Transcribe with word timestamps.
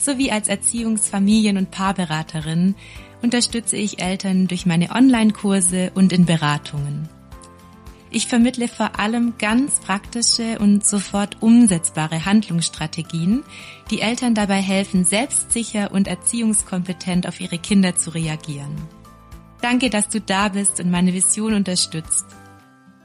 sowie 0.00 0.30
als 0.32 0.48
Erziehungs-, 0.48 1.08
Familien- 1.08 1.56
und 1.56 1.70
Paarberaterin 1.70 2.74
unterstütze 3.22 3.76
ich 3.76 4.00
Eltern 4.02 4.48
durch 4.48 4.66
meine 4.66 4.90
Online-Kurse 4.90 5.92
und 5.94 6.12
in 6.12 6.24
Beratungen. 6.24 7.08
Ich 8.12 8.26
vermittle 8.26 8.66
vor 8.66 8.98
allem 8.98 9.34
ganz 9.38 9.78
praktische 9.78 10.58
und 10.58 10.84
sofort 10.84 11.42
umsetzbare 11.42 12.24
Handlungsstrategien, 12.24 13.44
die 13.90 14.00
Eltern 14.00 14.34
dabei 14.34 14.60
helfen, 14.60 15.04
selbstsicher 15.04 15.92
und 15.92 16.08
erziehungskompetent 16.08 17.28
auf 17.28 17.40
ihre 17.40 17.58
Kinder 17.58 17.94
zu 17.94 18.10
reagieren. 18.10 18.74
Danke, 19.62 19.90
dass 19.90 20.08
du 20.08 20.20
da 20.20 20.48
bist 20.48 20.80
und 20.80 20.90
meine 20.90 21.14
Vision 21.14 21.54
unterstützt. 21.54 22.24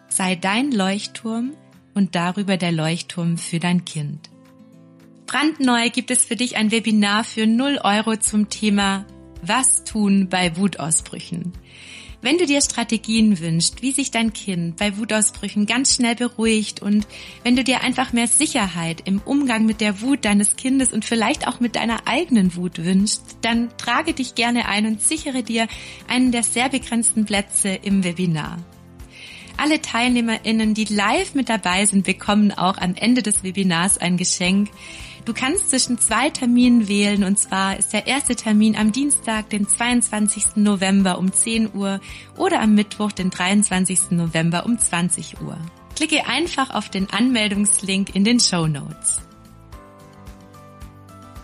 Sei 0.08 0.36
dein 0.36 0.72
Leuchtturm 0.72 1.54
und 1.94 2.16
darüber 2.16 2.58
der 2.58 2.72
Leuchtturm 2.72 3.38
für 3.38 3.60
dein 3.60 3.86
Kind. 3.86 4.30
Brandneu 5.26 5.90
gibt 5.90 6.12
es 6.12 6.24
für 6.24 6.36
dich 6.36 6.56
ein 6.56 6.72
Webinar 6.72 7.24
für 7.24 7.48
0 7.48 7.80
Euro 7.84 8.16
zum 8.18 8.50
Thema 8.50 9.06
Was 9.42 9.84
tun 9.84 10.28
bei 10.30 10.56
Wutausbrüchen. 10.56 11.54
Wenn 12.22 12.38
du 12.38 12.46
dir 12.46 12.62
Strategien 12.62 13.40
wünschst, 13.40 13.82
wie 13.82 13.91
sich 13.91 14.12
dein 14.12 14.34
Kind 14.34 14.77
bei 14.77 14.98
Wutausbrüchen 14.98 15.66
ganz 15.66 15.96
schnell 15.96 16.16
beruhigt 16.16 16.82
und 16.82 17.08
wenn 17.44 17.55
du 17.55 17.64
dir 17.64 17.82
einfach 17.82 18.14
mehr 18.14 18.27
Sicherheit 18.27 19.02
im 19.05 19.20
Umgang 19.20 19.66
mit 19.66 19.82
der 19.82 20.02
Wut 20.02 20.26
deines 20.26 20.55
Kindes 20.55 20.94
und 20.94 21.05
vielleicht 21.05 21.48
auch 21.48 21.60
mit 21.60 21.76
deiner 21.76 22.08
eigenen 22.08 22.55
Wut 22.55 22.84
wünschst, 22.84 23.38
dann 23.42 23.70
trage 23.77 24.14
dich 24.14 24.36
gerne 24.36 24.68
ein 24.68 24.86
und 24.86 25.02
sichere 25.02 25.44
dir 25.44 25.68
einen 26.08 26.32
der 26.32 26.44
sehr 26.44 26.70
begrenzten 26.70 27.26
Plätze 27.26 27.70
im 27.70 28.04
Webinar. 28.04 28.58
Alle 29.58 29.82
TeilnehmerInnen, 29.82 30.74
die 30.74 30.86
live 30.86 31.34
mit 31.34 31.50
dabei 31.50 31.86
sind, 31.86 32.06
bekommen 32.06 32.52
auch 32.52 32.78
am 32.78 32.96
Ende 32.96 33.24
des 33.24 33.44
Webinars 33.44 33.98
ein 33.98 34.18
Geschenk, 34.18 34.70
Du 35.26 35.34
kannst 35.34 35.72
zwischen 35.72 35.98
zwei 35.98 36.30
Terminen 36.30 36.88
wählen 36.88 37.24
und 37.24 37.40
zwar 37.40 37.80
ist 37.80 37.94
der 37.94 38.06
erste 38.06 38.36
Termin 38.36 38.76
am 38.76 38.92
Dienstag, 38.92 39.50
den 39.50 39.68
22. 39.68 40.58
November 40.58 41.18
um 41.18 41.34
10 41.34 41.74
Uhr 41.74 42.00
oder 42.38 42.62
am 42.62 42.76
Mittwoch, 42.76 43.12
den 43.12 43.32
23. 43.32 44.12
November 44.12 44.68
um 44.68 44.78
20 44.78 45.42
Uhr. 45.42 45.58
Klicke 45.96 46.28
einfach 46.28 46.76
auf 46.76 46.90
den 46.90 47.08
Anmeldungslink 47.10 48.16
in 48.16 48.24
den 48.24 48.40
Show 48.40 48.68
Notes. 48.68 49.28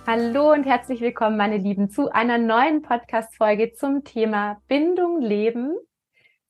Hallo 0.06 0.52
und 0.52 0.66
herzlich 0.66 1.02
willkommen, 1.02 1.38
meine 1.38 1.58
Lieben, 1.58 1.90
zu 1.90 2.12
einer 2.12 2.38
neuen 2.38 2.84
Podcast-Folge 2.84 3.74
zum 3.74 4.04
Thema 4.04 4.62
Bindung 4.68 5.22
leben 5.22 5.74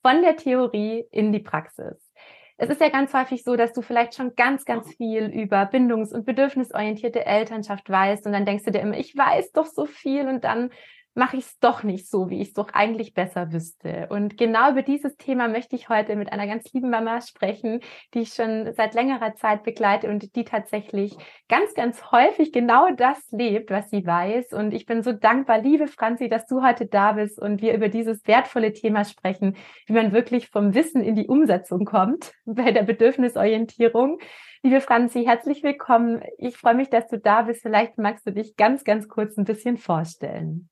von 0.02 0.22
der 0.22 0.36
Theorie 0.36 1.06
in 1.10 1.32
die 1.32 1.40
Praxis. 1.40 2.12
Es 2.58 2.68
ist 2.68 2.80
ja 2.80 2.90
ganz 2.90 3.12
häufig 3.14 3.42
so, 3.42 3.56
dass 3.56 3.72
du 3.72 3.82
vielleicht 3.82 4.14
schon 4.14 4.34
ganz, 4.36 4.64
ganz 4.64 4.94
viel 4.94 5.24
über 5.26 5.62
bindungs- 5.62 6.12
und 6.12 6.26
bedürfnisorientierte 6.26 7.24
Elternschaft 7.24 7.88
weißt 7.88 8.26
und 8.26 8.32
dann 8.32 8.44
denkst 8.44 8.64
du 8.64 8.70
dir 8.70 8.80
immer, 8.80 8.96
ich 8.96 9.16
weiß 9.16 9.52
doch 9.52 9.66
so 9.66 9.86
viel 9.86 10.28
und 10.28 10.44
dann 10.44 10.70
mache 11.14 11.36
ich 11.36 11.44
es 11.44 11.58
doch 11.58 11.82
nicht 11.82 12.08
so, 12.08 12.30
wie 12.30 12.40
ich 12.40 12.48
es 12.48 12.54
doch 12.54 12.70
eigentlich 12.72 13.12
besser 13.12 13.52
wüsste. 13.52 14.06
Und 14.10 14.36
genau 14.38 14.70
über 14.70 14.82
dieses 14.82 15.16
Thema 15.16 15.48
möchte 15.48 15.76
ich 15.76 15.88
heute 15.88 16.16
mit 16.16 16.32
einer 16.32 16.46
ganz 16.46 16.72
lieben 16.72 16.90
Mama 16.90 17.20
sprechen, 17.20 17.80
die 18.14 18.20
ich 18.20 18.32
schon 18.32 18.72
seit 18.74 18.94
längerer 18.94 19.34
Zeit 19.34 19.62
begleite 19.62 20.08
und 20.08 20.34
die 20.34 20.44
tatsächlich 20.44 21.14
ganz, 21.48 21.74
ganz 21.74 22.10
häufig 22.10 22.52
genau 22.52 22.88
das 22.96 23.18
lebt, 23.30 23.70
was 23.70 23.90
sie 23.90 24.06
weiß. 24.06 24.52
Und 24.52 24.72
ich 24.72 24.86
bin 24.86 25.02
so 25.02 25.12
dankbar, 25.12 25.58
liebe 25.58 25.86
Franzi, 25.86 26.28
dass 26.28 26.46
du 26.46 26.62
heute 26.62 26.86
da 26.86 27.12
bist 27.12 27.38
und 27.38 27.60
wir 27.60 27.74
über 27.74 27.88
dieses 27.88 28.26
wertvolle 28.26 28.72
Thema 28.72 29.04
sprechen, 29.04 29.56
wie 29.86 29.92
man 29.92 30.12
wirklich 30.12 30.48
vom 30.48 30.74
Wissen 30.74 31.02
in 31.02 31.14
die 31.14 31.26
Umsetzung 31.26 31.84
kommt 31.84 32.32
bei 32.46 32.72
der 32.72 32.84
Bedürfnisorientierung. 32.84 34.18
Liebe 34.62 34.80
Franzi, 34.80 35.24
herzlich 35.24 35.62
willkommen. 35.62 36.22
Ich 36.38 36.56
freue 36.56 36.74
mich, 36.74 36.88
dass 36.88 37.08
du 37.08 37.18
da 37.18 37.42
bist. 37.42 37.62
Vielleicht 37.62 37.98
magst 37.98 38.26
du 38.26 38.32
dich 38.32 38.56
ganz, 38.56 38.84
ganz 38.84 39.08
kurz 39.08 39.36
ein 39.36 39.44
bisschen 39.44 39.76
vorstellen. 39.76 40.70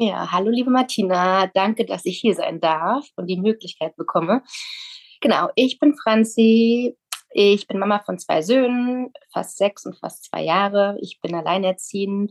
Ja, 0.00 0.30
hallo 0.30 0.50
liebe 0.50 0.70
Martina, 0.70 1.48
danke, 1.48 1.84
dass 1.84 2.04
ich 2.04 2.20
hier 2.20 2.36
sein 2.36 2.60
darf 2.60 3.08
und 3.16 3.26
die 3.26 3.36
Möglichkeit 3.36 3.96
bekomme. 3.96 4.44
Genau, 5.20 5.48
ich 5.56 5.80
bin 5.80 5.96
Franzi, 5.96 6.96
ich 7.30 7.66
bin 7.66 7.80
Mama 7.80 7.98
von 8.06 8.16
zwei 8.16 8.42
Söhnen, 8.42 9.12
fast 9.32 9.58
sechs 9.58 9.84
und 9.86 9.98
fast 9.98 10.26
zwei 10.26 10.44
Jahre. 10.44 10.96
Ich 11.00 11.20
bin 11.20 11.34
alleinerziehend. 11.34 12.30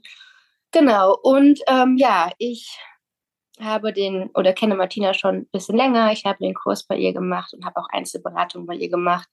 Genau, 0.71 1.17
und 1.21 1.59
ähm, 1.67 1.97
ja, 1.97 2.31
ich 2.37 2.79
habe 3.59 3.91
den 3.91 4.29
oder 4.33 4.53
kenne 4.53 4.75
Martina 4.75 5.13
schon 5.13 5.35
ein 5.35 5.49
bisschen 5.51 5.75
länger. 5.75 6.13
Ich 6.13 6.23
habe 6.23 6.39
den 6.39 6.53
Kurs 6.53 6.87
bei 6.87 6.95
ihr 6.95 7.11
gemacht 7.11 7.53
und 7.53 7.65
habe 7.65 7.81
auch 7.81 7.89
Einzelberatung 7.89 8.65
bei 8.65 8.75
ihr 8.75 8.89
gemacht. 8.89 9.27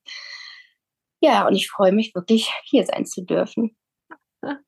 Ja, 1.21 1.47
und 1.47 1.55
ich 1.55 1.71
freue 1.71 1.93
mich 1.93 2.13
wirklich, 2.17 2.51
hier 2.65 2.85
sein 2.85 3.07
zu 3.07 3.25
dürfen. 3.25 3.77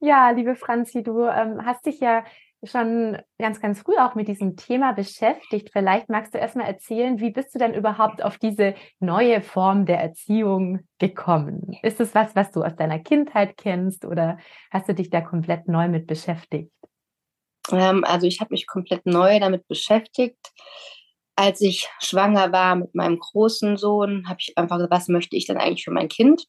Ja, 0.00 0.30
liebe 0.30 0.56
Franzi, 0.56 1.02
du 1.02 1.24
ähm, 1.24 1.66
hast 1.66 1.84
dich 1.84 2.00
ja 2.00 2.24
schon 2.62 3.18
ganz, 3.38 3.60
ganz 3.60 3.80
früh 3.80 3.96
auch 3.98 4.14
mit 4.14 4.28
diesem 4.28 4.56
Thema 4.56 4.92
beschäftigt. 4.92 5.70
Vielleicht 5.72 6.08
magst 6.08 6.34
du 6.34 6.38
erstmal 6.38 6.66
erzählen, 6.66 7.20
wie 7.20 7.30
bist 7.30 7.54
du 7.54 7.58
denn 7.58 7.74
überhaupt 7.74 8.22
auf 8.22 8.38
diese 8.38 8.74
neue 8.98 9.42
Form 9.42 9.86
der 9.86 10.00
Erziehung 10.00 10.80
gekommen? 10.98 11.76
Ist 11.82 12.00
es 12.00 12.14
was, 12.14 12.34
was 12.34 12.50
du 12.52 12.62
aus 12.62 12.74
deiner 12.76 12.98
Kindheit 12.98 13.56
kennst 13.56 14.04
oder 14.04 14.38
hast 14.70 14.88
du 14.88 14.94
dich 14.94 15.10
da 15.10 15.20
komplett 15.20 15.68
neu 15.68 15.88
mit 15.88 16.06
beschäftigt? 16.06 16.72
Ähm, 17.70 18.04
also 18.04 18.26
ich 18.26 18.40
habe 18.40 18.52
mich 18.52 18.66
komplett 18.66 19.06
neu 19.06 19.38
damit 19.38 19.66
beschäftigt. 19.68 20.52
Als 21.36 21.60
ich 21.60 21.88
schwanger 22.00 22.52
war 22.52 22.76
mit 22.76 22.94
meinem 22.94 23.18
großen 23.18 23.76
Sohn, 23.76 24.26
habe 24.28 24.38
ich 24.40 24.56
einfach 24.56 24.76
gesagt, 24.76 24.92
was 24.92 25.08
möchte 25.08 25.36
ich 25.36 25.46
denn 25.46 25.58
eigentlich 25.58 25.84
für 25.84 25.90
mein 25.90 26.08
Kind? 26.08 26.46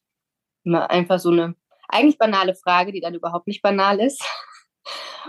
Immer 0.64 0.90
einfach 0.90 1.18
so 1.18 1.30
eine 1.30 1.54
eigentlich 1.88 2.18
banale 2.18 2.54
Frage, 2.54 2.92
die 2.92 3.00
dann 3.00 3.14
überhaupt 3.14 3.46
nicht 3.46 3.62
banal 3.62 4.00
ist. 4.00 4.22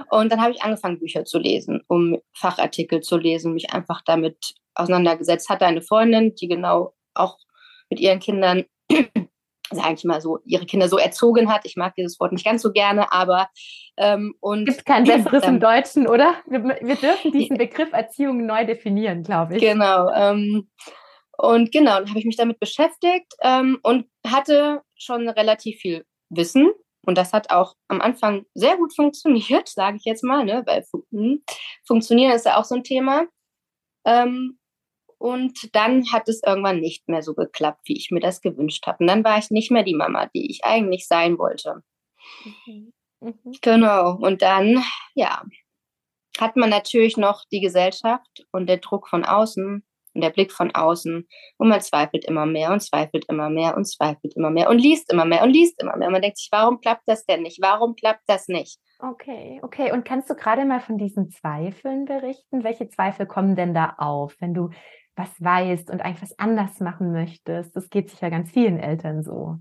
Und 0.09 0.31
dann 0.31 0.41
habe 0.41 0.51
ich 0.51 0.61
angefangen, 0.61 0.99
Bücher 0.99 1.25
zu 1.25 1.39
lesen, 1.39 1.81
um 1.87 2.17
Fachartikel 2.33 3.01
zu 3.01 3.17
lesen, 3.17 3.53
mich 3.53 3.73
einfach 3.73 4.01
damit 4.05 4.53
auseinandergesetzt. 4.75 5.49
Hatte 5.49 5.65
eine 5.65 5.81
Freundin, 5.81 6.35
die 6.35 6.47
genau 6.47 6.93
auch 7.13 7.37
mit 7.89 7.99
ihren 7.99 8.19
Kindern, 8.19 8.65
sage 9.71 9.93
ich 9.93 10.03
mal 10.03 10.21
so, 10.21 10.39
ihre 10.45 10.65
Kinder 10.65 10.89
so 10.89 10.97
erzogen 10.97 11.51
hat. 11.51 11.61
Ich 11.65 11.75
mag 11.75 11.95
dieses 11.95 12.19
Wort 12.19 12.31
nicht 12.31 12.45
ganz 12.45 12.61
so 12.61 12.71
gerne, 12.71 13.11
aber 13.11 13.49
ähm, 13.97 14.35
und 14.39 14.65
gibt 14.65 14.85
kein 14.85 15.03
besseres 15.03 15.43
ähm, 15.43 15.55
im 15.55 15.59
Deutschen, 15.59 16.07
oder? 16.07 16.35
Wir, 16.47 16.63
wir, 16.63 16.95
dürfen 16.95 17.31
diesen 17.31 17.57
Begriff 17.57 17.91
Erziehung 17.91 18.45
neu 18.45 18.65
definieren, 18.65 19.23
glaube 19.23 19.55
ich. 19.55 19.61
Genau. 19.61 20.09
Ähm, 20.13 20.69
und 21.37 21.71
genau, 21.71 21.99
dann 21.99 22.09
habe 22.09 22.19
ich 22.19 22.25
mich 22.25 22.37
damit 22.37 22.59
beschäftigt 22.59 23.33
ähm, 23.41 23.79
und 23.83 24.07
hatte 24.27 24.81
schon 24.95 25.29
relativ 25.29 25.79
viel 25.79 26.05
Wissen 26.29 26.69
und 27.09 27.17
das 27.17 27.33
hat 27.33 27.49
auch 27.49 27.75
am 27.87 28.01
Anfang 28.01 28.45
sehr 28.53 28.77
gut 28.77 28.95
funktioniert, 28.95 29.67
sage 29.69 29.97
ich 29.97 30.05
jetzt 30.05 30.23
mal, 30.23 30.45
ne? 30.45 30.63
weil 30.65 30.85
hm, 31.11 31.43
funktionieren 31.85 32.31
ist 32.31 32.45
ja 32.45 32.57
auch 32.57 32.65
so 32.65 32.75
ein 32.75 32.83
Thema. 32.83 33.25
Ähm, 34.05 34.59
und 35.17 35.75
dann 35.75 36.13
hat 36.13 36.29
es 36.29 36.41
irgendwann 36.45 36.79
nicht 36.79 37.09
mehr 37.09 37.23
so 37.23 37.33
geklappt, 37.33 37.81
wie 37.85 37.97
ich 37.97 38.11
mir 38.11 38.21
das 38.21 38.41
gewünscht 38.41 38.85
habe. 38.87 38.99
Und 39.01 39.07
dann 39.07 39.23
war 39.23 39.37
ich 39.39 39.49
nicht 39.49 39.71
mehr 39.71 39.83
die 39.83 39.95
Mama, 39.95 40.27
die 40.27 40.49
ich 40.49 40.63
eigentlich 40.63 41.07
sein 41.07 41.37
wollte. 41.37 41.83
Mhm. 42.65 42.93
Mhm. 43.21 43.57
Genau. 43.61 44.15
Und 44.15 44.43
dann, 44.43 44.83
ja, 45.15 45.43
hat 46.39 46.55
man 46.55 46.69
natürlich 46.69 47.17
noch 47.17 47.43
die 47.51 47.59
Gesellschaft 47.59 48.45
und 48.51 48.67
der 48.67 48.77
Druck 48.77 49.09
von 49.09 49.25
außen, 49.25 49.83
und 50.13 50.21
der 50.21 50.29
Blick 50.29 50.51
von 50.51 50.73
außen 50.73 51.27
und 51.57 51.67
man 51.67 51.81
zweifelt 51.81 52.25
immer 52.25 52.45
mehr 52.45 52.71
und 52.71 52.81
zweifelt 52.81 53.25
immer 53.29 53.49
mehr 53.49 53.75
und 53.77 53.85
zweifelt 53.85 54.35
immer 54.35 54.49
mehr 54.49 54.69
und 54.69 54.79
liest 54.79 55.11
immer 55.11 55.25
mehr 55.25 55.43
und 55.43 55.51
liest 55.51 55.81
immer 55.81 55.95
mehr. 55.95 56.07
Und 56.07 56.13
man 56.13 56.21
denkt 56.21 56.37
sich, 56.37 56.49
warum 56.51 56.79
klappt 56.79 57.03
das 57.07 57.25
denn 57.25 57.43
nicht? 57.43 57.59
Warum 57.61 57.95
klappt 57.95 58.23
das 58.27 58.47
nicht? 58.47 58.79
Okay, 58.99 59.59
okay. 59.63 59.91
Und 59.91 60.03
kannst 60.03 60.29
du 60.29 60.35
gerade 60.35 60.65
mal 60.65 60.81
von 60.81 60.97
diesen 60.97 61.29
Zweifeln 61.29 62.05
berichten? 62.05 62.63
Welche 62.63 62.89
Zweifel 62.89 63.25
kommen 63.25 63.55
denn 63.55 63.73
da 63.73 63.95
auf, 63.97 64.35
wenn 64.39 64.53
du 64.53 64.69
was 65.15 65.29
weißt 65.39 65.89
und 65.89 66.01
eigentlich 66.01 66.21
was 66.21 66.39
anders 66.39 66.79
machen 66.79 67.11
möchtest? 67.11 67.75
Das 67.75 67.89
geht 67.89 68.09
sicher 68.09 68.29
ganz 68.29 68.51
vielen 68.51 68.79
Eltern 68.79 69.23
so. 69.23 69.57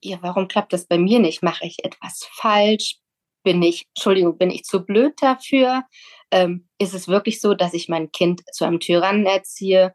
Ja, 0.00 0.18
warum 0.20 0.48
klappt 0.48 0.72
das 0.72 0.86
bei 0.86 0.98
mir 0.98 1.18
nicht? 1.18 1.42
Mache 1.42 1.66
ich 1.66 1.84
etwas 1.84 2.28
falsch? 2.32 2.98
Bin 3.42 3.62
ich, 3.62 3.86
Entschuldigung, 3.94 4.38
bin 4.38 4.50
ich 4.50 4.62
zu 4.64 4.84
blöd 4.84 5.14
dafür? 5.20 5.84
Ähm, 6.34 6.68
ist 6.78 6.94
es 6.94 7.06
wirklich 7.06 7.40
so, 7.40 7.54
dass 7.54 7.74
ich 7.74 7.88
mein 7.88 8.10
Kind 8.10 8.42
zu 8.52 8.64
einem 8.64 8.80
Tyrannen 8.80 9.24
erziehe? 9.24 9.94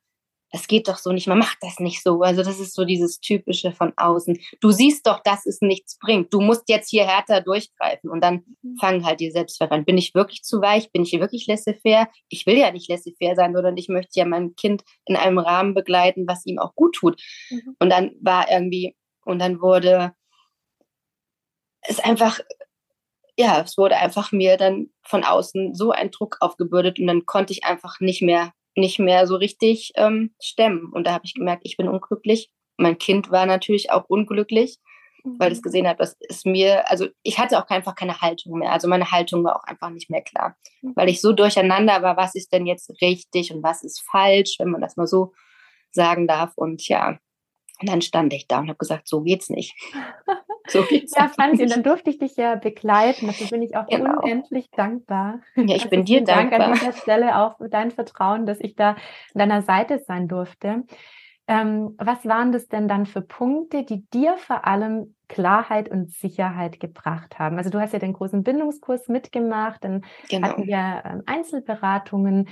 das 0.51 0.67
geht 0.67 0.87
doch 0.87 0.97
so 0.97 1.11
nicht, 1.11 1.27
man 1.27 1.37
macht 1.37 1.57
das 1.61 1.79
nicht 1.79 2.01
so. 2.01 2.21
Also 2.21 2.43
das 2.43 2.59
ist 2.59 2.73
so 2.73 2.85
dieses 2.85 3.19
typische 3.19 3.71
von 3.71 3.93
außen. 3.95 4.39
Du 4.59 4.71
siehst 4.71 5.05
doch, 5.05 5.21
dass 5.23 5.45
es 5.45 5.61
nichts 5.61 5.97
bringt. 5.99 6.33
Du 6.33 6.41
musst 6.41 6.69
jetzt 6.69 6.89
hier 6.89 7.05
härter 7.05 7.41
durchgreifen 7.41 8.09
und 8.09 8.21
dann 8.21 8.43
mhm. 8.61 8.77
fangen 8.79 9.05
halt 9.05 9.19
die 9.19 9.31
Selbstzweifel 9.31 9.77
an. 9.77 9.85
Bin 9.85 9.97
ich 9.97 10.15
wirklich 10.15 10.43
zu 10.43 10.61
weich? 10.61 10.91
Bin 10.91 11.03
ich 11.03 11.11
hier 11.11 11.19
wirklich 11.19 11.45
laissez-faire? 11.47 12.07
Ich 12.29 12.45
will 12.45 12.57
ja 12.57 12.71
nicht 12.71 12.89
laissez-faire 12.89 13.35
sein, 13.35 13.53
sondern 13.53 13.77
ich 13.77 13.89
möchte 13.89 14.19
ja 14.19 14.25
mein 14.25 14.55
Kind 14.55 14.83
in 15.05 15.15
einem 15.15 15.37
Rahmen 15.37 15.73
begleiten, 15.73 16.27
was 16.27 16.45
ihm 16.45 16.57
auch 16.57 16.73
gut 16.75 16.95
tut. 16.95 17.21
Mhm. 17.49 17.75
Und 17.79 17.89
dann 17.89 18.11
war 18.21 18.49
irgendwie, 18.51 18.95
und 19.25 19.39
dann 19.39 19.61
wurde 19.61 20.13
es 21.81 21.99
einfach 21.99 22.39
ja, 23.39 23.61
es 23.61 23.77
wurde 23.77 23.95
einfach 23.95 24.33
mir 24.33 24.57
dann 24.57 24.89
von 25.01 25.23
außen 25.23 25.73
so 25.73 25.91
ein 25.91 26.11
Druck 26.11 26.35
aufgebürdet 26.41 26.99
und 26.99 27.07
dann 27.07 27.25
konnte 27.25 27.53
ich 27.53 27.63
einfach 27.63 28.01
nicht 28.01 28.21
mehr 28.21 28.51
nicht 28.75 28.99
mehr 28.99 29.27
so 29.27 29.37
richtig 29.37 29.93
ähm, 29.95 30.35
stemmen. 30.41 30.91
Und 30.91 31.07
da 31.07 31.13
habe 31.13 31.25
ich 31.25 31.35
gemerkt, 31.35 31.61
ich 31.65 31.77
bin 31.77 31.87
unglücklich. 31.87 32.51
Mein 32.77 32.97
Kind 32.97 33.31
war 33.31 33.45
natürlich 33.45 33.91
auch 33.91 34.05
unglücklich, 34.09 34.77
mhm. 35.23 35.39
weil 35.39 35.53
es 35.53 35.61
gesehen 35.61 35.87
hat, 35.87 35.99
was 35.99 36.17
ist 36.19 36.45
mir, 36.45 36.89
also 36.91 37.07
ich 37.23 37.39
hatte 37.39 37.57
auch 37.57 37.69
einfach 37.69 37.95
keine 37.95 38.19
Haltung 38.19 38.59
mehr. 38.59 38.73
Also 38.73 38.89
meine 38.89 39.09
Haltung 39.09 39.43
war 39.45 39.55
auch 39.55 39.63
einfach 39.63 39.89
nicht 39.89 40.09
mehr 40.09 40.21
klar, 40.21 40.57
mhm. 40.81 40.93
weil 40.95 41.07
ich 41.07 41.21
so 41.21 41.31
durcheinander 41.31 42.01
war, 42.01 42.17
was 42.17 42.35
ist 42.35 42.51
denn 42.51 42.65
jetzt 42.65 42.89
richtig 43.01 43.53
und 43.53 43.63
was 43.63 43.83
ist 43.83 44.01
falsch, 44.01 44.57
wenn 44.59 44.69
man 44.69 44.81
das 44.81 44.97
mal 44.97 45.07
so 45.07 45.31
sagen 45.91 46.27
darf. 46.27 46.51
Und 46.57 46.85
ja, 46.89 47.19
und 47.79 47.87
dann 47.87 48.01
stand 48.01 48.33
ich 48.33 48.47
da 48.47 48.59
und 48.59 48.67
habe 48.67 48.77
gesagt, 48.77 49.07
so 49.07 49.21
geht's 49.21 49.49
nicht. 49.49 49.75
So 50.79 50.83
geht's 50.83 51.15
ja, 51.17 51.27
Franzi, 51.27 51.63
und 51.63 51.71
dann 51.71 51.83
durfte 51.83 52.09
ich 52.09 52.19
dich 52.19 52.35
ja 52.35 52.55
begleiten. 52.55 53.27
Dafür 53.27 53.47
bin 53.47 53.61
ich 53.61 53.75
auch 53.75 53.87
genau. 53.87 54.21
unendlich 54.21 54.69
dankbar. 54.71 55.41
Ja, 55.55 55.63
ich 55.63 55.83
also 55.83 55.89
bin 55.89 56.05
dir 56.05 56.23
dankbar. 56.23 56.59
Dank 56.59 56.71
an 56.71 56.79
dieser 56.79 56.93
Stelle 56.93 57.37
auch 57.37 57.57
für 57.57 57.69
dein 57.69 57.91
Vertrauen, 57.91 58.45
dass 58.45 58.59
ich 58.59 58.75
da 58.75 58.91
an 58.91 58.97
deiner 59.35 59.61
Seite 59.61 59.99
sein 59.99 60.27
durfte. 60.27 60.83
Ähm, 61.49 61.95
was 61.97 62.25
waren 62.25 62.51
das 62.51 62.67
denn 62.67 62.87
dann 62.87 63.07
für 63.07 63.21
Punkte, 63.21 63.83
die 63.83 64.07
dir 64.11 64.37
vor 64.37 64.67
allem 64.67 65.15
Klarheit 65.27 65.89
und 65.89 66.11
Sicherheit 66.11 66.79
gebracht 66.79 67.39
haben? 67.39 67.57
Also 67.57 67.71
du 67.71 67.79
hast 67.79 67.91
ja 67.91 67.97
den 67.97 68.13
großen 68.13 68.43
Bindungskurs 68.43 69.07
mitgemacht, 69.07 69.83
dann 69.83 70.05
genau. 70.29 70.47
hatten 70.47 70.67
wir 70.67 71.01
ähm, 71.05 71.23
Einzelberatungen. 71.25 72.49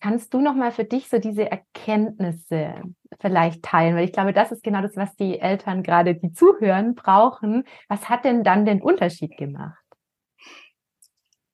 Kannst 0.00 0.32
du 0.32 0.40
noch 0.40 0.54
mal 0.54 0.70
für 0.70 0.84
dich 0.84 1.08
so 1.08 1.18
diese 1.18 1.50
Erkenntnisse 1.50 2.82
vielleicht 3.20 3.62
teilen? 3.64 3.96
Weil 3.96 4.04
ich 4.04 4.12
glaube, 4.12 4.32
das 4.32 4.52
ist 4.52 4.62
genau 4.62 4.80
das, 4.80 4.94
was 4.96 5.16
die 5.16 5.40
Eltern 5.40 5.82
gerade, 5.82 6.14
die 6.14 6.32
zuhören, 6.32 6.94
brauchen. 6.94 7.64
Was 7.88 8.08
hat 8.08 8.24
denn 8.24 8.44
dann 8.44 8.64
den 8.64 8.80
Unterschied 8.80 9.36
gemacht? 9.36 9.82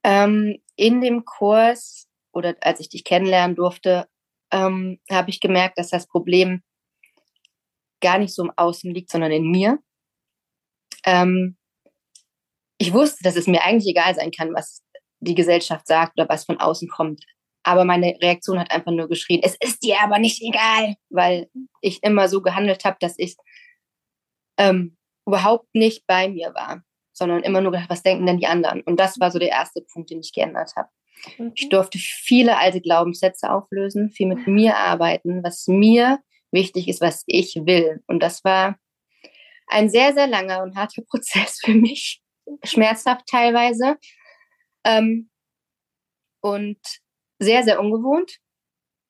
Ähm, 0.02 0.58
in 0.76 1.00
dem 1.00 1.24
Kurs 1.24 2.06
oder 2.32 2.54
als 2.60 2.80
ich 2.80 2.90
dich 2.90 3.04
kennenlernen 3.04 3.56
durfte, 3.56 4.06
ähm, 4.50 5.00
habe 5.10 5.30
ich 5.30 5.40
gemerkt, 5.40 5.78
dass 5.78 5.88
das 5.88 6.06
Problem 6.06 6.62
gar 8.00 8.18
nicht 8.18 8.34
so 8.34 8.42
im 8.42 8.52
Außen 8.54 8.92
liegt, 8.92 9.10
sondern 9.10 9.32
in 9.32 9.50
mir. 9.50 9.78
Ähm, 11.06 11.56
ich 12.76 12.92
wusste, 12.92 13.22
dass 13.22 13.36
es 13.36 13.46
mir 13.46 13.62
eigentlich 13.62 13.90
egal 13.90 14.14
sein 14.14 14.30
kann, 14.30 14.52
was 14.52 14.82
die 15.20 15.34
Gesellschaft 15.34 15.86
sagt 15.86 16.18
oder 16.18 16.28
was 16.28 16.44
von 16.44 16.60
außen 16.60 16.88
kommt. 16.88 17.24
Aber 17.64 17.84
meine 17.84 18.16
Reaktion 18.22 18.60
hat 18.60 18.70
einfach 18.70 18.92
nur 18.92 19.08
geschrien, 19.08 19.40
es 19.42 19.56
ist 19.58 19.82
dir 19.82 20.00
aber 20.00 20.18
nicht 20.18 20.42
egal, 20.42 20.94
weil 21.08 21.48
ich 21.80 22.02
immer 22.02 22.28
so 22.28 22.42
gehandelt 22.42 22.84
habe, 22.84 22.96
dass 23.00 23.18
ich 23.18 23.36
ähm, 24.58 24.96
überhaupt 25.26 25.74
nicht 25.74 26.06
bei 26.06 26.28
mir 26.28 26.54
war, 26.54 26.82
sondern 27.12 27.42
immer 27.42 27.60
nur 27.60 27.72
gedacht, 27.72 27.90
was 27.90 28.02
denken 28.02 28.26
denn 28.26 28.38
die 28.38 28.46
anderen? 28.46 28.82
Und 28.82 29.00
das 29.00 29.18
war 29.18 29.30
so 29.30 29.38
der 29.38 29.48
erste 29.48 29.80
Punkt, 29.80 30.10
den 30.10 30.20
ich 30.20 30.32
geändert 30.32 30.72
habe. 30.76 30.88
Mhm. 31.38 31.52
Ich 31.54 31.68
durfte 31.70 31.98
viele 31.98 32.58
alte 32.58 32.80
Glaubenssätze 32.80 33.50
auflösen, 33.50 34.10
viel 34.10 34.26
mit 34.26 34.46
mir 34.46 34.76
arbeiten, 34.76 35.42
was 35.42 35.66
mir 35.66 36.18
wichtig 36.50 36.88
ist, 36.88 37.00
was 37.00 37.24
ich 37.26 37.54
will. 37.64 38.02
Und 38.06 38.22
das 38.22 38.44
war 38.44 38.78
ein 39.68 39.88
sehr, 39.88 40.12
sehr 40.12 40.26
langer 40.26 40.62
und 40.62 40.76
harter 40.76 41.02
Prozess 41.08 41.60
für 41.64 41.74
mich, 41.74 42.22
schmerzhaft 42.62 43.26
teilweise. 43.26 43.96
Ähm, 44.84 45.30
und 46.40 46.78
sehr, 47.44 47.62
sehr 47.62 47.80
ungewohnt. 47.80 48.38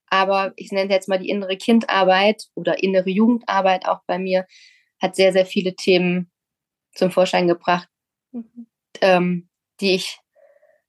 Aber 0.08 0.52
ich 0.56 0.70
nenne 0.70 0.92
jetzt 0.92 1.08
mal 1.08 1.18
die 1.18 1.28
innere 1.28 1.56
Kindarbeit 1.56 2.44
oder 2.54 2.82
innere 2.82 3.10
Jugendarbeit 3.10 3.86
auch 3.86 4.00
bei 4.06 4.18
mir, 4.18 4.46
hat 5.00 5.16
sehr, 5.16 5.32
sehr 5.32 5.46
viele 5.46 5.74
Themen 5.74 6.30
zum 6.94 7.10
Vorschein 7.10 7.48
gebracht, 7.48 7.88
mhm. 8.32 8.66
ähm, 9.00 9.48
die 9.80 9.94
ich 9.94 10.18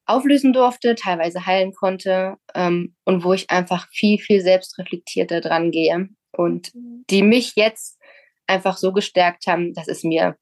auflösen 0.05 0.53
durfte, 0.53 0.95
teilweise 0.95 1.45
heilen 1.45 1.73
konnte 1.73 2.37
ähm, 2.53 2.95
und 3.05 3.23
wo 3.23 3.33
ich 3.33 3.49
einfach 3.49 3.87
viel, 3.89 4.19
viel 4.19 4.41
selbstreflektierter 4.41 5.41
dran 5.41 5.71
gehe 5.71 6.09
und 6.31 6.73
mhm. 6.75 7.05
die 7.09 7.23
mich 7.23 7.53
jetzt 7.55 7.99
einfach 8.47 8.77
so 8.77 8.93
gestärkt 8.93 9.47
haben, 9.47 9.73
dass 9.73 9.87
es 9.87 10.03
mir 10.03 10.37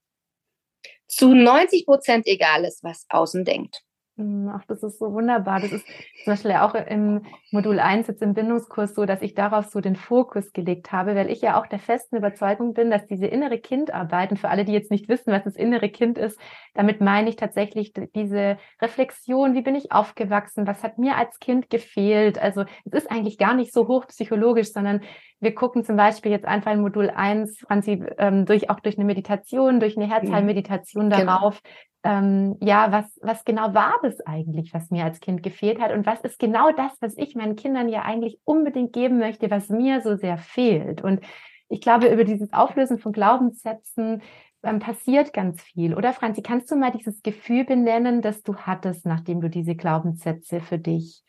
zu 1.07 1.33
90 1.33 1.85
Prozent 1.85 2.27
egal 2.27 2.65
ist, 2.65 2.83
was 2.83 3.05
außen 3.09 3.45
denkt. 3.45 3.81
Hm, 4.24 4.50
ach, 4.54 4.64
das 4.68 4.81
ist 4.84 5.00
so 5.00 5.12
wunderbar. 5.12 5.60
Das 5.60 5.74
ist 5.74 5.86
zum 6.24 6.34
Beispiel 6.34 6.52
auch 6.52 6.75
im 6.75 7.24
Modul 7.52 7.80
1 7.80 8.08
jetzt 8.08 8.22
im 8.22 8.34
Bindungskurs 8.34 8.96
so, 8.96 9.06
dass 9.06 9.22
ich 9.22 9.34
darauf 9.34 9.66
so 9.66 9.81
den 9.81 9.98
Fokus 9.98 10.54
gelegt 10.54 10.94
habe, 10.94 11.14
weil 11.16 11.30
ich 11.30 11.42
ja 11.42 11.60
auch 11.60 11.68
der 11.68 11.80
festen 11.80 12.16
Überzeugung 12.16 12.74
bin, 12.74 12.90
dass 12.90 13.06
diese 13.06 13.28
innere 13.28 13.60
Kindarbeit, 13.60 14.31
und 14.31 14.38
für 14.38 14.50
alle, 14.50 14.64
die 14.64 14.72
jetzt 14.72 14.92
nicht 14.92 15.10
wissen, 15.10 15.34
was 15.34 15.44
das 15.44 15.56
innere 15.56 15.90
Kind 15.90 16.18
ist, 16.18 16.40
damit 16.74 17.02
meine 17.02 17.30
ich 17.30 17.36
tatsächlich 17.36 17.92
diese 18.16 18.58
Reflexion, 18.81 19.56
wie 19.56 19.62
bin 19.62 19.75
ich 19.75 19.92
aufgewachsen, 19.92 20.68
was 20.68 20.84
hat 20.84 20.98
mir 20.98 21.18
als 21.18 21.40
Kind 21.40 21.70
gefehlt. 21.70 22.40
Also 22.40 22.64
es 22.86 22.94
ist 22.94 23.12
eigentlich 23.12 23.38
gar 23.38 23.54
nicht 23.54 23.74
so 23.74 23.88
hochpsychologisch, 23.90 24.72
sondern 24.72 25.02
wir 25.44 25.54
gucken 25.54 25.84
zum 25.84 25.98
Beispiel 25.98 26.31
jetzt 26.31 26.45
einfach 26.45 26.72
in 26.72 26.81
Modul 26.81 27.10
1, 27.10 27.60
Franzi, 27.60 28.04
ähm, 28.18 28.45
durch, 28.45 28.69
auch 28.69 28.80
durch 28.80 28.98
eine 28.98 29.06
Meditation, 29.06 29.80
durch 29.80 29.98
eine 29.98 30.07
Herzheilmeditation 30.07 31.10
genau. 31.10 31.25
darauf, 31.25 31.62
ähm, 32.04 32.57
ja, 32.62 32.92
was, 32.92 33.19
was 33.22 33.45
genau 33.45 33.74
war 33.74 33.95
das 34.01 34.19
eigentlich, 34.22 34.74
was 34.74 34.90
mir 34.90 35.06
als 35.06 35.19
Kind 35.19 35.44
gefehlt 35.44 35.80
hat 35.80 35.92
und 35.92 36.06
was 36.06 36.22
ist 36.22 36.40
genau 36.40 36.72
das, 36.72 36.92
was 37.00 37.18
ich 37.18 37.36
meinen 37.36 37.56
Kindern 37.56 37.88
ja 37.90 38.01
eigentlich 38.01 38.40
unbedingt 38.44 38.94
geben 38.94 39.19
möchte, 39.19 39.50
was 39.50 39.69
mir 39.69 40.01
so 40.01 40.16
sehr 40.16 40.38
fehlt. 40.38 41.01
Und 41.01 41.22
ich 41.69 41.81
glaube, 41.81 42.07
über 42.07 42.24
dieses 42.24 42.51
Auflösen 42.51 43.00
von 43.00 43.13
Glaubenssätzen 43.13 44.22
ähm, 44.63 44.80
passiert 44.80 45.34
ganz 45.34 45.62
viel. 45.62 45.96
Oder 45.96 46.13
Franzi, 46.13 46.42
kannst 46.42 46.69
du 46.72 46.75
mal 46.75 46.92
dieses 46.92 47.22
Gefühl 47.22 47.66
benennen, 47.66 48.22
das 48.22 48.44
du 48.44 48.56
hattest, 48.56 49.06
nachdem 49.06 49.42
du 49.42 49.50
diese 49.50 49.75
Glaubenssätze 49.75 50.60
für 50.60 50.78
dich 50.78 51.24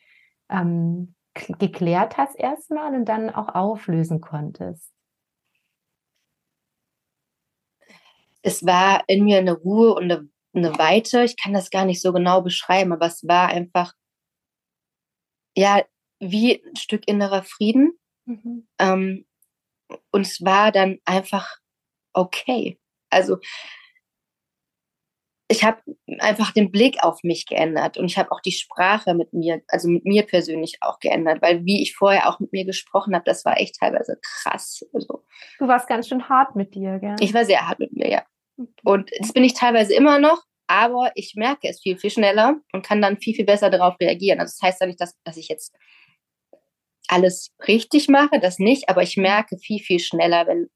ähm, 0.49 1.15
geklärt 1.35 2.17
hast 2.17 2.39
erstmal 2.39 2.95
und 2.95 3.07
dann 3.07 3.31
auch 3.31 3.55
auflösen 3.55 4.21
konntest? 4.21 4.93
Es 8.43 8.65
war 8.65 9.05
in 9.09 9.25
mir 9.25 9.39
eine 9.39 9.55
Ruhe 9.55 9.95
und 9.95 10.05
eine 10.05 10.29
eine 10.55 10.79
Weite. 10.79 11.25
Ich 11.25 11.37
kann 11.37 11.53
das 11.53 11.71
gar 11.71 11.85
nicht 11.85 12.01
so 12.01 12.13
genau 12.13 12.41
beschreiben, 12.41 12.93
aber 12.93 13.07
es 13.07 13.27
war 13.27 13.49
einfach, 13.49 13.93
ja, 15.57 15.85
wie 16.21 16.63
ein 16.65 16.77
Stück 16.77 17.07
innerer 17.07 17.43
Frieden. 17.43 17.99
Mhm. 18.25 18.67
Ähm, 18.79 19.27
und 20.11 20.23
es 20.23 20.43
war 20.43 20.73
dann 20.73 20.99
einfach 21.05 21.59
okay. 22.13 22.79
Also 23.11 23.39
ich 25.55 25.63
habe 25.63 25.79
einfach 26.19 26.53
den 26.53 26.73
Blick 26.73 27.03
auf 27.03 27.23
mich 27.23 27.47
geändert 27.47 27.97
und 27.97 28.07
ich 28.07 28.19
habe 28.19 28.33
auch 28.33 28.41
die 28.41 28.53
Sprache 28.53 29.15
mit 29.15 29.33
mir, 29.33 29.63
also 29.69 29.89
mit 29.89 30.05
mir 30.05 30.25
persönlich 30.25 30.79
auch 30.81 30.99
geändert, 30.99 31.43
weil 31.43 31.65
wie 31.65 31.83
ich 31.83 31.95
vorher 31.95 32.29
auch 32.29 32.41
mit 32.41 32.53
mir 32.53 32.65
gesprochen 32.65 33.15
habe, 33.15 33.25
das 33.25 33.45
war 33.45 33.61
echt 33.61 33.77
teilweise 33.79 34.19
krass. 34.21 34.85
Also, 34.93 35.25
du 35.59 35.69
warst 35.69 35.87
ganz 35.87 36.09
schön 36.09 36.29
hart 36.29 36.57
mit 36.57 36.75
dir, 36.75 36.99
gell? 36.99 37.15
Ich 37.21 37.33
war 37.33 37.45
sehr 37.45 37.69
hart 37.69 37.79
mit 37.79 37.93
mir, 37.93 38.11
ja. 38.11 38.25
Und 38.83 39.11
das 39.19 39.33
bin 39.33 39.45
ich 39.45 39.55
teilweise 39.55 39.95
immer 39.95 40.19
noch, 40.19 40.43
aber 40.67 41.13
ich 41.15 41.35
merke 41.37 41.69
es 41.69 41.81
viel, 41.81 41.99
viel 41.99 42.11
schneller 42.11 42.57
und 42.73 42.85
kann 42.85 43.01
dann 43.01 43.19
viel, 43.19 43.35
viel 43.35 43.45
besser 43.45 43.71
darauf 43.71 43.95
reagieren. 44.01 44.41
Also 44.41 44.57
das 44.59 44.69
heißt 44.69 44.81
ja 44.81 44.87
nicht, 44.87 45.01
dass, 45.01 45.17
dass 45.23 45.37
ich 45.37 45.49
jetzt 45.49 45.75
alles 47.09 47.53
richtig 47.69 48.09
mache, 48.09 48.41
das 48.41 48.59
nicht, 48.59 48.89
aber 48.89 49.03
ich 49.03 49.17
merke 49.17 49.59
viel, 49.59 49.81
viel 49.81 50.01
schneller, 50.01 50.47
wenn 50.47 50.69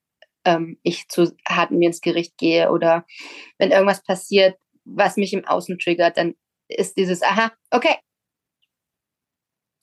ähm, 0.45 0.79
ich 0.83 1.09
zu 1.09 1.33
hart 1.49 1.71
mir 1.71 1.87
ins 1.87 2.01
Gericht 2.01 2.37
gehe 2.39 2.71
oder 2.71 3.05
wenn 3.59 3.71
irgendwas 3.71 4.03
passiert, 4.03 4.57
was 4.95 5.17
mich 5.17 5.33
im 5.33 5.45
Außen 5.45 5.79
triggert, 5.79 6.17
dann 6.17 6.35
ist 6.69 6.97
dieses, 6.97 7.23
aha, 7.23 7.53
okay, 7.71 7.97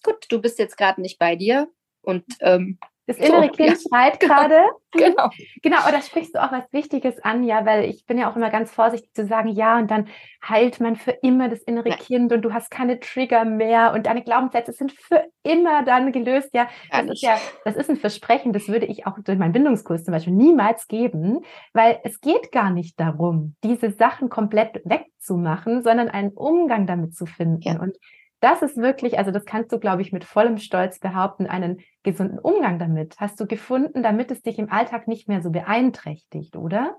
gut, 0.04 0.26
du 0.30 0.42
bist 0.42 0.60
jetzt 0.60 0.78
gerade 0.78 1.02
nicht 1.02 1.18
bei 1.20 1.36
dir 1.36 1.72
und 2.02 2.26
ähm, 2.42 2.80
das 3.08 3.18
innere 3.18 3.46
so, 3.46 3.52
Kind 3.52 3.70
ja. 3.70 3.76
schreit 3.76 4.20
genau. 4.20 4.34
gerade. 4.34 4.64
Genau. 4.92 5.30
Genau, 5.62 5.78
aber 5.80 5.92
da 5.92 6.02
sprichst 6.02 6.36
du 6.36 6.44
auch 6.44 6.52
was 6.52 6.72
Wichtiges 6.72 7.20
an, 7.24 7.44
ja, 7.44 7.66
weil 7.66 7.86
ich 7.86 8.06
bin 8.06 8.18
ja 8.18 8.32
auch 8.32 8.36
immer 8.36 8.50
ganz 8.50 8.72
vorsichtig 8.72 9.14
zu 9.14 9.26
sagen, 9.26 9.50
ja, 9.50 9.78
und 9.78 9.92
dann 9.92 10.08
heilt 10.48 10.80
man 10.80 10.96
für 10.96 11.12
immer 11.12 11.50
das 11.50 11.62
innere 11.64 11.90
Nein. 11.90 12.00
Kind 12.00 12.32
und 12.32 12.42
du 12.42 12.54
hast 12.54 12.72
keine 12.72 13.00
Trigger 13.00 13.46
mehr 13.46 13.94
und 13.94 14.06
deine 14.06 14.24
Glaubenssätze 14.24 14.72
sind 14.72 14.94
für 14.94 15.26
immer 15.44 15.84
dann 15.84 16.12
gelöst. 16.12 16.50
Ja, 16.54 16.68
das 16.90 17.06
ist 17.08 17.22
ja, 17.22 17.38
das 17.66 17.76
ist 17.76 17.90
ein 17.90 17.98
Versprechen, 17.98 18.54
das 18.54 18.68
würde 18.68 18.86
ich 18.86 19.06
auch 19.06 19.20
durch 19.20 19.38
meinen 19.38 19.54
Bindungskurs 19.54 20.04
zum 20.04 20.14
Beispiel 20.14 20.34
niemals 20.34 20.88
geben, 20.88 21.42
weil 21.74 22.00
es 22.04 22.22
geht 22.22 22.52
gar 22.52 22.70
nicht 22.70 23.00
darum, 23.00 23.56
diese 23.64 23.92
Sachen 23.92 24.30
komplett 24.30 24.82
wegzumachen, 24.86 25.84
sondern 25.84 26.10
einen 26.10 26.32
Umgang 26.32 26.88
damit 26.88 27.16
zu 27.16 27.26
finden. 27.26 27.62
Ja. 27.62 27.80
Und 27.80 27.98
das 28.40 28.62
ist 28.62 28.78
wirklich, 28.78 29.18
also 29.18 29.32
das 29.32 29.46
kannst 29.46 29.72
du, 29.72 29.80
glaube 29.80 30.02
ich, 30.02 30.12
mit 30.12 30.24
vollem 30.24 30.58
Stolz 30.58 31.00
behaupten, 31.00 31.48
einen 31.48 31.82
gesunden 32.04 32.40
Umgang 32.40 32.80
damit. 32.80 33.16
Hast 33.20 33.40
du 33.40 33.48
gefunden, 33.48 34.04
damit 34.04 34.32
es 34.32 34.42
dich 34.42 34.60
im 34.60 34.72
Alltag 34.72 35.08
nicht 35.08 35.28
mehr 35.28 35.42
so 35.42 35.50
beeinträchtigt, 35.50 36.56
oder? 36.56 36.96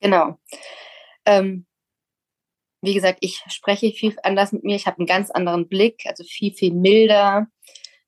Genau. 0.00 0.38
Ähm, 1.26 1.66
wie 2.82 2.94
gesagt, 2.94 3.18
ich 3.20 3.42
spreche 3.48 3.92
viel 3.92 4.16
anders 4.22 4.52
mit 4.52 4.64
mir. 4.64 4.76
Ich 4.76 4.86
habe 4.86 4.98
einen 4.98 5.06
ganz 5.06 5.30
anderen 5.30 5.68
Blick, 5.68 6.04
also 6.06 6.24
viel, 6.24 6.54
viel 6.54 6.72
milder. 6.72 7.46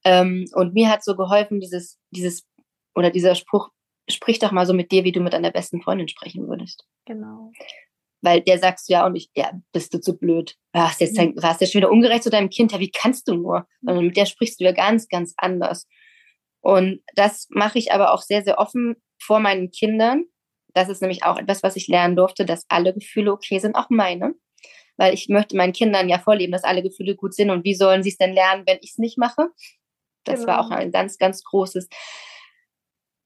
Ähm, 0.05 0.47
und 0.55 0.73
mir 0.75 0.89
hat 0.89 1.05
so 1.05 1.17
geholfen, 1.17 1.61
dieses, 1.61 1.99
dieses, 2.11 2.47
oder 2.95 3.11
dieser 3.11 3.35
Spruch, 3.35 3.69
sprich 4.09 4.39
doch 4.39 4.53
mal 4.53 4.67
so 4.67 4.73
mit 4.73 4.91
dir, 4.91 5.05
wie 5.05 5.13
du 5.13 5.21
mit 5.21 5.35
deiner 5.35 5.51
besten 5.51 5.83
Freundin 5.83 6.09
sprechen 6.09 6.49
würdest. 6.49 6.87
Genau. 7.05 7.53
Weil 8.23 8.41
der 8.41 8.59
sagst 8.59 8.89
du 8.89 8.95
ja 8.95 9.05
auch 9.05 9.11
nicht, 9.11 9.31
ja, 9.37 9.51
bist 9.73 9.93
du 9.93 10.01
zu 10.01 10.17
blöd. 10.17 10.57
Warst 10.73 11.01
jetzt, 11.01 11.17
warst 11.17 11.61
ja 11.61 11.67
schon 11.67 11.81
wieder 11.81 11.91
ungerecht 11.91 12.23
zu 12.23 12.31
deinem 12.31 12.51
Kind. 12.51 12.73
Ja, 12.73 12.79
wie 12.79 12.91
kannst 12.91 13.29
du 13.29 13.35
nur? 13.35 13.67
Sondern 13.83 14.07
mit 14.07 14.17
der 14.17 14.27
sprichst 14.27 14.61
du 14.61 14.65
ja 14.65 14.73
ganz, 14.73 15.09
ganz 15.09 15.35
anders. 15.37 15.89
Und 16.61 17.03
das 17.17 17.49
mache 17.51 17.79
ich 17.79 17.93
aber 17.93 18.13
auch 18.13 18.23
sehr, 18.23 18.45
sehr 18.45 18.59
offen 18.59 18.95
vor 19.21 19.41
meinen 19.41 19.71
Kindern. 19.71 20.25
Das 20.73 20.89
ist 20.89 21.03
nämlich 21.03 21.25
auch 21.25 21.37
etwas, 21.37 21.63
was 21.63 21.77
ich 21.77 21.89
lernen 21.89 22.17
durfte, 22.17 22.47
dass 22.47 22.65
alle 22.69 22.95
Gefühle 22.95 23.33
okay 23.33 23.59
sind, 23.59 23.75
auch 23.75 23.91
meine 23.91 24.35
weil 24.97 25.15
ich 25.15 25.29
möchte 25.29 25.57
meinen 25.57 25.73
Kindern 25.73 26.09
ja 26.09 26.19
vorleben, 26.19 26.53
dass 26.53 26.65
alle 26.65 26.83
Gefühle 26.83 27.17
gut 27.17 27.35
sind 27.35 27.51
und 27.51 27.65
wie 27.65 27.75
sollen 27.75 28.03
sie 28.03 28.11
es 28.11 28.19
denn 28.19 28.35
lernen, 28.35 28.65
wenn 28.67 28.79
ich 28.83 28.91
es 28.91 28.99
nicht 28.99 29.19
mache? 29.19 29.49
Das 30.25 30.41
genau. 30.41 30.53
war 30.53 30.61
auch 30.61 30.71
ein 30.71 30.93
ganz, 30.93 31.19
ganz 31.19 31.43
großes 31.43 31.89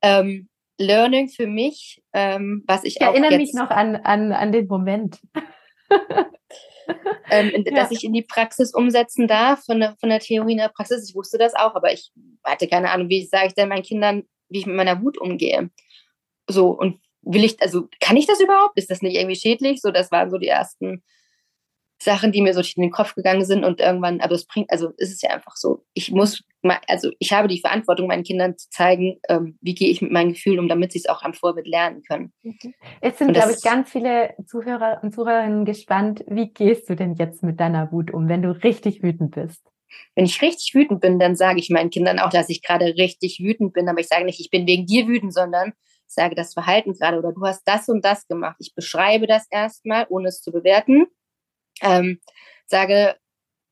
ähm, 0.02 0.48
Learning 0.78 1.28
für 1.28 1.46
mich, 1.46 2.02
ähm, 2.12 2.64
was 2.66 2.84
ich, 2.84 2.96
ich 2.96 3.02
auch 3.02 3.12
erinnere 3.12 3.38
mich 3.38 3.54
noch 3.54 3.70
an, 3.70 3.96
an, 3.96 4.32
an 4.32 4.52
den 4.52 4.66
Moment. 4.66 5.18
ähm, 7.30 7.52
ja. 7.66 7.74
dass 7.74 7.90
ich 7.90 8.04
in 8.04 8.12
die 8.12 8.22
Praxis 8.22 8.74
umsetzen 8.74 9.26
darf, 9.26 9.64
von 9.64 9.80
der, 9.80 9.96
von 9.98 10.08
der 10.08 10.20
Theorie 10.20 10.52
in 10.52 10.58
der 10.58 10.68
Praxis. 10.68 11.08
Ich 11.08 11.14
wusste 11.14 11.38
das 11.38 11.54
auch, 11.54 11.74
aber 11.74 11.92
ich 11.92 12.12
hatte 12.44 12.68
keine 12.68 12.90
Ahnung, 12.90 13.08
wie 13.08 13.24
sage 13.24 13.48
ich 13.48 13.54
denn 13.54 13.68
meinen 13.68 13.82
Kindern, 13.82 14.24
wie 14.48 14.58
ich 14.58 14.66
mit 14.66 14.76
meiner 14.76 15.02
Wut 15.02 15.18
umgehe. 15.18 15.70
So, 16.48 16.70
und 16.70 17.00
will 17.22 17.44
ich, 17.44 17.60
also 17.60 17.88
kann 18.00 18.16
ich 18.16 18.26
das 18.26 18.40
überhaupt? 18.40 18.78
Ist 18.78 18.90
das 18.90 19.02
nicht 19.02 19.16
irgendwie 19.16 19.36
schädlich? 19.36 19.80
So, 19.80 19.90
das 19.90 20.10
waren 20.12 20.30
so 20.30 20.38
die 20.38 20.48
ersten 20.48 21.02
Sachen, 21.98 22.30
die 22.32 22.42
mir 22.42 22.52
so 22.52 22.60
in 22.60 22.82
den 22.82 22.90
Kopf 22.90 23.14
gegangen 23.14 23.44
sind 23.44 23.64
und 23.64 23.80
irgendwann, 23.80 24.20
aber 24.20 24.34
es 24.34 24.46
bringt, 24.46 24.70
also 24.70 24.90
ist 24.98 25.12
es 25.12 25.22
ja 25.22 25.30
einfach 25.30 25.56
so. 25.56 25.84
Ich 25.94 26.12
muss, 26.12 26.44
mal, 26.62 26.78
also 26.88 27.10
ich 27.18 27.32
habe 27.32 27.48
die 27.48 27.60
Verantwortung, 27.60 28.06
meinen 28.06 28.22
Kindern 28.22 28.56
zu 28.58 28.68
zeigen, 28.70 29.18
ähm, 29.28 29.58
wie 29.62 29.74
gehe 29.74 29.88
ich 29.88 30.02
mit 30.02 30.12
meinen 30.12 30.34
Gefühlen 30.34 30.58
um, 30.58 30.68
damit 30.68 30.92
sie 30.92 30.98
es 30.98 31.08
auch 31.08 31.22
am 31.22 31.32
Vorbild 31.32 31.66
lernen 31.66 32.02
können. 32.02 32.32
Jetzt 33.02 33.18
sind, 33.18 33.32
glaube 33.32 33.52
ich, 33.52 33.62
ganz 33.62 33.90
viele 33.90 34.34
Zuhörer 34.46 35.00
und 35.02 35.14
Zuhörerinnen 35.14 35.64
gespannt, 35.64 36.24
wie 36.28 36.52
gehst 36.52 36.88
du 36.90 36.96
denn 36.96 37.14
jetzt 37.14 37.42
mit 37.42 37.60
deiner 37.60 37.90
Wut 37.92 38.12
um, 38.12 38.28
wenn 38.28 38.42
du 38.42 38.50
richtig 38.50 39.02
wütend 39.02 39.34
bist? 39.34 39.62
Wenn 40.14 40.26
ich 40.26 40.42
richtig 40.42 40.74
wütend 40.74 41.00
bin, 41.00 41.18
dann 41.18 41.36
sage 41.36 41.60
ich 41.60 41.70
meinen 41.70 41.90
Kindern 41.90 42.18
auch, 42.18 42.30
dass 42.30 42.50
ich 42.50 42.62
gerade 42.62 42.86
richtig 42.98 43.40
wütend 43.40 43.72
bin, 43.72 43.88
aber 43.88 44.00
ich 44.00 44.08
sage 44.08 44.24
nicht, 44.24 44.40
ich 44.40 44.50
bin 44.50 44.66
wegen 44.66 44.84
dir 44.84 45.06
wütend, 45.06 45.32
sondern 45.32 45.72
ich 46.08 46.14
sage 46.14 46.34
das 46.34 46.52
Verhalten 46.52 46.92
gerade 46.92 47.18
oder 47.18 47.32
du 47.32 47.40
hast 47.46 47.62
das 47.64 47.88
und 47.88 48.04
das 48.04 48.26
gemacht. 48.26 48.56
Ich 48.58 48.74
beschreibe 48.74 49.26
das 49.26 49.46
erstmal, 49.50 50.06
ohne 50.08 50.28
es 50.28 50.42
zu 50.42 50.52
bewerten 50.52 51.06
ähm, 51.80 52.20
sage, 52.66 53.16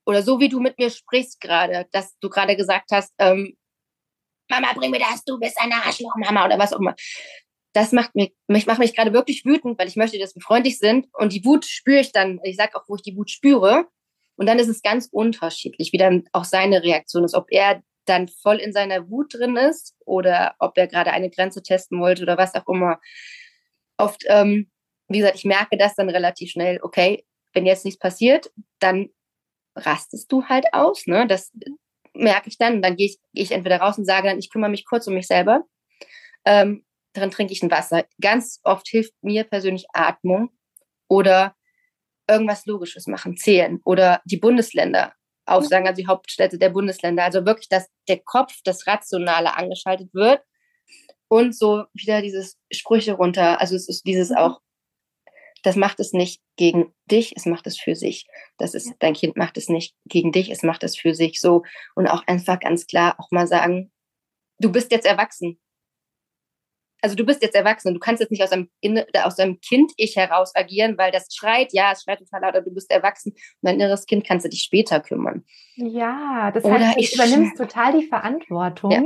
oder 0.06 0.23
so 0.23 0.40
wie 0.40 0.49
du 0.49 0.61
mit 0.61 0.78
mir 0.78 0.90
sprichst 0.90 1.40
gerade, 1.40 1.87
dass 1.92 2.18
du 2.18 2.28
gerade 2.28 2.56
gesagt 2.56 2.90
hast, 2.92 3.12
ähm, 3.18 3.56
Mama, 4.50 4.73
bring 4.75 4.90
mir 4.90 5.00
das, 5.00 5.25
du 5.25 5.38
bist 5.38 5.58
eine 5.58 5.75
Arschloch-Mama 5.75 6.44
oder 6.44 6.58
was 6.58 6.73
auch 6.73 6.80
immer. 6.80 6.94
Das 7.73 7.92
macht 7.92 8.14
mich, 8.14 8.34
mich 8.46 8.66
macht 8.66 8.78
mich 8.78 8.94
gerade 8.94 9.12
wirklich 9.12 9.44
wütend, 9.44 9.78
weil 9.78 9.88
ich 9.88 9.96
möchte, 9.96 10.18
dass 10.18 10.34
wir 10.34 10.42
freundlich 10.42 10.78
sind. 10.78 11.08
Und 11.12 11.32
die 11.32 11.44
Wut 11.44 11.64
spüre 11.64 12.00
ich 12.00 12.12
dann, 12.12 12.38
ich 12.44 12.56
sage 12.56 12.76
auch, 12.76 12.84
wo 12.87 12.96
ich 12.96 13.02
die 13.02 13.16
Wut 13.16 13.30
spüre. 13.30 13.87
Und 14.37 14.46
dann 14.46 14.58
ist 14.58 14.68
es 14.68 14.82
ganz 14.82 15.08
unterschiedlich, 15.11 15.92
wie 15.92 15.99
dann 15.99 16.25
auch 16.32 16.44
seine 16.44 16.82
Reaktion 16.82 17.25
ist, 17.25 17.34
ob 17.34 17.46
er 17.50 17.82
dann 18.04 18.28
voll 18.28 18.56
in 18.56 18.73
seiner 18.73 19.08
Wut 19.08 19.34
drin 19.34 19.56
ist 19.56 19.96
oder 20.04 20.54
ob 20.58 20.76
er 20.76 20.87
gerade 20.87 21.12
eine 21.12 21.30
Grenze 21.30 21.62
testen 21.62 22.00
wollte 22.00 22.23
oder 22.23 22.37
was 22.37 22.54
auch 22.54 22.68
immer. 22.68 23.00
Oft, 23.96 24.25
ähm, 24.28 24.70
wie 25.08 25.18
gesagt, 25.18 25.37
ich 25.37 25.44
merke 25.44 25.76
das 25.76 25.94
dann 25.94 26.11
relativ 26.11 26.50
schnell, 26.50 26.80
okay, 26.82 27.25
wenn 27.54 27.66
jetzt 27.66 27.84
nichts 27.84 27.99
passiert, 27.99 28.52
dann 28.80 29.08
rastest 29.76 30.30
du 30.30 30.44
halt 30.44 30.66
aus. 30.73 31.06
Ne? 31.06 31.26
Das 31.26 31.52
merke 32.12 32.49
ich 32.49 32.58
dann. 32.58 32.82
Dann 32.82 32.96
gehe 32.96 33.06
ich, 33.06 33.18
geh 33.32 33.42
ich 33.42 33.52
entweder 33.52 33.78
raus 33.78 33.99
und 33.99 34.04
sage 34.04 34.28
dann, 34.28 34.38
ich 34.38 34.50
kümmere 34.50 34.70
mich 34.70 34.84
kurz 34.84 35.06
um 35.06 35.14
mich 35.14 35.26
selber. 35.26 35.64
Ähm, 36.44 36.84
dann 37.12 37.30
trinke 37.30 37.52
ich 37.52 37.62
ein 37.62 37.70
Wasser. 37.70 38.04
Ganz 38.20 38.61
oft 38.64 38.88
hilft 38.88 39.14
mir 39.23 39.44
persönlich 39.44 39.87
Atmung 39.92 40.50
oder 41.08 41.54
irgendwas 42.28 42.66
Logisches 42.66 43.06
machen, 43.06 43.37
zählen 43.37 43.80
oder 43.84 44.20
die 44.25 44.38
Bundesländer 44.38 45.14
aufsagen, 45.46 45.87
also 45.87 46.00
die 46.00 46.06
Hauptstädte 46.06 46.58
der 46.58 46.70
Bundesländer. 46.70 47.25
Also 47.25 47.44
wirklich, 47.44 47.68
dass 47.68 47.88
der 48.08 48.18
Kopf, 48.18 48.61
das 48.64 48.87
Rationale 48.87 49.56
angeschaltet 49.56 50.12
wird 50.14 50.42
und 51.28 51.56
so 51.56 51.84
wieder 51.92 52.23
dieses 52.23 52.58
Sprüche 52.73 53.12
runter. 53.14 53.61
Also 53.61 53.76
es 53.76 53.88
ist 53.88 54.06
dieses 54.06 54.30
mhm. 54.30 54.37
auch 54.37 54.61
das 55.64 55.76
macht 55.76 55.99
es 55.99 56.12
nicht 56.12 56.42
gegen 56.56 56.94
dich, 57.11 57.35
es 57.37 57.47
macht 57.47 57.66
es 57.66 57.78
für 57.78 57.97
sich. 57.97 58.26
Das 58.59 58.75
ist, 58.75 58.88
ja. 58.88 58.94
dein 59.00 59.14
Kind 59.14 59.37
macht 59.37 59.56
es 59.56 59.68
nicht 59.68 59.97
gegen 60.04 60.30
dich, 60.30 60.50
es 60.50 60.62
macht 60.62 60.85
es 60.85 60.97
für 60.97 61.14
sich 61.14 61.40
so. 61.40 61.62
Und 61.94 62.06
auch 62.06 62.23
einfach 62.26 62.61
ganz 62.61 62.87
klar 62.87 63.16
auch 63.18 63.30
mal 63.30 63.47
sagen, 63.47 63.90
du 64.59 64.71
bist 64.71 64.92
jetzt 64.92 65.06
erwachsen 65.06 65.59
also 67.04 67.16
du 67.16 67.26
bist 67.26 67.42
jetzt 67.42 67.54
erwachsen, 67.54 67.92
du 67.92 68.00
kannst 68.00 68.23
jetzt 68.23 68.30
nicht 68.30 68.42
aus 68.42 68.50
einem, 68.50 68.70
aus 69.25 69.38
einem 69.38 69.61
Kind-Ich 69.61 70.16
heraus 70.16 70.56
agieren, 70.56 70.96
weil 70.96 71.12
das 71.12 71.34
schreit, 71.34 71.68
ja, 71.75 71.92
es 71.92 72.02
schreit 72.02 72.18
total 72.18 72.40
laut, 72.40 72.56
aber 72.56 72.64
du 72.64 72.73
bist 72.73 72.90
erwachsen 72.90 73.32
und 73.32 73.61
dein 73.61 73.75
inneres 73.75 74.06
Kind 74.06 74.26
kannst 74.26 74.46
du 74.46 74.49
dich 74.49 74.62
später 74.62 75.00
kümmern. 75.00 75.44
Ja, 75.76 76.50
das 76.50 76.64
Oder 76.64 76.78
heißt, 76.78 76.96
du 76.96 77.14
übernimmst 77.16 77.58
total 77.58 78.00
die 78.00 78.06
Verantwortung 78.06 78.90
ja. 78.90 79.02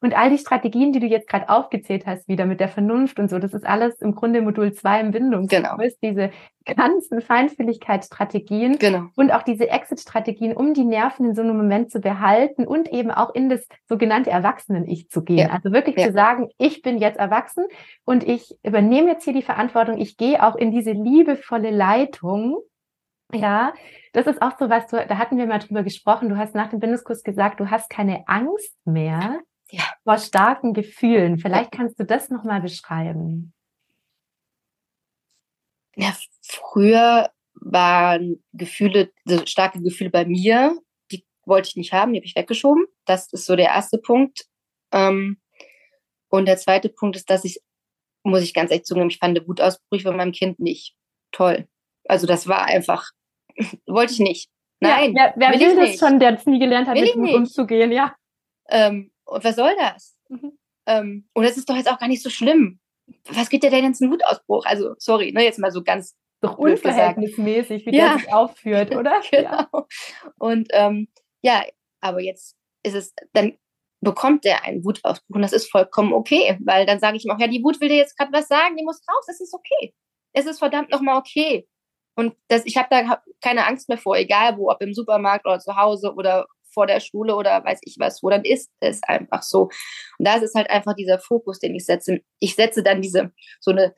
und 0.00 0.16
all 0.16 0.30
die 0.30 0.38
Strategien, 0.38 0.94
die 0.94 1.00
du 1.00 1.06
jetzt 1.06 1.28
gerade 1.28 1.50
aufgezählt 1.50 2.06
hast, 2.06 2.26
wieder 2.26 2.46
mit 2.46 2.58
der 2.58 2.68
Vernunft 2.68 3.18
und 3.18 3.28
so, 3.28 3.38
das 3.38 3.52
ist 3.52 3.66
alles 3.66 4.00
im 4.00 4.14
Grunde 4.14 4.40
Modul 4.40 4.72
2 4.72 5.00
im 5.00 5.10
Bindungskurs, 5.10 5.62
genau. 5.62 5.76
diese 6.02 6.30
ganzen 6.64 7.20
Feinfühligkeitsstrategien 7.20 8.78
genau. 8.78 9.06
und 9.16 9.32
auch 9.32 9.42
diese 9.42 9.68
Exit-Strategien, 9.68 10.56
um 10.56 10.74
die 10.74 10.84
Nerven 10.84 11.26
in 11.26 11.34
so 11.34 11.42
einem 11.42 11.56
Moment 11.56 11.90
zu 11.90 12.00
behalten 12.00 12.66
und 12.66 12.92
eben 12.92 13.10
auch 13.10 13.34
in 13.34 13.48
das 13.48 13.66
sogenannte 13.88 14.30
Erwachsenen-Ich 14.30 15.08
zu 15.08 15.22
gehen. 15.22 15.48
Ja. 15.48 15.50
Also 15.50 15.72
wirklich 15.72 15.96
ja. 15.96 16.06
zu 16.06 16.12
sagen, 16.12 16.48
ich 16.58 16.82
bin 16.82 16.98
jetzt 16.98 17.18
erwachsen 17.18 17.64
und 18.04 18.24
ich 18.24 18.54
übernehme 18.62 19.10
jetzt 19.10 19.24
hier 19.24 19.34
die 19.34 19.42
Verantwortung, 19.42 19.98
ich 19.98 20.16
gehe 20.16 20.42
auch 20.42 20.56
in 20.56 20.70
diese 20.70 20.92
liebevolle 20.92 21.70
Leitung. 21.70 22.58
Ja, 23.34 23.72
das 24.12 24.26
ist 24.26 24.42
auch 24.42 24.58
so 24.58 24.68
was, 24.68 24.86
du, 24.88 25.04
da 25.06 25.18
hatten 25.18 25.38
wir 25.38 25.46
mal 25.46 25.58
drüber 25.58 25.82
gesprochen. 25.82 26.28
Du 26.28 26.36
hast 26.36 26.54
nach 26.54 26.68
dem 26.68 26.80
Bindungskurs 26.80 27.22
gesagt, 27.22 27.60
du 27.60 27.70
hast 27.70 27.88
keine 27.88 28.28
Angst 28.28 28.76
mehr 28.84 29.40
ja. 29.70 29.84
vor 30.04 30.18
starken 30.18 30.74
Gefühlen. 30.74 31.38
Vielleicht 31.38 31.72
kannst 31.72 31.98
du 31.98 32.04
das 32.04 32.28
nochmal 32.28 32.60
beschreiben. 32.60 33.54
Ja, 35.96 36.12
früher 36.52 37.30
waren 37.54 38.42
Gefühle, 38.52 39.12
starke 39.46 39.80
Gefühle 39.82 40.10
bei 40.10 40.24
mir, 40.24 40.78
die 41.10 41.24
wollte 41.44 41.68
ich 41.68 41.76
nicht 41.76 41.92
haben, 41.92 42.12
die 42.12 42.18
habe 42.18 42.26
ich 42.26 42.36
weggeschoben. 42.36 42.86
Das 43.04 43.32
ist 43.32 43.46
so 43.46 43.56
der 43.56 43.68
erste 43.68 43.98
Punkt. 43.98 44.46
Ähm, 44.92 45.40
und 46.28 46.46
der 46.46 46.56
zweite 46.56 46.88
Punkt 46.88 47.16
ist, 47.16 47.30
dass 47.30 47.44
ich, 47.44 47.60
muss 48.22 48.42
ich 48.42 48.54
ganz 48.54 48.70
ehrlich 48.70 48.84
zugeben, 48.84 49.10
ich 49.10 49.18
fand 49.18 49.46
Wutausbrüche 49.46 50.08
von 50.08 50.16
meinem 50.16 50.32
Kind 50.32 50.58
nicht 50.58 50.94
toll. 51.30 51.68
Also 52.08 52.26
das 52.26 52.48
war 52.48 52.64
einfach, 52.64 53.10
wollte 53.86 54.12
ich 54.12 54.20
nicht. 54.20 54.50
Nein. 54.80 55.14
Ja, 55.16 55.32
wer 55.36 55.52
will, 55.52 55.60
will 55.60 55.76
das 55.76 55.90
nicht. 55.90 56.00
schon, 56.00 56.18
der 56.18 56.34
es 56.34 56.46
nie 56.46 56.58
gelernt 56.58 56.88
hat, 56.88 56.98
mit 56.98 57.14
Wut 57.16 57.34
umzugehen, 57.34 57.92
ja. 57.92 58.14
Ähm, 58.68 59.12
und 59.24 59.44
was 59.44 59.56
soll 59.56 59.74
das? 59.78 60.16
Mhm. 60.28 60.58
Ähm, 60.86 61.28
und 61.32 61.44
das 61.44 61.56
ist 61.56 61.68
doch 61.68 61.76
jetzt 61.76 61.88
auch 61.88 61.98
gar 61.98 62.08
nicht 62.08 62.22
so 62.22 62.30
schlimm 62.30 62.80
was 63.24 63.48
geht 63.48 63.62
dir 63.62 63.70
denn 63.70 63.84
jetzt 63.84 64.00
ein 64.00 64.10
Wutausbruch? 64.10 64.64
Also, 64.66 64.94
sorry, 64.98 65.32
ne, 65.32 65.44
jetzt 65.44 65.58
mal 65.58 65.70
so 65.70 65.82
ganz 65.82 66.14
doch 66.42 66.58
unverhältnismäßig, 66.58 67.86
wie 67.86 67.96
ja. 67.96 68.10
der 68.10 68.18
sich 68.18 68.32
aufführt, 68.32 68.94
oder? 68.96 69.20
genau. 69.30 69.48
Ja. 69.50 69.86
Und 70.38 70.68
ähm, 70.72 71.08
ja, 71.40 71.64
aber 72.00 72.20
jetzt 72.20 72.56
ist 72.82 72.94
es, 72.94 73.14
dann 73.32 73.56
bekommt 74.00 74.44
der 74.44 74.64
einen 74.64 74.84
Wutausbruch 74.84 75.36
und 75.36 75.42
das 75.42 75.52
ist 75.52 75.70
vollkommen 75.70 76.12
okay, 76.12 76.58
weil 76.64 76.86
dann 76.86 76.98
sage 76.98 77.16
ich 77.16 77.24
ihm 77.24 77.30
auch, 77.30 77.38
ja, 77.38 77.46
die 77.46 77.62
Wut 77.62 77.80
will 77.80 77.88
dir 77.88 77.96
jetzt 77.96 78.18
gerade 78.18 78.32
was 78.32 78.48
sagen, 78.48 78.76
die 78.76 78.84
muss 78.84 79.00
raus, 79.08 79.26
es 79.28 79.40
ist 79.40 79.54
okay. 79.54 79.94
Es 80.32 80.46
ist 80.46 80.58
verdammt 80.58 80.90
nochmal 80.90 81.18
okay. 81.18 81.68
Und 82.16 82.34
das, 82.48 82.66
ich 82.66 82.76
habe 82.76 82.88
da 82.90 83.22
keine 83.40 83.66
Angst 83.66 83.88
mehr 83.88 83.98
vor, 83.98 84.16
egal 84.16 84.58
wo, 84.58 84.70
ob 84.70 84.82
im 84.82 84.92
Supermarkt 84.92 85.46
oder 85.46 85.60
zu 85.60 85.76
Hause 85.76 86.12
oder 86.14 86.46
vor 86.72 86.86
der 86.86 87.00
Schule 87.00 87.36
oder 87.36 87.64
weiß 87.64 87.80
ich 87.84 87.96
was, 87.98 88.22
wo 88.22 88.30
dann 88.30 88.44
ist 88.44 88.70
es 88.80 89.02
einfach 89.04 89.42
so. 89.42 89.64
Und 90.18 90.26
da 90.26 90.36
ist 90.36 90.42
es 90.42 90.54
halt 90.54 90.68
einfach 90.70 90.94
dieser 90.94 91.18
Fokus, 91.18 91.58
den 91.58 91.74
ich 91.74 91.84
setze. 91.84 92.20
Ich 92.40 92.54
setze 92.54 92.82
dann 92.82 93.02
diese, 93.02 93.30
so 93.60 93.70
eine 93.70 93.94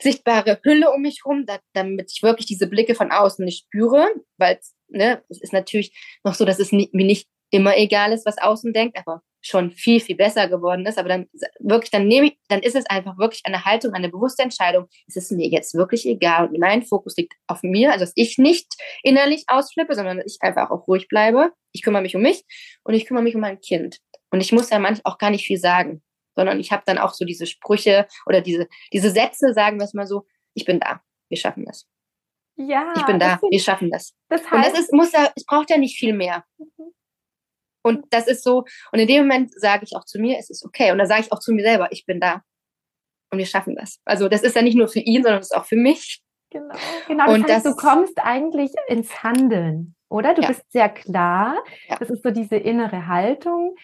sichtbare 0.00 0.60
Hülle 0.62 0.90
um 0.90 1.02
mich 1.02 1.24
rum, 1.24 1.44
da, 1.46 1.58
damit 1.72 2.10
ich 2.14 2.22
wirklich 2.22 2.46
diese 2.46 2.66
Blicke 2.66 2.94
von 2.94 3.10
außen 3.10 3.44
nicht 3.44 3.64
spüre, 3.66 4.08
weil 4.36 4.58
ne, 4.88 5.22
es 5.28 5.40
ist 5.40 5.52
natürlich 5.52 5.92
noch 6.24 6.34
so, 6.34 6.44
dass 6.44 6.58
es 6.58 6.72
nie, 6.72 6.90
mir 6.92 7.06
nicht 7.06 7.28
immer 7.50 7.76
egal 7.76 8.12
ist, 8.12 8.26
was 8.26 8.38
außen 8.38 8.72
denkt, 8.72 8.98
aber 8.98 9.22
schon 9.40 9.70
viel, 9.70 10.00
viel 10.00 10.16
besser 10.16 10.48
geworden 10.48 10.86
ist. 10.86 10.98
Aber 10.98 11.08
dann 11.08 11.28
wirklich, 11.60 11.90
dann 11.90 12.08
nehme 12.08 12.28
ich, 12.28 12.38
dann 12.48 12.60
ist 12.60 12.74
es 12.74 12.86
einfach 12.86 13.18
wirklich 13.18 13.42
eine 13.44 13.64
Haltung, 13.64 13.92
eine 13.92 14.08
bewusste 14.08 14.42
Entscheidung. 14.42 14.86
Es 15.06 15.16
ist 15.16 15.30
mir 15.30 15.46
jetzt 15.48 15.74
wirklich 15.74 16.06
egal. 16.06 16.48
Und 16.48 16.58
mein 16.58 16.82
Fokus 16.82 17.16
liegt 17.16 17.34
auf 17.46 17.62
mir, 17.62 17.92
also 17.92 18.04
dass 18.04 18.12
ich 18.16 18.38
nicht 18.38 18.74
innerlich 19.02 19.44
ausflippe, 19.46 19.94
sondern 19.94 20.16
dass 20.18 20.26
ich 20.26 20.38
einfach 20.40 20.70
auch 20.70 20.88
ruhig 20.88 21.08
bleibe. 21.08 21.52
Ich 21.72 21.82
kümmere 21.82 22.02
mich 22.02 22.16
um 22.16 22.22
mich 22.22 22.44
und 22.84 22.94
ich 22.94 23.04
kümmere 23.06 23.22
mich 23.22 23.34
um 23.34 23.42
mein 23.42 23.60
Kind. 23.60 23.98
Und 24.30 24.40
ich 24.40 24.50
muss 24.50 24.70
ja 24.70 24.78
manchmal 24.78 25.12
auch 25.12 25.18
gar 25.18 25.30
nicht 25.30 25.46
viel 25.46 25.58
sagen, 25.58 26.02
sondern 26.34 26.60
ich 26.60 26.72
habe 26.72 26.82
dann 26.86 26.98
auch 26.98 27.14
so 27.14 27.24
diese 27.24 27.46
Sprüche 27.46 28.06
oder 28.26 28.40
diese, 28.40 28.68
diese 28.92 29.10
Sätze, 29.10 29.52
sagen 29.54 29.78
wir 29.78 29.84
es 29.84 29.94
mal 29.94 30.06
so, 30.06 30.26
ich 30.54 30.64
bin 30.64 30.80
da, 30.80 31.00
wir 31.28 31.36
schaffen 31.38 31.64
das. 31.64 31.86
Ja. 32.56 32.92
Ich 32.96 33.04
bin 33.06 33.18
da, 33.18 33.40
wir 33.50 33.60
schaffen 33.60 33.90
das. 33.90 34.14
Das 34.28 34.48
heißt, 34.50 34.52
und 34.68 34.72
das 34.74 34.78
ist, 34.80 34.92
muss 34.92 35.12
ja, 35.12 35.32
es 35.34 35.44
braucht 35.44 35.70
ja 35.70 35.76
nicht 35.78 35.98
viel 35.98 36.12
mehr. 36.12 36.44
Mhm. 36.58 36.92
Und 37.82 38.06
das 38.10 38.26
ist 38.28 38.42
so, 38.44 38.64
und 38.92 38.98
in 38.98 39.08
dem 39.08 39.22
Moment 39.22 39.52
sage 39.60 39.84
ich 39.84 39.94
auch 39.96 40.04
zu 40.04 40.18
mir, 40.18 40.38
es 40.38 40.48
ist 40.50 40.64
okay. 40.64 40.90
Und 40.92 40.98
da 40.98 41.06
sage 41.06 41.22
ich 41.22 41.32
auch 41.32 41.40
zu 41.40 41.52
mir 41.52 41.62
selber, 41.62 41.88
ich 41.90 42.06
bin 42.06 42.20
da. 42.20 42.42
Und 43.30 43.38
wir 43.38 43.46
schaffen 43.46 43.74
das. 43.76 44.00
Also 44.04 44.28
das 44.28 44.42
ist 44.42 44.54
ja 44.56 44.62
nicht 44.62 44.76
nur 44.76 44.88
für 44.88 45.00
ihn, 45.00 45.22
sondern 45.22 45.40
das 45.40 45.50
ist 45.50 45.56
auch 45.56 45.66
für 45.66 45.76
mich. 45.76 46.22
Genau, 46.50 46.74
genau. 47.08 47.26
Das 47.26 47.34
Und 47.34 47.42
heißt, 47.44 47.66
das- 47.66 47.74
du 47.76 47.80
kommst 47.80 48.18
eigentlich 48.18 48.70
ins 48.86 49.22
Handeln, 49.24 49.96
oder? 50.08 50.34
Du 50.34 50.42
Ja. 50.42 50.48
bist 50.48 50.62
sehr 50.70 50.88
klar. 50.88 51.62
Ja. 51.88 51.96
Das 51.98 52.08
ist 52.10 52.22
so 52.22 52.30
diese 52.30 52.56
innere 52.56 53.08
Haltung, 53.08 53.74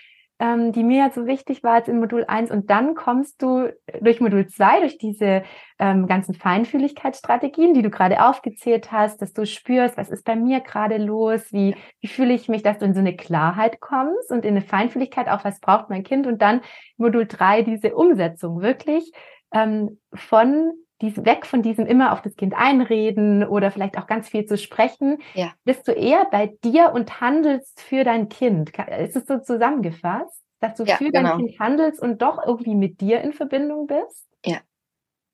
ähm, 0.41 0.73
die 0.73 0.83
mir 0.83 0.99
ja 0.99 1.11
so 1.11 1.27
wichtig 1.27 1.63
war 1.63 1.77
jetzt 1.77 1.89
in 1.89 2.01
Modul 2.01 2.25
1. 2.27 2.51
Und 2.51 2.71
dann 2.71 2.95
kommst 2.95 3.43
du 3.43 3.73
durch 4.01 4.21
Modul 4.21 4.47
2, 4.47 4.81
durch 4.81 4.97
diese 4.97 5.43
ähm, 5.79 6.07
ganzen 6.07 6.35
Feinfühligkeitsstrategien, 6.35 7.75
die 7.75 7.83
du 7.83 7.91
gerade 7.91 8.25
aufgezählt 8.25 8.91
hast, 8.91 9.21
dass 9.21 9.35
du 9.35 9.45
spürst, 9.45 9.99
was 9.99 10.09
ist 10.09 10.25
bei 10.25 10.37
mir 10.37 10.61
gerade 10.61 10.97
los, 10.97 11.53
wie, 11.53 11.77
wie 12.01 12.09
fühle 12.09 12.33
ich 12.33 12.49
mich, 12.49 12.63
dass 12.63 12.79
du 12.79 12.87
in 12.87 12.95
so 12.95 13.01
eine 13.01 13.15
Klarheit 13.15 13.81
kommst 13.81 14.31
und 14.31 14.47
in 14.47 14.57
eine 14.57 14.63
Feinfühligkeit, 14.63 15.29
auch 15.29 15.45
was 15.45 15.61
braucht 15.61 15.91
mein 15.91 16.05
Kind. 16.05 16.27
Und 16.27 16.41
dann 16.41 16.63
Modul 16.97 17.27
3, 17.27 17.63
diese 17.63 17.95
Umsetzung, 17.95 18.63
wirklich 18.63 19.13
ähm, 19.53 20.01
von 20.15 20.73
dies, 21.01 21.25
weg 21.25 21.47
von 21.47 21.63
diesem 21.63 21.87
immer 21.87 22.13
auf 22.13 22.23
das 22.23 22.37
Kind 22.37 22.55
einreden 22.55 23.45
oder 23.45 23.71
vielleicht 23.71 23.97
auch 23.99 24.07
ganz 24.07 24.29
viel 24.29 24.47
zu 24.47 24.59
sprechen, 24.59 25.19
Ja. 25.35 25.53
bist 25.65 25.87
du 25.89 25.93
eher 25.93 26.27
bei 26.31 26.53
dir 26.65 26.93
und 26.93 27.21
handelst 27.21 27.81
für 27.81 28.05
dein 28.05 28.29
Kind. 28.29 28.73
Ist 29.01 29.17
es 29.17 29.27
so 29.27 29.39
zusammengefasst, 29.39 30.43
dass 30.61 30.75
du 30.77 30.85
Ja, 30.85 30.97
für 30.97 31.11
genau. 31.11 31.37
dein 31.37 31.47
Kind 31.47 31.59
handelst 31.61 32.01
und 32.01 32.21
doch 32.23 32.39
irgendwie 32.47 32.75
mit 32.75 33.01
dir 33.01 33.21
in 33.23 33.33
Verbindung 33.33 33.87
bist? 33.87 34.27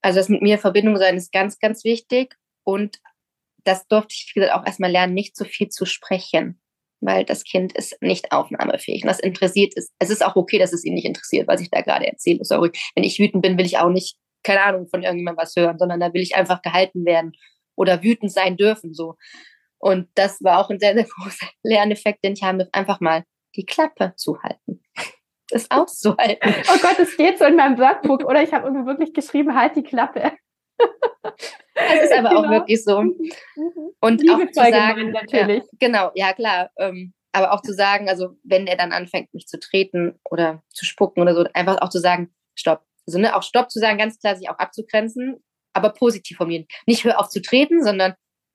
Also 0.03 0.21
das 0.21 0.29
mit 0.29 0.41
mir 0.41 0.55
in 0.55 0.61
Verbindung 0.61 0.97
sein 0.99 1.17
ist 1.17 1.33
ganz, 1.33 1.59
ganz 1.59 1.83
wichtig. 1.83 2.37
Und 2.65 3.01
das 3.65 3.89
durfte 3.89 4.13
ich, 4.13 4.31
wie 4.35 4.41
gesagt, 4.41 4.55
auch 4.57 4.65
erstmal 4.65 4.91
lernen, 4.93 5.15
nicht 5.15 5.37
so 5.37 5.45
viel 5.45 5.69
zu 5.69 5.85
sprechen. 5.85 6.61
Weil 7.01 7.25
das 7.25 7.43
Kind 7.43 7.73
ist 7.73 8.01
nicht 8.01 8.31
aufnahmefähig. 8.31 9.03
Und 9.03 9.09
das 9.09 9.19
interessiert 9.19 9.75
ist. 9.75 9.91
Es 9.99 10.11
ist 10.11 10.25
auch 10.25 10.37
okay, 10.37 10.59
dass 10.59 10.73
es 10.73 10.85
ihn 10.85 10.95
nicht 10.95 11.07
interessiert, 11.07 11.49
was 11.49 11.61
ich 11.61 11.71
da 11.71 11.81
gerade 11.81 12.07
erzähle. 12.07 12.45
Sorry. 12.45 12.71
Wenn 12.95 13.03
ich 13.05 13.19
wütend 13.19 13.43
bin, 13.43 13.59
will 13.59 13.67
ich 13.67 13.79
auch 13.79 13.91
nicht, 13.91 14.17
keine 14.43 14.63
Ahnung, 14.63 14.89
von 14.89 15.03
irgendjemandem 15.03 15.43
was 15.43 15.55
hören, 15.57 15.79
sondern 15.79 16.01
da 16.01 16.13
will 16.15 16.23
ich 16.23 16.37
einfach 16.37 16.63
gehalten 16.63 17.05
werden 17.05 17.33
oder 17.77 18.03
wütend 18.03 18.33
sein 18.33 18.57
dürfen. 18.57 18.95
so. 18.95 19.17
Und 19.79 20.09
das 20.15 20.43
war 20.43 20.59
auch 20.59 20.71
ein 20.71 20.79
sehr, 20.81 20.95
sehr 20.95 21.05
großer 21.17 21.47
Lerneffekt, 21.63 22.25
den 22.25 22.33
ich 22.35 22.43
habe, 22.43 22.69
einfach 22.73 23.01
mal 23.01 23.25
die 23.57 23.65
Klappe 23.65 24.13
zu 24.17 24.43
halten. 24.43 24.83
Das 25.51 25.71
auszuhalten. 25.71 26.55
Oh 26.75 26.79
Gott, 26.83 26.99
es 26.99 27.13
steht 27.13 27.39
so 27.39 27.45
in 27.45 27.55
meinem 27.55 27.79
Workbook 27.79 28.25
oder 28.25 28.43
ich 28.43 28.53
habe 28.53 28.67
irgendwie 28.67 28.85
wirklich 28.87 29.13
geschrieben, 29.15 29.55
halt 29.55 29.77
die 29.77 29.85
Klappe. 29.85 30.33
Das 31.75 32.03
ist 32.05 32.13
aber 32.19 32.31
auch 32.31 32.43
Genau. 32.43 32.51
wirklich 32.51 32.83
so. 32.83 33.03
Mhm. 33.03 33.15
Und 34.01 34.23
auch 34.29 34.39
zu 34.39 34.39
Liebevoll 34.39 34.71
sagen, 34.73 35.11
natürlich. 35.13 35.63
Ja, 35.63 35.71
genau, 35.79 36.11
ja 36.15 36.33
klar. 36.33 36.71
Ähm, 36.79 37.13
aber 37.33 37.53
auch 37.53 37.61
zu 37.63 37.73
sagen, 37.73 38.09
also 38.09 38.31
wenn 38.43 38.67
er 38.67 38.77
dann 38.77 38.93
anfängt, 38.93 39.33
mich 39.35 39.47
zu 39.47 39.61
treten 39.61 40.19
oder 40.31 40.63
zu 40.71 40.85
spucken 40.85 41.21
oder 41.21 41.35
so, 41.35 41.45
einfach 41.55 41.81
auch 41.81 41.91
zu 41.91 42.01
sagen, 42.01 42.35
stopp. 42.55 42.83
Also 43.07 43.19
ne, 43.19 43.37
auch 43.37 43.43
stopp 43.43 43.71
zu 43.71 43.79
sagen, 43.79 43.99
ganz 43.99 44.19
klar 44.19 44.37
sich 44.37 44.49
auch 44.51 44.59
abzugrenzen, 44.59 45.43
aber 45.73 45.91
positiv 45.91 46.37
formulieren. 46.39 46.67
Nicht 46.87 47.05
hör 47.05 47.21
auf 47.21 47.29
zu 47.29 47.41
treten, 47.41 47.85
sondern 47.85 48.15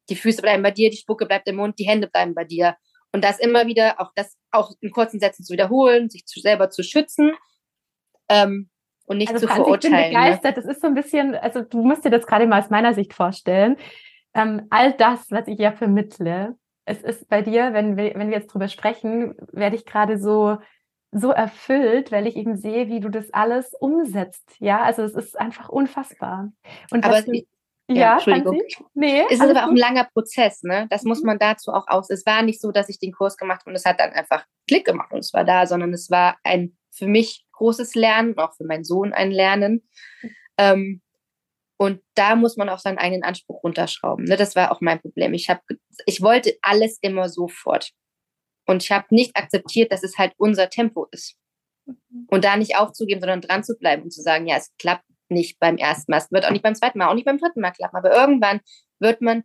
die 0.10 0.15
Füße 0.15 0.41
bleiben 0.41 0.63
bei 0.63 0.72
dir, 0.72 0.89
die 0.89 0.98
Spucke 0.98 1.25
bleibt 1.25 1.48
im 1.48 1.55
Mund, 1.58 1.79
die 1.79 1.88
Hände 1.88 2.08
bleiben 2.08 2.34
bei 2.34 2.43
dir. 2.43 2.75
Und 3.13 3.24
das 3.24 3.39
immer 3.39 3.67
wieder, 3.67 4.00
auch 4.00 4.12
das 4.15 4.38
auch 4.51 4.72
in 4.81 4.91
kurzen 4.91 5.20
Sätzen 5.20 5.43
zu 5.43 5.53
wiederholen, 5.53 6.10
sich 6.10 6.25
zu, 6.25 6.39
selber 6.39 6.70
zu 6.70 6.84
schützen 6.84 7.34
ähm, 8.29 8.70
und 9.05 9.17
nicht 9.17 9.34
Also 9.34 9.48
zu 9.48 9.48
Franz, 9.48 9.60
ich 9.60 9.65
bin 9.65 9.91
verurteilen. 9.91 10.13
Ne? 10.13 10.20
begeistert. 10.20 10.58
Das 10.58 10.65
ist 10.65 10.81
so 10.81 10.88
ein 10.88 10.93
bisschen, 10.93 11.36
also 11.36 11.62
du 11.62 11.81
musst 11.81 12.05
dir 12.05 12.10
das 12.10 12.25
gerade 12.25 12.48
mal 12.48 12.62
aus 12.62 12.70
meiner 12.70 12.93
Sicht 12.93 13.13
vorstellen. 13.13 13.77
Ähm, 14.34 14.67
all 14.70 14.93
das, 14.93 15.29
was 15.29 15.48
ich 15.48 15.60
ja 15.60 15.74
vermittle, 15.74 16.55
es 16.86 17.01
ist 17.01 17.27
bei 17.27 17.41
dir, 17.41 17.74
wenn 17.74 17.98
wir, 17.98 18.15
wenn 18.15 18.29
wir 18.29 18.38
jetzt 18.38 18.53
drüber 18.53 18.67
sprechen, 18.67 19.36
werde 19.51 19.75
ich 19.75 19.86
gerade 19.86 20.17
so 20.17 20.58
so 21.11 21.31
erfüllt, 21.31 22.11
weil 22.11 22.27
ich 22.27 22.35
eben 22.35 22.55
sehe, 22.55 22.87
wie 22.87 23.00
du 23.00 23.09
das 23.09 23.33
alles 23.33 23.74
umsetzt. 23.79 24.55
Ja, 24.59 24.81
also 24.83 25.03
es 25.03 25.13
ist 25.13 25.37
einfach 25.39 25.69
unfassbar. 25.69 26.51
Und 26.91 27.03
Aber 27.05 27.21
du, 27.21 27.31
ich- 27.33 27.47
ja, 27.89 28.13
Entschuldigung. 28.13 28.61
Nee, 28.93 29.24
Es 29.29 29.33
ist 29.33 29.41
aber 29.41 29.51
auch 29.59 29.63
ein 29.63 29.69
gut. 29.71 29.79
langer 29.79 30.07
Prozess, 30.13 30.63
ne? 30.63 30.87
Das 30.89 31.03
muss 31.03 31.21
Mhm. 31.21 31.27
man 31.27 31.39
dazu 31.39 31.74
auch 31.74 31.87
aus. 31.89 32.09
Es 32.09 32.25
war 32.25 32.41
nicht 32.41 32.61
so, 32.61 32.71
dass 32.71 32.87
ich 32.87 33.00
den 33.00 33.11
Kurs 33.11 33.35
gemacht 33.35 33.61
habe 33.61 33.71
und 33.71 33.75
es 33.75 33.83
hat 33.85 34.00
dann 34.00 34.11
einfach 34.11 34.45
Klick 34.67 34.85
gemacht 34.85 35.11
und 35.11 35.19
es 35.19 35.33
war 35.33 35.43
da, 35.43 35.65
sondern 35.67 35.91
es 35.93 36.09
war 36.09 36.37
ein 36.43 36.77
für 36.93 37.07
mich 37.07 37.45
großes 37.51 37.95
Lernen, 37.95 38.37
auch 38.37 38.53
für 38.55 38.63
meinen 38.63 38.85
Sohn 38.85 39.11
ein 39.11 39.31
Lernen. 39.31 39.85
Ähm, 40.57 41.01
und 41.77 42.01
da 42.15 42.35
muss 42.35 42.55
man 42.57 42.69
auch 42.69 42.79
seinen 42.79 42.97
eigenen 43.00 43.24
Anspruch 43.24 43.63
runterschrauben. 43.63 44.25
Ne? 44.25 44.37
Das 44.37 44.55
war 44.55 44.71
auch 44.71 44.79
mein 44.81 45.01
Problem. 45.01 45.33
Ich, 45.33 45.50
hab, 45.50 45.61
ich 46.05 46.21
wollte 46.21 46.55
alles 46.61 46.97
immer 47.01 47.27
sofort. 47.27 47.91
Und 48.72 48.84
ich 48.84 48.92
habe 48.92 49.05
nicht 49.10 49.36
akzeptiert, 49.36 49.92
dass 49.92 50.03
es 50.03 50.18
halt 50.18 50.34
unser 50.38 50.70
Tempo 50.70 51.07
ist. 51.12 51.36
Und 52.27 52.46
da 52.46 52.55
nicht 52.55 52.77
aufzugeben, 52.77 53.20
sondern 53.20 53.42
dran 53.42 53.64
zu 53.64 53.77
bleiben 53.77 54.03
und 54.03 54.12
zu 54.12 54.22
sagen, 54.22 54.48
ja, 54.48 54.55
es 54.55 54.72
klappt 54.77 55.05
nicht 55.29 55.60
beim 55.60 55.77
ersten 55.77 56.12
Mal, 56.12 56.18
es 56.18 56.31
wird 56.31 56.46
auch 56.46 56.51
nicht 56.51 56.64
beim 56.64 56.75
zweiten 56.75 56.98
Mal, 56.98 57.10
auch 57.10 57.14
nicht 57.14 57.25
beim 57.25 57.38
dritten 57.38 57.62
Mal 57.62 57.72
klappen. 57.72 57.98
Aber 57.98 58.14
irgendwann 58.14 58.62
wird 59.00 59.22
man 59.22 59.44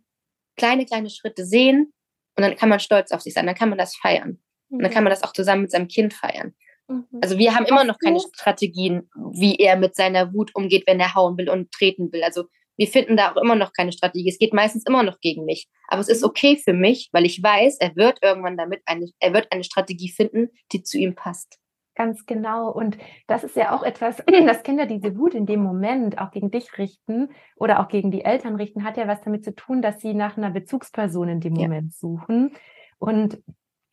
kleine, 0.55 0.85
kleine 0.85 1.09
Schritte 1.09 1.45
sehen 1.45 1.93
und 2.35 2.43
dann 2.43 2.55
kann 2.55 2.69
man 2.69 2.79
stolz 2.79 3.11
auf 3.11 3.21
sich 3.21 3.33
sein, 3.33 3.45
dann 3.45 3.55
kann 3.55 3.69
man 3.69 3.77
das 3.77 3.95
feiern. 3.95 4.39
Und 4.69 4.83
dann 4.83 4.91
kann 4.91 5.03
man 5.03 5.11
das 5.11 5.23
auch 5.23 5.33
zusammen 5.33 5.63
mit 5.63 5.71
seinem 5.71 5.87
Kind 5.87 6.13
feiern. 6.13 6.53
Mhm. 6.87 7.05
Also 7.21 7.37
wir 7.37 7.55
haben 7.55 7.65
immer 7.65 7.83
noch 7.83 7.97
keine 7.99 8.19
Strategien, 8.19 9.09
wie 9.31 9.55
er 9.55 9.77
mit 9.77 9.95
seiner 9.95 10.33
Wut 10.33 10.53
umgeht, 10.55 10.83
wenn 10.87 10.99
er 10.99 11.15
hauen 11.15 11.37
will 11.37 11.49
und 11.49 11.71
treten 11.71 12.11
will. 12.11 12.23
Also 12.23 12.45
wir 12.77 12.87
finden 12.87 13.17
da 13.17 13.31
auch 13.31 13.37
immer 13.37 13.55
noch 13.55 13.73
keine 13.73 13.91
Strategie. 13.91 14.29
Es 14.29 14.37
geht 14.39 14.53
meistens 14.53 14.85
immer 14.87 15.03
noch 15.03 15.19
gegen 15.19 15.45
mich. 15.45 15.67
Aber 15.87 15.99
es 16.01 16.07
ist 16.09 16.21
Mhm. 16.21 16.27
okay 16.29 16.57
für 16.57 16.73
mich, 16.73 17.09
weil 17.11 17.25
ich 17.25 17.41
weiß, 17.43 17.77
er 17.79 17.95
wird 17.95 18.19
irgendwann 18.21 18.57
damit 18.57 18.81
eine, 18.85 19.09
er 19.19 19.33
wird 19.33 19.51
eine 19.51 19.63
Strategie 19.63 20.09
finden, 20.09 20.49
die 20.71 20.83
zu 20.83 20.97
ihm 20.97 21.15
passt. 21.15 21.57
Ganz 21.95 22.27
genau. 22.27 22.71
Und 22.71 22.95
das 23.25 23.43
ist 23.43 23.55
ja 23.55 23.75
auch 23.75 23.81
etwas, 23.81 24.17
dass 24.45 24.61
Kinder 24.63 24.85
diese 24.85 25.17
Wut 25.17 25.33
in 25.33 25.47
dem 25.47 25.61
Moment 25.63 26.19
auch 26.19 26.29
gegen 26.31 26.51
dich 26.51 26.77
richten 26.77 27.29
oder 27.55 27.79
auch 27.79 27.87
gegen 27.87 28.11
die 28.11 28.23
Eltern 28.23 28.55
richten, 28.55 28.83
hat 28.83 28.97
ja 28.97 29.07
was 29.07 29.21
damit 29.21 29.43
zu 29.43 29.55
tun, 29.55 29.81
dass 29.81 29.99
sie 29.99 30.13
nach 30.13 30.37
einer 30.37 30.51
Bezugsperson 30.51 31.27
in 31.27 31.39
dem 31.39 31.55
Ja. 31.55 31.63
Moment 31.63 31.93
suchen 31.95 32.51
und 32.99 33.39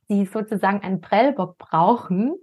sie 0.09 0.27
sozusagen 0.27 0.83
einen 0.83 1.01
Prellbock 1.01 1.57
brauchen, 1.57 2.35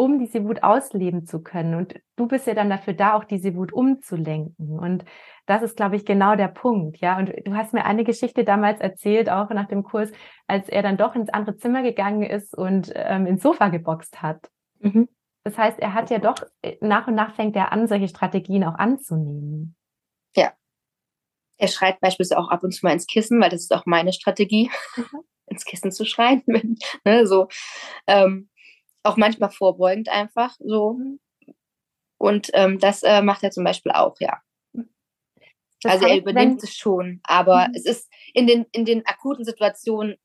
um 0.00 0.18
diese 0.18 0.44
Wut 0.44 0.62
ausleben 0.62 1.26
zu 1.26 1.42
können. 1.42 1.74
Und 1.74 1.94
du 2.16 2.26
bist 2.26 2.46
ja 2.46 2.54
dann 2.54 2.70
dafür 2.70 2.94
da, 2.94 3.14
auch 3.14 3.24
diese 3.24 3.54
Wut 3.54 3.72
umzulenken. 3.72 4.78
Und 4.78 5.04
das 5.46 5.62
ist, 5.62 5.76
glaube 5.76 5.96
ich, 5.96 6.06
genau 6.06 6.36
der 6.36 6.48
Punkt. 6.48 6.98
Ja, 7.00 7.18
und 7.18 7.30
du 7.44 7.54
hast 7.54 7.74
mir 7.74 7.84
eine 7.84 8.04
Geschichte 8.04 8.44
damals 8.44 8.80
erzählt, 8.80 9.28
auch 9.28 9.50
nach 9.50 9.68
dem 9.68 9.82
Kurs, 9.82 10.10
als 10.46 10.68
er 10.68 10.82
dann 10.82 10.96
doch 10.96 11.14
ins 11.14 11.28
andere 11.28 11.56
Zimmer 11.56 11.82
gegangen 11.82 12.22
ist 12.22 12.56
und 12.56 12.90
ähm, 12.94 13.26
ins 13.26 13.42
Sofa 13.42 13.68
geboxt 13.68 14.22
hat. 14.22 14.50
Das 15.44 15.58
heißt, 15.58 15.78
er 15.78 15.94
hat 15.94 16.10
ja 16.10 16.18
doch, 16.18 16.36
äh, 16.62 16.76
nach 16.80 17.06
und 17.06 17.14
nach 17.14 17.34
fängt 17.34 17.56
er 17.56 17.72
an, 17.72 17.86
solche 17.86 18.08
Strategien 18.08 18.64
auch 18.64 18.74
anzunehmen. 18.74 19.76
Er 21.60 21.68
schreit 21.68 22.00
beispielsweise 22.00 22.38
auch 22.38 22.48
ab 22.48 22.64
und 22.64 22.72
zu 22.72 22.86
mal 22.86 22.92
ins 22.94 23.06
Kissen, 23.06 23.38
weil 23.40 23.50
das 23.50 23.60
ist 23.60 23.74
auch 23.74 23.84
meine 23.84 24.12
Strategie, 24.14 24.70
Mhm. 24.96 25.04
ins 25.46 25.64
Kissen 25.64 25.92
zu 25.92 26.04
schreien. 26.04 26.42
Ne, 27.04 27.26
so, 27.26 27.48
ähm, 28.06 28.48
auch 29.02 29.16
manchmal 29.16 29.50
vorbeugend 29.50 30.08
einfach 30.08 30.56
so. 30.60 30.98
Und 32.18 32.50
ähm, 32.54 32.78
das 32.78 33.02
äh, 33.02 33.22
macht 33.22 33.42
er 33.42 33.50
zum 33.50 33.64
Beispiel 33.64 33.92
auch, 33.92 34.16
ja. 34.20 34.40
Das 35.82 35.92
also 35.92 36.04
er 36.06 36.12
heißt, 36.12 36.22
übernimmt 36.22 36.62
wenn- 36.62 36.68
es 36.68 36.76
schon, 36.76 37.20
aber 37.24 37.68
Mhm. 37.68 37.74
es 37.74 37.86
ist 37.86 38.10
in 38.34 38.46
den, 38.46 38.66
in 38.72 38.84
den 38.84 39.06
akuten 39.06 39.44
Situationen 39.44 40.16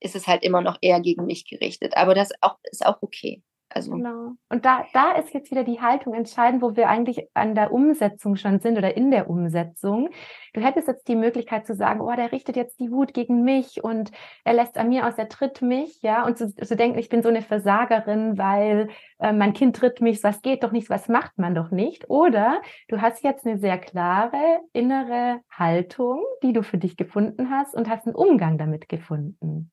ist 0.00 0.16
es 0.16 0.26
halt 0.26 0.42
immer 0.44 0.62
noch 0.62 0.78
eher 0.82 1.00
gegen 1.00 1.26
mich 1.26 1.46
gerichtet. 1.48 1.96
Aber 1.96 2.14
das 2.14 2.30
auch, 2.42 2.58
ist 2.64 2.84
auch 2.86 3.02
okay. 3.02 3.42
Also 3.74 3.92
Genau. 3.92 4.32
Und 4.48 4.64
da, 4.64 4.84
da 4.92 5.12
ist 5.12 5.32
jetzt 5.32 5.50
wieder 5.50 5.64
die 5.64 5.80
Haltung 5.80 6.14
entscheidend, 6.14 6.62
wo 6.62 6.76
wir 6.76 6.88
eigentlich 6.88 7.28
an 7.34 7.54
der 7.54 7.72
Umsetzung 7.72 8.36
schon 8.36 8.60
sind 8.60 8.76
oder 8.76 8.96
in 8.96 9.10
der 9.10 9.30
Umsetzung. 9.30 10.10
Du 10.52 10.60
hättest 10.60 10.88
jetzt 10.88 11.08
die 11.08 11.16
Möglichkeit 11.16 11.66
zu 11.66 11.74
sagen, 11.74 12.00
oh, 12.00 12.12
der 12.14 12.32
richtet 12.32 12.56
jetzt 12.56 12.78
die 12.80 12.90
Wut 12.90 13.14
gegen 13.14 13.42
mich 13.42 13.82
und 13.82 14.10
er 14.44 14.52
lässt 14.52 14.76
an 14.76 14.88
mir 14.88 15.06
aus, 15.06 15.14
er 15.16 15.28
tritt 15.28 15.62
mich, 15.62 16.02
ja, 16.02 16.24
und 16.26 16.36
zu, 16.36 16.54
zu 16.54 16.76
denken, 16.76 16.98
ich 16.98 17.08
bin 17.08 17.22
so 17.22 17.28
eine 17.28 17.42
Versagerin, 17.42 18.36
weil 18.36 18.88
äh, 19.18 19.32
mein 19.32 19.54
Kind 19.54 19.76
tritt 19.76 20.00
mich, 20.00 20.22
was 20.22 20.42
geht 20.42 20.62
doch 20.62 20.72
nicht, 20.72 20.90
was 20.90 21.08
macht 21.08 21.38
man 21.38 21.54
doch 21.54 21.70
nicht. 21.70 22.10
Oder 22.10 22.60
du 22.88 23.00
hast 23.00 23.24
jetzt 23.24 23.46
eine 23.46 23.58
sehr 23.58 23.78
klare 23.78 24.60
innere 24.72 25.40
Haltung, 25.50 26.22
die 26.42 26.52
du 26.52 26.62
für 26.62 26.78
dich 26.78 26.96
gefunden 26.96 27.50
hast 27.50 27.74
und 27.74 27.88
hast 27.88 28.06
einen 28.06 28.16
Umgang 28.16 28.58
damit 28.58 28.88
gefunden. 28.88 29.70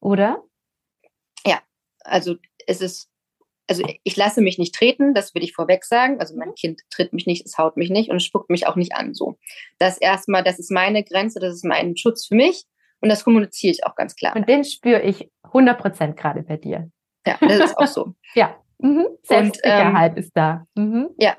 Oder? 0.00 0.42
also 2.04 2.36
es 2.66 2.80
ist 2.80 3.10
also 3.68 3.82
ich 4.02 4.16
lasse 4.16 4.42
mich 4.42 4.58
nicht 4.58 4.74
treten, 4.74 5.14
das 5.14 5.34
will 5.34 5.42
ich 5.42 5.54
vorweg 5.54 5.84
sagen. 5.84 6.20
Also 6.20 6.36
mein 6.36 6.54
Kind 6.54 6.82
tritt 6.90 7.12
mich 7.12 7.26
nicht, 7.26 7.46
es 7.46 7.56
haut 7.58 7.76
mich 7.76 7.90
nicht 7.90 8.10
und 8.10 8.16
es 8.16 8.24
spuckt 8.24 8.50
mich 8.50 8.66
auch 8.66 8.76
nicht 8.76 8.94
an. 8.94 9.14
So, 9.14 9.38
das 9.78 9.98
erstmal, 9.98 10.42
das 10.42 10.58
ist 10.58 10.70
meine 10.70 11.02
Grenze, 11.02 11.40
das 11.40 11.54
ist 11.54 11.64
mein 11.64 11.96
Schutz 11.96 12.26
für 12.26 12.34
mich 12.34 12.64
und 13.00 13.08
das 13.08 13.24
kommuniziere 13.24 13.72
ich 13.72 13.86
auch 13.86 13.94
ganz 13.94 14.16
klar. 14.16 14.36
Und 14.36 14.48
den 14.48 14.64
spüre 14.64 15.02
ich 15.02 15.30
100 15.44 15.78
Prozent 15.78 16.16
gerade 16.16 16.42
bei 16.42 16.56
dir. 16.56 16.90
Ja, 17.26 17.38
das 17.40 17.70
ist 17.70 17.78
auch 17.78 17.86
so. 17.86 18.14
ja, 18.34 18.58
mhm. 18.78 19.06
Selbstsicherheit 19.22 20.12
und, 20.12 20.18
ähm, 20.18 20.22
ist 20.22 20.32
da. 20.34 20.66
Mhm. 20.74 21.10
Ja, 21.18 21.36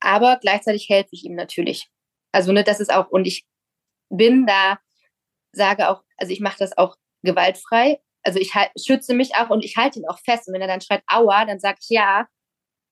aber 0.00 0.38
gleichzeitig 0.40 0.88
helfe 0.88 1.10
ich 1.12 1.24
ihm 1.24 1.34
natürlich. 1.34 1.88
Also 2.32 2.52
ne, 2.52 2.62
das 2.62 2.80
ist 2.80 2.92
auch 2.92 3.08
und 3.08 3.26
ich 3.26 3.46
bin 4.10 4.46
da, 4.46 4.78
sage 5.52 5.88
auch, 5.88 6.02
also 6.16 6.32
ich 6.32 6.40
mache 6.40 6.58
das 6.58 6.76
auch 6.78 6.96
gewaltfrei 7.22 8.00
also 8.22 8.38
ich 8.38 8.54
halt, 8.54 8.70
schütze 8.78 9.14
mich 9.14 9.34
auch 9.36 9.50
und 9.50 9.64
ich 9.64 9.76
halte 9.76 9.98
ihn 9.98 10.08
auch 10.08 10.18
fest. 10.18 10.48
Und 10.48 10.54
wenn 10.54 10.60
er 10.60 10.68
dann 10.68 10.80
schreit, 10.80 11.02
aua, 11.06 11.44
dann 11.44 11.58
sage 11.58 11.78
ich, 11.80 11.88
ja, 11.90 12.26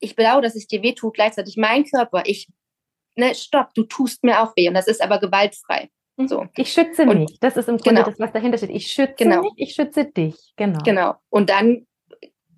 ich 0.00 0.16
bedauere, 0.16 0.42
dass 0.42 0.56
es 0.56 0.66
dir 0.66 0.82
weh 0.82 0.92
tut, 0.92 1.14
gleichzeitig 1.14 1.56
mein 1.56 1.84
Körper. 1.84 2.22
Ich, 2.26 2.48
ne, 3.16 3.34
stopp, 3.34 3.74
du 3.74 3.84
tust 3.84 4.24
mir 4.24 4.42
auch 4.42 4.56
weh. 4.56 4.68
Und 4.68 4.74
das 4.74 4.86
ist 4.86 5.02
aber 5.02 5.18
gewaltfrei. 5.18 5.90
Mhm. 6.16 6.28
So. 6.28 6.46
Ich 6.56 6.72
schütze 6.72 7.02
und, 7.02 7.18
mich. 7.18 7.38
Das 7.40 7.56
ist 7.56 7.68
im 7.68 7.78
Grunde 7.78 8.02
genau. 8.02 8.10
das, 8.10 8.18
was 8.18 8.32
dahinter 8.32 8.58
steht. 8.58 8.70
Ich 8.70 8.88
schütze 8.88 9.14
genau. 9.16 9.42
mich, 9.42 9.52
ich 9.56 9.74
schütze 9.74 10.04
dich. 10.04 10.36
Genau. 10.56 10.80
Genau. 10.84 11.14
Und 11.30 11.50
dann 11.50 11.86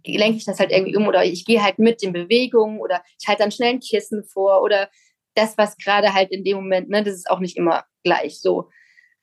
lenke 0.04 0.38
ich 0.38 0.44
das 0.44 0.60
halt 0.60 0.70
irgendwie 0.70 0.96
um 0.96 1.06
oder 1.06 1.24
ich 1.24 1.44
gehe 1.44 1.62
halt 1.62 1.78
mit 1.78 2.02
in 2.02 2.12
Bewegungen 2.12 2.80
oder 2.80 3.02
ich 3.20 3.28
halte 3.28 3.42
dann 3.42 3.50
schnell 3.50 3.74
ein 3.74 3.80
Kissen 3.80 4.24
vor 4.24 4.62
oder 4.62 4.88
das, 5.34 5.58
was 5.58 5.76
gerade 5.76 6.14
halt 6.14 6.30
in 6.30 6.44
dem 6.44 6.56
Moment, 6.56 6.88
ne, 6.88 7.02
das 7.02 7.14
ist 7.14 7.30
auch 7.30 7.40
nicht 7.40 7.56
immer 7.56 7.84
gleich 8.04 8.40
so. 8.40 8.70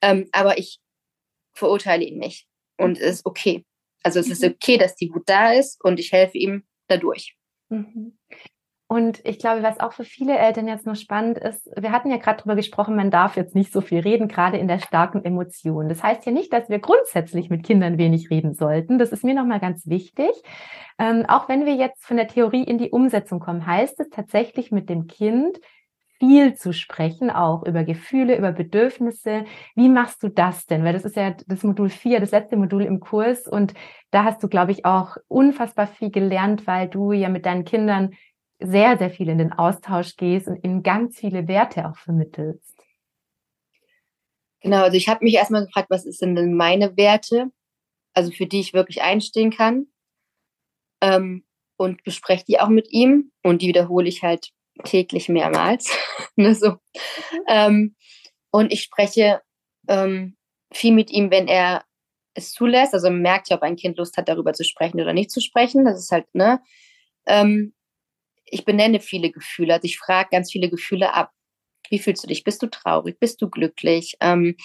Ähm, 0.02 0.30
aber 0.32 0.58
ich 0.58 0.80
verurteile 1.54 2.04
ihn 2.04 2.20
nicht 2.20 2.48
und 2.78 3.00
es 3.00 3.18
ist 3.18 3.26
okay. 3.26 3.66
Also 4.04 4.20
es 4.20 4.30
ist 4.30 4.44
mhm. 4.44 4.52
okay, 4.52 4.78
dass 4.78 4.96
die 4.96 5.12
Wut 5.14 5.24
da 5.26 5.54
ist 5.54 5.84
und 5.84 6.00
ich 6.00 6.12
helfe 6.12 6.38
ihm 6.38 6.64
dadurch. 6.88 7.36
Mhm. 7.70 8.18
Und 8.88 9.26
ich 9.26 9.40
glaube, 9.40 9.64
was 9.64 9.80
auch 9.80 9.94
für 9.94 10.04
viele 10.04 10.38
Eltern 10.38 10.68
jetzt 10.68 10.86
noch 10.86 10.96
spannend 10.96 11.40
ist, 11.40 11.68
wir 11.76 11.92
hatten 11.92 12.12
ja 12.12 12.18
gerade 12.18 12.38
darüber 12.38 12.56
gesprochen, 12.56 12.96
man 12.96 13.10
darf 13.10 13.36
jetzt 13.36 13.56
nicht 13.56 13.74
so 13.74 13.82
viel 13.82 14.00
reden, 14.00 14.28
gerade 14.28 14.58
in 14.58 14.68
der 14.68 14.78
starken 14.78 15.26
Emotion. 15.26 15.90
Das 15.90 16.04
heißt 16.04 16.24
ja 16.28 16.32
nicht, 16.32 16.54
dass 16.54 16.70
wir 16.70 16.78
grundsätzlich 16.78 17.50
mit 17.50 17.64
Kindern 17.64 17.98
wenig 17.98 18.30
reden 18.30 18.54
sollten. 18.54 19.00
Das 19.00 19.12
ist 19.12 19.24
mir 19.24 19.34
nochmal 19.34 19.60
ganz 19.60 19.88
wichtig. 19.88 20.30
Ähm, 21.00 21.26
auch 21.28 21.50
wenn 21.50 21.66
wir 21.66 21.74
jetzt 21.74 22.06
von 22.06 22.18
der 22.18 22.28
Theorie 22.28 22.64
in 22.64 22.78
die 22.78 22.92
Umsetzung 22.92 23.40
kommen, 23.40 23.66
heißt 23.66 24.00
es 24.00 24.10
tatsächlich 24.10 24.72
mit 24.72 24.88
dem 24.88 25.08
Kind 25.08 25.60
viel 26.20 26.56
zu 26.56 26.74
sprechen, 26.74 27.30
auch 27.30 27.64
über 27.66 27.84
Gefühle, 27.84 28.38
über 28.38 28.52
Bedürfnisse. 28.52 29.46
Wie 29.76 29.90
machst 29.90 30.24
du 30.24 30.30
das 30.30 30.66
denn? 30.66 30.84
Weil 30.84 30.94
das 30.94 31.06
ist 31.06 31.16
ja 31.16 31.36
das 31.48 31.64
Modul 31.64 31.90
4, 31.90 32.20
das 32.20 32.32
letzte 32.32 32.58
Modul 32.58 32.84
im 32.84 33.00
Kurs. 33.00 33.48
Und 33.48 33.74
da 34.12 34.24
hast 34.24 34.42
du, 34.42 34.48
glaube 34.48 34.72
ich, 34.72 34.86
auch 34.86 35.18
unfassbar 35.28 35.88
viel 35.88 36.12
gelernt, 36.12 36.68
weil 36.68 36.88
du 36.88 37.12
ja 37.12 37.30
mit 37.30 37.46
deinen 37.46 37.66
Kindern 37.66 38.16
sehr, 38.60 38.98
sehr 38.98 39.10
viel 39.10 39.30
in 39.30 39.38
den 39.38 39.52
Austausch 39.52 40.16
gehst 40.16 40.48
und 40.48 40.64
ihnen 40.64 40.84
ganz 40.84 41.18
viele 41.18 41.48
Werte 41.48 41.88
auch 41.90 41.98
vermittelst. 41.98 42.74
Genau, 44.62 44.84
also 44.84 44.98
ich 44.98 45.10
habe 45.10 45.24
mich 45.24 45.36
erstmal 45.36 45.66
gefragt, 45.66 45.90
was 45.90 46.06
ist 46.06 46.22
denn 46.22 46.56
meine 46.56 46.96
Werte, 46.98 47.52
also 48.14 48.32
für 48.32 48.48
die 48.48 48.62
ich 48.62 48.74
wirklich 48.74 49.02
einstehen 49.02 49.52
kann. 49.52 49.88
Ähm, 51.02 51.44
und 51.78 52.04
bespreche 52.04 52.46
die 52.46 52.60
auch 52.60 52.70
mit 52.70 52.92
ihm 52.92 53.32
und 53.44 53.62
die 53.62 53.68
wiederhole 53.68 54.08
ich 54.08 54.24
halt 54.24 54.52
täglich 54.84 55.30
mehrmals. 55.30 55.90
ne, 56.36 56.56
so. 56.56 56.72
Mhm. 56.72 56.78
Ähm, 57.48 57.96
und 58.52 58.72
ich 58.72 58.82
spreche 58.82 59.42
ähm, 59.88 60.38
viel 60.72 60.94
mit 60.94 61.12
ihm, 61.12 61.32
wenn 61.32 61.48
er 61.48 61.84
es 62.34 62.52
zulässt. 62.52 62.94
Also 62.94 63.10
man 63.10 63.22
merkt 63.22 63.50
ja, 63.50 63.58
ob 63.58 63.64
ein 63.64 63.76
Kind 63.76 63.98
Lust 63.98 64.18
hat, 64.18 64.30
darüber 64.30 64.54
zu 64.54 64.64
sprechen 64.64 65.02
oder 65.02 65.14
nicht 65.14 65.32
zu 65.32 65.42
sprechen. 65.42 65.86
Das 65.86 66.00
ist 66.00 66.12
halt, 66.12 66.26
ne? 66.34 66.62
Ähm, 67.26 67.74
ich 68.46 68.66
benenne 68.66 69.00
viele 69.00 69.32
Gefühle. 69.32 69.74
Also 69.74 69.86
ich 69.86 69.98
frage 69.98 70.30
ganz 70.32 70.52
viele 70.52 70.70
Gefühle 70.70 71.14
ab. 71.14 71.32
Wie 71.90 72.00
fühlst 72.00 72.24
du 72.24 72.28
dich? 72.28 72.44
Bist 72.44 72.62
du 72.62 72.68
traurig? 72.68 73.20
Bist 73.20 73.42
du 73.42 73.50
glücklich? 73.50 74.16
Ähm, 74.22 74.56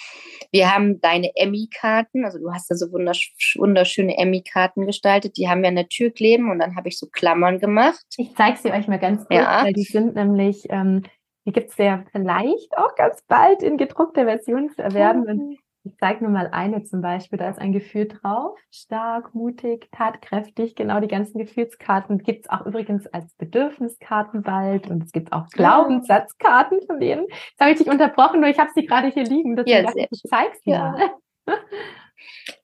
wir 0.51 0.73
haben 0.73 1.01
deine 1.01 1.31
Emmy-Karten, 1.35 2.25
also 2.25 2.39
du 2.39 2.51
hast 2.51 2.69
da 2.69 2.75
so 2.75 2.91
wundersch 2.91 3.33
wunderschöne 3.57 4.17
Emmy-Karten 4.17 4.85
gestaltet, 4.85 5.37
die 5.37 5.49
haben 5.49 5.61
wir 5.61 5.69
an 5.69 5.75
der 5.75 5.89
Tür 5.89 6.11
kleben 6.11 6.51
und 6.51 6.59
dann 6.59 6.75
habe 6.75 6.89
ich 6.89 6.97
so 6.97 7.07
Klammern 7.07 7.59
gemacht. 7.59 8.03
Ich 8.17 8.35
zeige 8.35 8.57
sie 8.57 8.71
euch 8.71 8.87
mal 8.87 8.99
ganz 8.99 9.25
kurz, 9.25 9.39
ja. 9.39 9.63
weil 9.63 9.73
die 9.73 9.83
sind 9.83 10.15
nämlich, 10.15 10.65
ähm, 10.69 11.03
die 11.45 11.51
gibt 11.51 11.71
es 11.71 11.77
ja 11.77 12.03
vielleicht 12.11 12.77
auch 12.77 12.95
ganz 12.95 13.21
bald 13.27 13.63
in 13.63 13.77
gedruckter 13.77 14.25
Version 14.25 14.69
zu 14.69 14.81
erwerben. 14.81 15.27
Und. 15.27 15.57
Ich 15.83 15.97
zeige 15.97 16.23
nur 16.23 16.31
mal 16.31 16.47
eine 16.51 16.83
zum 16.83 17.01
Beispiel. 17.01 17.39
Da 17.39 17.49
ist 17.49 17.57
ein 17.57 17.71
Gefühl 17.71 18.07
drauf. 18.07 18.57
Stark, 18.69 19.33
mutig, 19.33 19.89
tatkräftig. 19.91 20.75
Genau 20.75 20.99
die 20.99 21.07
ganzen 21.07 21.39
Gefühlskarten 21.39 22.19
gibt 22.19 22.45
es 22.45 22.49
auch 22.51 22.65
übrigens 22.67 23.07
als 23.07 23.33
Bedürfniskarten 23.35 24.43
bald. 24.43 24.87
Und 24.89 25.03
es 25.03 25.11
gibt 25.11 25.33
auch 25.33 25.47
Glaubenssatzkarten 25.49 26.81
von 26.85 26.99
denen. 26.99 27.25
Jetzt 27.27 27.59
habe 27.59 27.71
ich 27.71 27.77
dich 27.79 27.89
unterbrochen, 27.89 28.41
nur 28.41 28.49
ich 28.49 28.59
habe 28.59 28.69
sie 28.75 28.85
gerade 28.85 29.07
hier 29.07 29.23
liegen. 29.23 29.55
Deswegen 29.55 29.97
ja, 29.97 30.07
ich 30.11 30.21
zeige 30.29 30.53
sie 30.63 30.71
ja. 30.71 30.91
mal. 30.91 31.11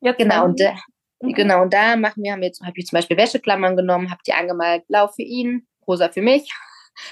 Jetzt 0.01 0.17
genau, 0.19 0.45
und, 0.45 0.61
äh, 0.61 0.73
mhm. 1.21 1.33
genau, 1.33 1.63
und 1.63 1.73
da 1.73 1.95
machen 1.95 2.23
wir, 2.23 2.33
haben 2.33 2.43
jetzt, 2.43 2.61
habe 2.61 2.73
ich 2.75 2.85
zum 2.85 2.97
Beispiel 2.97 3.17
Wäscheklammern 3.17 3.75
genommen, 3.75 4.11
habe 4.11 4.21
die 4.27 4.33
angemalt, 4.33 4.87
blau 4.87 5.07
für 5.07 5.23
ihn, 5.23 5.67
rosa 5.87 6.09
für 6.09 6.21
mich. 6.21 6.51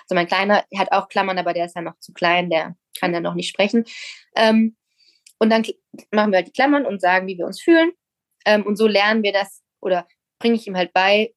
Also 0.03 0.13
mein 0.13 0.27
Kleiner 0.27 0.63
hat 0.77 0.91
auch 0.91 1.09
Klammern, 1.09 1.37
aber 1.39 1.53
der 1.53 1.65
ist 1.65 1.75
ja 1.75 1.81
noch 1.81 1.97
zu 1.99 2.13
klein, 2.13 2.49
der 2.49 2.75
kann 2.99 3.13
ja 3.13 3.19
noch 3.19 3.33
nicht 3.33 3.49
sprechen. 3.49 3.85
Ähm, 4.35 4.75
und 5.45 5.51
dann 5.51 5.63
machen 6.11 6.31
wir 6.31 6.37
halt 6.37 6.47
die 6.47 6.53
Klammern 6.53 6.85
und 6.87 6.99
sagen, 6.99 7.27
wie 7.27 7.37
wir 7.37 7.45
uns 7.45 7.61
fühlen. 7.61 7.91
Ähm, 8.45 8.65
und 8.65 8.77
so 8.77 8.87
lernen 8.87 9.21
wir 9.21 9.31
das 9.31 9.61
oder 9.79 10.07
bringe 10.39 10.55
ich 10.55 10.65
ihm 10.65 10.75
halt 10.75 10.91
bei, 10.91 11.33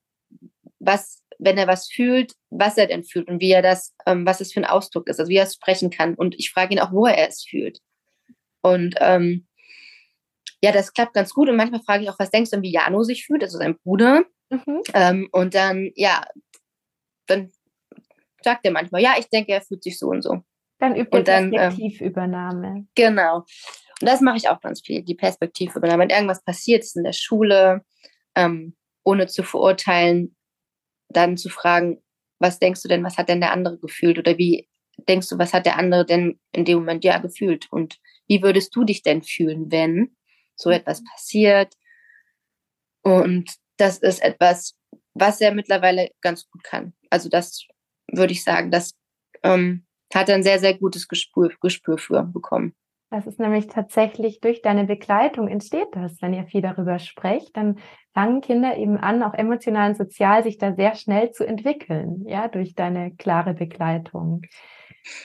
was, 0.79 1.23
wenn 1.39 1.59
er 1.59 1.67
was 1.67 1.91
fühlt, 1.91 2.33
was 2.49 2.79
er 2.79 2.87
denn 2.87 3.05
fühlt 3.05 3.29
und 3.29 3.41
wie 3.41 3.53
er 3.53 3.61
das, 3.61 3.95
ähm, 4.07 4.25
was 4.25 4.41
es 4.41 4.53
für 4.53 4.61
ein 4.61 4.65
Ausdruck 4.65 5.09
ist, 5.09 5.21
also 5.21 5.29
wie 5.29 5.37
er 5.37 5.45
es 5.45 5.55
sprechen 5.55 5.91
kann. 5.91 6.15
Und 6.15 6.35
ich 6.39 6.51
frage 6.51 6.73
ihn 6.73 6.81
auch, 6.81 6.91
wo 6.91 7.07
er 7.07 7.29
es 7.29 7.45
fühlt. 7.45 7.81
Und 8.63 8.95
ähm, 9.01 9.47
ja, 10.63 10.73
das 10.73 10.95
klappt 10.95 11.13
ganz 11.13 11.35
gut. 11.35 11.51
Und 11.51 11.57
manchmal 11.57 11.83
frage 11.83 12.05
ich 12.05 12.11
auch, 12.11 12.19
was 12.19 12.31
denkst 12.31 12.51
du, 12.51 12.63
wie 12.63 12.73
Jano 12.73 13.03
sich 13.03 13.27
fühlt, 13.27 13.43
also 13.43 13.59
sein 13.59 13.77
Bruder. 13.85 14.25
Mhm. 14.49 14.83
Ähm, 14.95 15.29
und 15.33 15.55
dann, 15.55 15.91
ja, 15.95 16.25
dann 17.27 17.53
sagt 18.43 18.65
er 18.65 18.73
manchmal, 18.73 19.03
ja, 19.03 19.17
ich 19.19 19.29
denke, 19.29 19.53
er 19.53 19.61
fühlt 19.61 19.83
sich 19.83 19.99
so 19.99 20.09
und 20.09 20.23
so. 20.23 20.43
Dann 20.79 20.95
übt 20.95 21.17
ihr 21.17 21.25
Perspektivübernahme. 21.25 22.67
Ähm, 22.69 22.89
genau. 22.95 23.45
Und 24.01 24.09
das 24.09 24.21
mache 24.21 24.37
ich 24.37 24.49
auch 24.49 24.61
ganz 24.61 24.81
viel, 24.81 25.03
die 25.03 25.15
Perspektivübernahme. 25.15 26.03
Wenn 26.05 26.11
irgendwas 26.11 26.45
passiert 26.45 26.85
ist 26.85 26.97
in 26.97 27.05
der 27.05 27.13
Schule, 27.13 27.85
ähm, 28.35 28.77
ohne 29.05 29.27
zu 29.27 29.43
verurteilen, 29.43 30.37
dann 31.09 31.37
zu 31.37 31.49
fragen, 31.49 32.03
was 32.39 32.59
denkst 32.59 32.83
du 32.83 32.89
denn, 32.89 33.03
was 33.03 33.19
hat 33.19 33.29
denn 33.29 33.41
der 33.41 33.53
andere 33.53 33.79
gefühlt? 33.79 34.19
Oder 34.19 34.39
wie 34.39 34.69
denkst 35.09 35.29
du, 35.29 35.39
was 35.39 35.53
hat 35.53 35.67
der 35.67 35.77
andere 35.77 36.05
denn 36.05 36.39
in 36.53 36.65
dem 36.65 36.79
Moment 36.79 37.05
ja 37.05 37.19
gefühlt? 37.19 37.67
Und 37.71 37.99
wie 38.29 38.43
würdest 38.43 38.75
du 38.77 38.85
dich 38.85 39.03
denn 39.03 39.23
fühlen, 39.23 39.71
wenn 39.73 40.17
so 40.55 40.71
etwas 40.71 41.03
passiert? 41.05 41.75
Und 43.03 43.51
das 43.79 43.99
ist 43.99 44.23
etwas, 44.23 44.77
was 45.15 45.41
er 45.41 45.53
mittlerweile 45.53 46.11
ganz 46.21 46.49
gut 46.51 46.63
kann. 46.63 46.93
Also 47.11 47.29
das 47.29 47.67
würde 48.13 48.33
ich 48.33 48.45
sagen, 48.45 48.71
das 48.71 48.95
ähm, 49.43 49.87
hat 50.15 50.29
er 50.29 50.37
ein 50.37 50.43
sehr, 50.43 50.59
sehr 50.59 50.77
gutes 50.77 51.09
Gespür, 51.09 51.53
Gespür 51.61 51.99
für 51.99 52.23
bekommen. 52.23 52.75
Das 53.11 53.27
ist 53.27 53.41
nämlich 53.41 53.69
tatsächlich 53.69 54.41
durch 54.41 54.61
deine 54.61 54.85
Begleitung 54.85 55.49
entsteht 55.49 55.89
das, 55.93 56.21
wenn 56.21 56.35
ihr 56.35 56.45
viel 56.45 56.61
darüber 56.61 56.99
sprecht, 56.99 57.57
dann 57.57 57.79
fangen 58.13 58.43
Kinder 58.43 58.77
eben 58.77 58.99
an, 58.99 59.23
auch 59.23 59.33
emotional 59.33 59.91
und 59.91 59.97
sozial 59.97 60.43
sich 60.43 60.59
da 60.59 60.75
sehr 60.75 60.95
schnell 60.95 61.31
zu 61.31 61.47
entwickeln, 61.47 62.25
ja, 62.27 62.49
durch 62.49 62.75
deine 62.75 63.15
klare 63.17 63.55
Begleitung. 63.55 64.43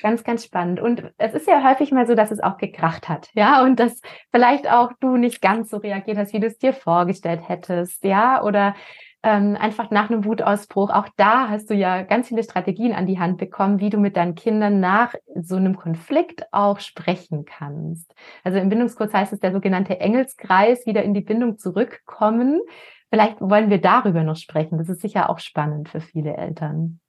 Ganz, 0.02 0.24
ganz 0.24 0.46
spannend. 0.46 0.80
Und 0.80 1.12
es 1.18 1.34
ist 1.34 1.48
ja 1.48 1.62
häufig 1.70 1.92
mal 1.92 2.08
so, 2.08 2.16
dass 2.16 2.32
es 2.32 2.40
auch 2.40 2.58
gekracht 2.58 3.10
hat, 3.10 3.30
ja, 3.34 3.64
und 3.64 3.80
dass 3.82 4.00
vielleicht 4.32 4.72
auch 4.72 4.92
du 5.02 5.18
nicht 5.18 5.42
ganz 5.42 5.70
so 5.70 5.78
reagiert 5.78 6.18
hast, 6.18 6.32
wie 6.32 6.40
du 6.40 6.48
es 6.48 6.58
dir 6.58 6.72
vorgestellt 6.72 7.42
hättest, 7.50 8.06
ja, 8.06 8.42
oder 8.44 8.76
ähm, 9.24 9.56
einfach 9.58 9.90
nach 9.90 10.10
einem 10.10 10.26
Wutausbruch, 10.26 10.90
auch 10.90 11.08
da 11.16 11.50
hast 11.50 11.70
du 11.70 11.74
ja 11.74 12.04
ganz 12.04 12.28
viele 12.28 12.44
Strategien 12.44 12.94
an 12.94 13.08
die 13.08 13.20
Hand 13.20 13.38
bekommen, 13.38 13.80
wie 13.80 13.90
du 13.90 13.98
mit 13.98 14.18
deinen 14.18 14.36
Kindern 14.36 14.82
nach 14.82 15.16
so 15.42 15.56
einem 15.56 15.78
Konflikt 15.78 16.44
auch 16.52 16.82
sprechen 16.82 17.46
kannst. 17.46 18.14
Also 18.44 18.60
im 18.60 18.68
Bindungskurs 18.68 19.14
heißt 19.14 19.32
es 19.32 19.40
der 19.40 19.54
sogenannte 19.54 20.00
Engelskreis, 20.00 20.86
wieder 20.86 21.04
in 21.04 21.14
die 21.14 21.22
Bindung 21.22 21.58
zurückkommen. 21.58 22.62
Vielleicht 23.10 23.40
wollen 23.40 23.70
wir 23.70 23.80
darüber 23.80 24.24
noch 24.24 24.36
sprechen. 24.36 24.78
Das 24.78 24.90
ist 24.90 25.02
sicher 25.02 25.30
auch 25.30 25.40
spannend 25.40 25.88
für 25.88 26.02
viele 26.02 26.36
Eltern. 26.36 27.00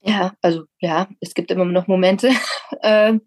Ja, 0.00 0.32
also 0.42 0.64
ja, 0.80 1.08
es 1.20 1.34
gibt 1.34 1.50
immer 1.52 1.64
noch 1.64 1.86
Momente, 1.86 2.30
äh, 2.82 3.18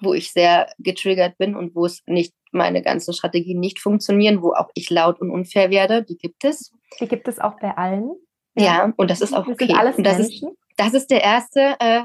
wo 0.00 0.14
ich 0.14 0.32
sehr 0.32 0.72
getriggert 0.78 1.36
bin 1.36 1.54
und 1.54 1.74
wo 1.74 1.84
es 1.84 2.02
nicht 2.06 2.32
meine 2.54 2.82
ganzen 2.82 3.12
Strategien 3.12 3.60
nicht 3.60 3.78
funktionieren, 3.78 4.42
wo 4.42 4.52
auch 4.52 4.70
ich 4.74 4.90
laut 4.90 5.20
und 5.20 5.30
unfair 5.30 5.70
werde, 5.70 6.02
die 6.02 6.16
gibt 6.16 6.44
es. 6.44 6.72
Die 7.00 7.08
gibt 7.08 7.28
es 7.28 7.38
auch 7.38 7.58
bei 7.60 7.76
allen. 7.76 8.10
Ja, 8.56 8.64
ja 8.64 8.92
und 8.96 9.10
das 9.10 9.20
ist 9.20 9.34
auch 9.34 9.46
okay. 9.46 9.66
Sind 9.66 9.78
alles 9.78 9.96
und 9.96 10.04
das 10.04 10.18
Menschen. 10.18 10.48
ist 10.48 10.58
das 10.76 10.94
ist 10.94 11.10
der 11.10 11.22
erste 11.22 11.76
äh, 11.78 12.02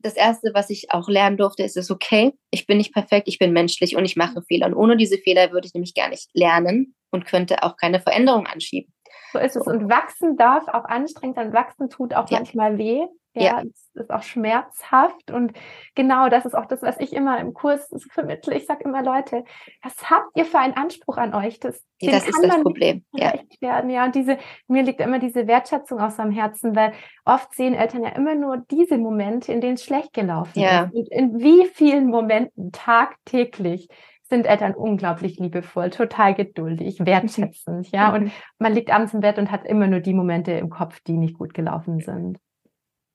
das 0.00 0.14
erste, 0.14 0.52
was 0.54 0.70
ich 0.70 0.90
auch 0.90 1.08
lernen 1.08 1.36
durfte, 1.36 1.62
ist 1.62 1.76
es 1.76 1.90
okay. 1.90 2.32
Ich 2.50 2.66
bin 2.66 2.78
nicht 2.78 2.92
perfekt, 2.92 3.28
ich 3.28 3.38
bin 3.38 3.52
menschlich 3.52 3.96
und 3.96 4.04
ich 4.04 4.16
mache 4.16 4.42
Fehler. 4.42 4.66
Und 4.66 4.74
ohne 4.74 4.96
diese 4.96 5.18
Fehler 5.18 5.52
würde 5.52 5.66
ich 5.66 5.74
nämlich 5.74 5.94
gar 5.94 6.08
nicht 6.08 6.30
lernen 6.32 6.94
und 7.10 7.26
könnte 7.26 7.62
auch 7.62 7.76
keine 7.76 8.00
Veränderung 8.00 8.46
anschieben. 8.46 8.92
So 9.32 9.38
ist 9.38 9.56
es. 9.56 9.66
Und 9.66 9.88
wachsen 9.88 10.36
darf 10.36 10.68
auch 10.68 10.84
anstrengend 10.84 11.36
sein. 11.36 11.52
Wachsen 11.52 11.90
tut 11.90 12.14
auch 12.14 12.30
ja. 12.30 12.38
manchmal 12.38 12.78
weh. 12.78 13.00
Ja, 13.34 13.42
ja. 13.42 13.62
es 13.62 13.90
ist 13.94 14.10
auch 14.10 14.22
schmerzhaft. 14.22 15.30
Und 15.30 15.52
genau 15.94 16.28
das 16.28 16.44
ist 16.44 16.54
auch 16.54 16.66
das, 16.66 16.82
was 16.82 16.98
ich 16.98 17.12
immer 17.12 17.38
im 17.38 17.54
Kurs 17.54 17.88
vermittle. 18.10 18.54
Ich 18.54 18.66
sage 18.66 18.84
immer, 18.84 19.02
Leute, 19.02 19.44
was 19.82 20.10
habt 20.10 20.36
ihr 20.36 20.44
für 20.44 20.58
einen 20.58 20.74
Anspruch 20.74 21.16
an 21.16 21.34
euch? 21.34 21.60
Das, 21.60 21.84
das 22.00 22.28
ist 22.28 22.42
das 22.42 22.60
Problem. 22.62 23.04
Ja. 23.12 23.34
werden. 23.60 23.90
ja, 23.90 24.04
und 24.04 24.14
diese, 24.14 24.38
mir 24.66 24.82
liegt 24.82 25.00
immer 25.00 25.18
diese 25.18 25.46
Wertschätzung 25.46 26.00
aus 26.00 26.18
am 26.18 26.30
Herzen, 26.30 26.74
weil 26.74 26.92
oft 27.24 27.54
sehen 27.54 27.74
Eltern 27.74 28.02
ja 28.02 28.10
immer 28.10 28.34
nur 28.34 28.64
diese 28.70 28.98
Momente, 28.98 29.52
in 29.52 29.60
denen 29.60 29.74
es 29.74 29.84
schlecht 29.84 30.12
gelaufen 30.12 30.58
ja. 30.60 30.84
ist. 30.84 30.94
Und 30.94 31.08
in 31.10 31.38
wie 31.40 31.66
vielen 31.66 32.08
Momenten 32.08 32.72
tagtäglich 32.72 33.88
sind 34.28 34.46
Eltern 34.46 34.74
unglaublich 34.74 35.38
liebevoll, 35.38 35.90
total 35.90 36.34
geduldig, 36.34 37.04
wertschätzend, 37.04 37.90
ja. 37.92 38.14
Und 38.14 38.30
man 38.58 38.74
liegt 38.74 38.92
abends 38.92 39.14
im 39.14 39.20
Bett 39.20 39.38
und 39.38 39.50
hat 39.50 39.64
immer 39.64 39.86
nur 39.86 40.00
die 40.00 40.12
Momente 40.12 40.52
im 40.52 40.68
Kopf, 40.68 41.00
die 41.00 41.16
nicht 41.16 41.38
gut 41.38 41.54
gelaufen 41.54 42.00
sind. 42.00 42.38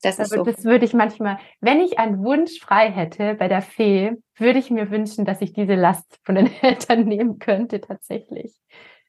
Das, 0.03 0.19
ist 0.19 0.31
so. 0.31 0.43
das 0.43 0.65
würde 0.65 0.83
ich 0.83 0.93
manchmal, 0.93 1.39
wenn 1.61 1.79
ich 1.79 1.97
einen 1.97 2.23
Wunsch 2.23 2.59
frei 2.59 2.91
hätte 2.91 3.35
bei 3.35 3.47
der 3.47 3.61
Fee, 3.61 4.11
würde 4.35 4.59
ich 4.59 4.69
mir 4.69 4.91
wünschen, 4.91 5.23
dass 5.23 5.41
ich 5.41 5.53
diese 5.53 5.75
Last 5.75 6.19
von 6.23 6.35
den 6.35 6.47
Eltern 6.61 7.05
nehmen 7.05 7.39
könnte, 7.39 7.79
tatsächlich. 7.79 8.53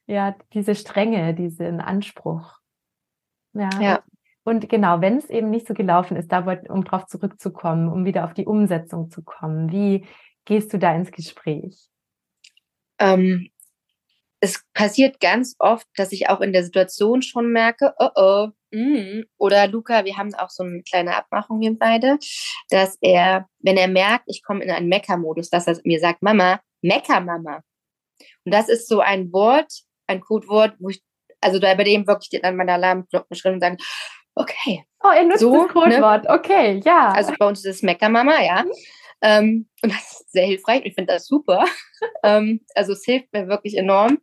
Ja, 0.07 0.37
diese 0.53 0.75
Strenge, 0.75 1.35
diesen 1.35 1.81
Anspruch. 1.81 2.59
Ja. 3.55 3.71
ja. 3.81 4.03
Und 4.45 4.69
genau, 4.69 5.01
wenn 5.01 5.17
es 5.17 5.31
eben 5.31 5.51
nicht 5.51 5.67
so 5.67 5.75
gelaufen 5.75 6.17
ist, 6.17 6.31
da 6.31 6.47
um 6.69 6.85
drauf 6.85 7.07
zurückzukommen, 7.07 7.89
um 7.89 8.05
wieder 8.05 8.25
auf 8.25 8.35
die 8.35 8.47
Umsetzung 8.47 9.11
zu 9.11 9.23
kommen, 9.23 9.73
wie 9.73 10.07
gehst 10.45 10.73
du 10.73 10.79
da 10.79 10.95
ins 10.95 11.11
Gespräch? 11.11 11.89
Ähm, 13.01 13.49
es 14.41 14.63
passiert 14.75 15.19
ganz 15.21 15.57
oft, 15.59 15.89
dass 15.97 16.13
ich 16.13 16.29
auch 16.29 16.41
in 16.41 16.53
der 16.53 16.63
Situation 16.63 17.23
schon 17.23 17.51
merke, 17.51 17.95
oh 17.99 18.11
oh, 18.15 18.49
mm. 18.75 19.25
oder 19.39 19.67
Luca, 19.69 20.05
wir 20.05 20.17
haben 20.17 20.35
auch 20.35 20.51
so 20.51 20.65
eine 20.65 20.83
kleine 20.83 21.17
Abmachung, 21.17 21.61
wir 21.61 21.79
beide, 21.79 22.19
dass 22.71 22.99
er, 23.01 23.49
wenn 23.61 23.77
er 23.77 23.89
merkt, 23.89 24.25
ich 24.27 24.43
komme 24.43 24.65
in 24.65 24.71
einen 24.71 24.89
Mecker-Modus, 24.89 25.51
dass 25.51 25.67
er 25.67 25.79
mir 25.85 26.01
sagt, 26.01 26.23
Mama, 26.23 26.61
Mecker, 26.83 27.21
Mama. 27.21 27.63
Und 28.45 28.53
das 28.55 28.69
ist 28.69 28.89
so 28.89 29.01
ein 29.01 29.33
Wort, 29.33 29.73
ein 30.07 30.21
Codewort, 30.21 30.75
wo 30.79 30.91
ich, 30.91 31.03
also 31.41 31.59
da 31.59 31.75
bei 31.75 31.85
dem 31.85 32.07
wirklich 32.07 32.41
dann 32.43 32.57
meine 32.57 32.75
Alarmglocken 32.75 33.37
schrillen 33.37 33.57
und 33.57 33.61
sagen, 33.61 33.79
okay. 34.35 34.85
Oh, 35.03 35.11
er 35.15 35.25
nutzt 35.25 35.41
so, 35.41 35.53
das 35.53 35.63
ne? 35.63 35.69
Codewort, 35.69 36.25
ne? 36.25 36.31
okay, 36.31 36.81
ja. 36.85 37.13
Also 37.13 37.33
bei 37.39 37.47
uns 37.47 37.65
ist 37.65 37.77
es 37.77 37.83
Mecker, 37.83 38.09
Mama, 38.09 38.43
ja. 38.43 38.65
Mhm. 38.65 38.73
Ähm, 39.23 39.69
und 39.83 39.93
das 39.93 40.21
ist 40.21 40.33
sehr 40.33 40.47
hilfreich. 40.47 40.83
Ich 40.85 40.95
finde 40.95 41.15
das 41.15 41.27
super. 41.27 41.65
ähm, 42.23 42.61
also 42.75 42.93
es 42.93 43.05
hilft 43.05 43.33
mir 43.33 43.49
wirklich 43.49 43.77
enorm. 43.77 44.19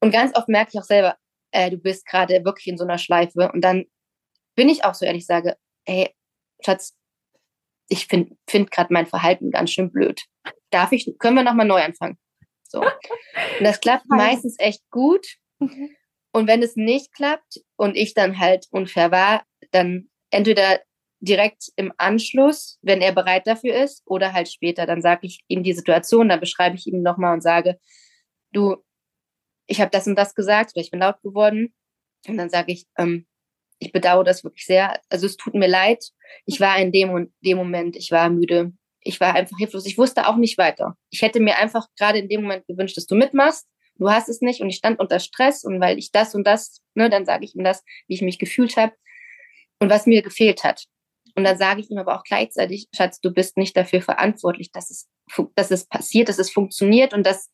Und 0.00 0.12
ganz 0.12 0.36
oft 0.36 0.48
merke 0.48 0.70
ich 0.72 0.80
auch 0.80 0.84
selber, 0.84 1.16
äh, 1.50 1.70
du 1.70 1.78
bist 1.78 2.06
gerade 2.06 2.44
wirklich 2.44 2.66
in 2.66 2.78
so 2.78 2.84
einer 2.84 2.98
Schleife. 2.98 3.50
Und 3.52 3.62
dann 3.62 3.84
bin 4.54 4.68
ich 4.68 4.84
auch 4.84 4.94
so 4.94 5.04
ehrlich, 5.04 5.26
sage, 5.26 5.56
hey, 5.86 6.14
Schatz, 6.64 6.96
ich 7.88 8.06
finde 8.06 8.36
find 8.48 8.70
gerade 8.70 8.92
mein 8.92 9.06
Verhalten 9.06 9.50
ganz 9.50 9.70
schön 9.70 9.90
blöd. 9.90 10.22
Darf 10.70 10.92
ich, 10.92 11.10
können 11.18 11.36
wir 11.36 11.42
nochmal 11.42 11.66
neu 11.66 11.82
anfangen? 11.82 12.18
So. 12.64 12.82
Und 12.82 12.90
das 13.60 13.80
klappt 13.80 14.06
meistens 14.08 14.56
echt 14.58 14.82
gut. 14.90 15.26
Mhm. 15.58 15.94
Und 16.32 16.46
wenn 16.46 16.62
es 16.62 16.76
nicht 16.76 17.14
klappt 17.14 17.60
und 17.76 17.96
ich 17.96 18.14
dann 18.14 18.38
halt 18.38 18.66
unfair 18.70 19.10
war, 19.10 19.44
dann 19.70 20.08
entweder 20.30 20.80
direkt 21.20 21.72
im 21.76 21.92
Anschluss, 21.96 22.78
wenn 22.82 23.00
er 23.00 23.12
bereit 23.12 23.46
dafür 23.46 23.74
ist, 23.74 24.02
oder 24.06 24.32
halt 24.32 24.48
später. 24.48 24.86
Dann 24.86 25.02
sage 25.02 25.26
ich 25.26 25.40
ihm 25.48 25.62
die 25.62 25.72
Situation, 25.72 26.28
dann 26.28 26.40
beschreibe 26.40 26.76
ich 26.76 26.86
ihm 26.86 27.02
nochmal 27.02 27.34
und 27.34 27.42
sage, 27.42 27.78
du, 28.52 28.76
ich 29.68 29.80
habe 29.80 29.90
das 29.90 30.06
und 30.06 30.16
das 30.16 30.34
gesagt 30.34 30.72
oder 30.74 30.82
ich 30.82 30.90
bin 30.90 31.00
laut 31.00 31.22
geworden. 31.22 31.72
Und 32.26 32.36
dann 32.36 32.50
sage 32.50 32.72
ich, 32.72 32.86
ähm, 32.96 33.26
ich 33.78 33.92
bedauere 33.92 34.24
das 34.24 34.42
wirklich 34.42 34.66
sehr. 34.66 35.00
Also 35.08 35.26
es 35.26 35.36
tut 35.36 35.54
mir 35.54 35.68
leid. 35.68 36.04
Ich 36.46 36.60
war 36.60 36.78
in 36.78 36.90
dem, 36.90 37.32
dem 37.40 37.58
Moment, 37.58 37.94
ich 37.94 38.10
war 38.10 38.28
müde. 38.30 38.72
Ich 39.00 39.20
war 39.20 39.34
einfach 39.34 39.56
hilflos. 39.58 39.86
Ich 39.86 39.98
wusste 39.98 40.26
auch 40.26 40.36
nicht 40.36 40.58
weiter. 40.58 40.96
Ich 41.10 41.22
hätte 41.22 41.38
mir 41.38 41.58
einfach 41.58 41.86
gerade 41.96 42.18
in 42.18 42.28
dem 42.28 42.42
Moment 42.42 42.66
gewünscht, 42.66 42.96
dass 42.96 43.06
du 43.06 43.14
mitmachst. 43.14 43.68
Du 43.96 44.10
hast 44.10 44.28
es 44.28 44.40
nicht 44.40 44.60
und 44.60 44.68
ich 44.68 44.76
stand 44.76 44.98
unter 44.98 45.20
Stress 45.20 45.64
und 45.64 45.80
weil 45.80 45.98
ich 45.98 46.12
das 46.12 46.34
und 46.34 46.46
das, 46.46 46.80
ne, 46.94 47.10
dann 47.10 47.24
sage 47.24 47.44
ich 47.44 47.54
ihm 47.54 47.64
das, 47.64 47.84
wie 48.06 48.14
ich 48.14 48.22
mich 48.22 48.38
gefühlt 48.38 48.76
habe 48.76 48.92
und 49.80 49.90
was 49.90 50.06
mir 50.06 50.22
gefehlt 50.22 50.64
hat. 50.64 50.84
Und 51.34 51.44
dann 51.44 51.58
sage 51.58 51.80
ich 51.80 51.90
ihm 51.90 51.98
aber 51.98 52.16
auch 52.16 52.24
gleichzeitig, 52.24 52.88
Schatz, 52.94 53.20
du 53.20 53.32
bist 53.32 53.56
nicht 53.56 53.76
dafür 53.76 54.00
verantwortlich, 54.00 54.72
dass 54.72 54.90
es, 54.90 55.08
dass 55.54 55.70
es 55.70 55.86
passiert, 55.86 56.28
dass 56.28 56.38
es 56.38 56.50
funktioniert 56.50 57.12
und 57.12 57.26
dass 57.26 57.50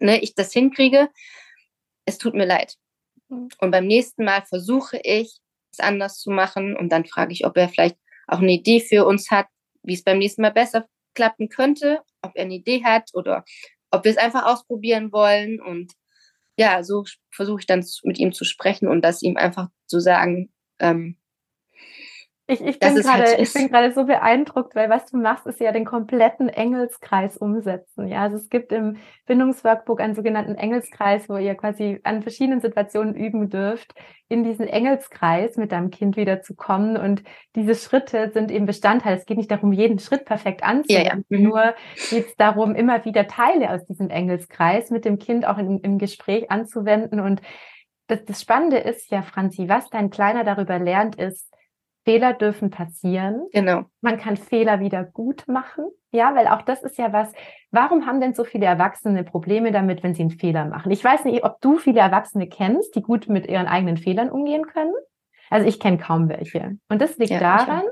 ne, 0.00 0.20
ich 0.20 0.34
das 0.34 0.52
hinkriege. 0.52 1.08
Es 2.10 2.18
tut 2.18 2.34
mir 2.34 2.44
leid. 2.44 2.74
Mhm. 3.28 3.48
Und 3.60 3.70
beim 3.70 3.86
nächsten 3.86 4.24
Mal 4.24 4.42
versuche 4.42 4.98
ich, 5.04 5.38
es 5.72 5.78
anders 5.78 6.18
zu 6.18 6.30
machen. 6.30 6.76
Und 6.76 6.90
dann 6.90 7.06
frage 7.06 7.32
ich, 7.32 7.46
ob 7.46 7.56
er 7.56 7.68
vielleicht 7.68 7.96
auch 8.26 8.40
eine 8.40 8.52
Idee 8.52 8.80
für 8.80 9.06
uns 9.06 9.30
hat, 9.30 9.46
wie 9.84 9.94
es 9.94 10.02
beim 10.02 10.18
nächsten 10.18 10.42
Mal 10.42 10.50
besser 10.50 10.88
klappen 11.14 11.48
könnte, 11.48 12.00
ob 12.22 12.32
er 12.34 12.44
eine 12.44 12.54
Idee 12.54 12.82
hat 12.82 13.10
oder 13.14 13.44
ob 13.92 14.04
wir 14.04 14.10
es 14.10 14.18
einfach 14.18 14.44
ausprobieren 14.44 15.12
wollen. 15.12 15.60
Und 15.60 15.92
ja, 16.56 16.82
so 16.82 17.04
versuche 17.32 17.60
ich 17.60 17.66
dann 17.66 17.86
mit 18.02 18.18
ihm 18.18 18.32
zu 18.32 18.44
sprechen 18.44 18.88
und 18.88 19.02
das 19.02 19.22
ihm 19.22 19.36
einfach 19.36 19.68
zu 19.86 20.00
sagen, 20.00 20.52
ähm, 20.80 21.16
ich, 22.50 22.60
ich, 22.60 22.78
bin 22.78 22.94
gerade, 22.96 23.24
halt 23.24 23.70
gerade 23.70 23.92
so 23.92 24.04
beeindruckt, 24.04 24.74
weil 24.74 24.90
was 24.90 25.06
du 25.06 25.16
machst, 25.16 25.46
ist 25.46 25.60
ja 25.60 25.72
den 25.72 25.84
kompletten 25.84 26.48
Engelskreis 26.48 27.36
umsetzen. 27.36 28.08
Ja, 28.08 28.22
also 28.22 28.36
es 28.36 28.48
gibt 28.48 28.72
im 28.72 28.96
Bindungsworkbook 29.26 30.00
einen 30.00 30.14
sogenannten 30.14 30.54
Engelskreis, 30.54 31.28
wo 31.28 31.36
ihr 31.36 31.54
quasi 31.54 32.00
an 32.04 32.22
verschiedenen 32.22 32.60
Situationen 32.60 33.14
üben 33.14 33.48
dürft, 33.48 33.94
in 34.28 34.44
diesen 34.44 34.66
Engelskreis 34.66 35.56
mit 35.56 35.72
deinem 35.72 35.90
Kind 35.90 36.16
wieder 36.16 36.42
zu 36.42 36.54
kommen. 36.54 36.96
Und 36.96 37.22
diese 37.56 37.74
Schritte 37.74 38.30
sind 38.32 38.50
eben 38.50 38.66
Bestandteil. 38.66 39.16
Es 39.16 39.26
geht 39.26 39.38
nicht 39.38 39.50
darum, 39.50 39.72
jeden 39.72 39.98
Schritt 39.98 40.24
perfekt 40.24 40.62
anzuwenden. 40.62 41.24
Ja, 41.28 41.36
ja. 41.36 41.38
Mhm. 41.38 41.42
Nur 41.42 41.74
geht 42.10 42.26
es 42.26 42.36
darum, 42.36 42.74
immer 42.74 43.04
wieder 43.04 43.26
Teile 43.26 43.70
aus 43.70 43.84
diesem 43.86 44.10
Engelskreis 44.10 44.90
mit 44.90 45.04
dem 45.04 45.18
Kind 45.18 45.46
auch 45.46 45.58
in, 45.58 45.80
im 45.80 45.98
Gespräch 45.98 46.50
anzuwenden. 46.50 47.20
Und 47.20 47.40
das, 48.06 48.24
das 48.24 48.40
Spannende 48.40 48.78
ist 48.78 49.10
ja, 49.10 49.22
Franzi, 49.22 49.68
was 49.68 49.88
dein 49.90 50.10
Kleiner 50.10 50.44
darüber 50.44 50.78
lernt, 50.78 51.16
ist, 51.16 51.50
Fehler 52.10 52.32
dürfen 52.32 52.70
passieren. 52.70 53.46
Genau. 53.52 53.84
Man 54.00 54.18
kann 54.18 54.36
Fehler 54.36 54.80
wieder 54.80 55.04
gut 55.04 55.46
machen. 55.46 55.84
Ja, 56.10 56.34
weil 56.34 56.48
auch 56.48 56.62
das 56.62 56.82
ist 56.82 56.98
ja 56.98 57.12
was. 57.12 57.32
Warum 57.70 58.04
haben 58.04 58.20
denn 58.20 58.34
so 58.34 58.42
viele 58.42 58.66
Erwachsene 58.66 59.22
Probleme 59.22 59.70
damit, 59.70 60.02
wenn 60.02 60.12
sie 60.12 60.22
einen 60.22 60.32
Fehler 60.32 60.64
machen? 60.64 60.90
Ich 60.90 61.04
weiß 61.04 61.24
nicht, 61.24 61.44
ob 61.44 61.60
du 61.60 61.78
viele 61.78 62.00
Erwachsene 62.00 62.48
kennst, 62.48 62.96
die 62.96 63.02
gut 63.02 63.28
mit 63.28 63.46
ihren 63.46 63.68
eigenen 63.68 63.96
Fehlern 63.96 64.28
umgehen 64.28 64.66
können. 64.66 64.92
Also 65.50 65.66
ich 65.66 65.80
kenne 65.80 65.98
kaum 65.98 66.28
welche. 66.28 66.78
Und 66.88 67.02
das 67.02 67.18
liegt 67.18 67.32
ja, 67.32 67.40
daran, 67.40 67.82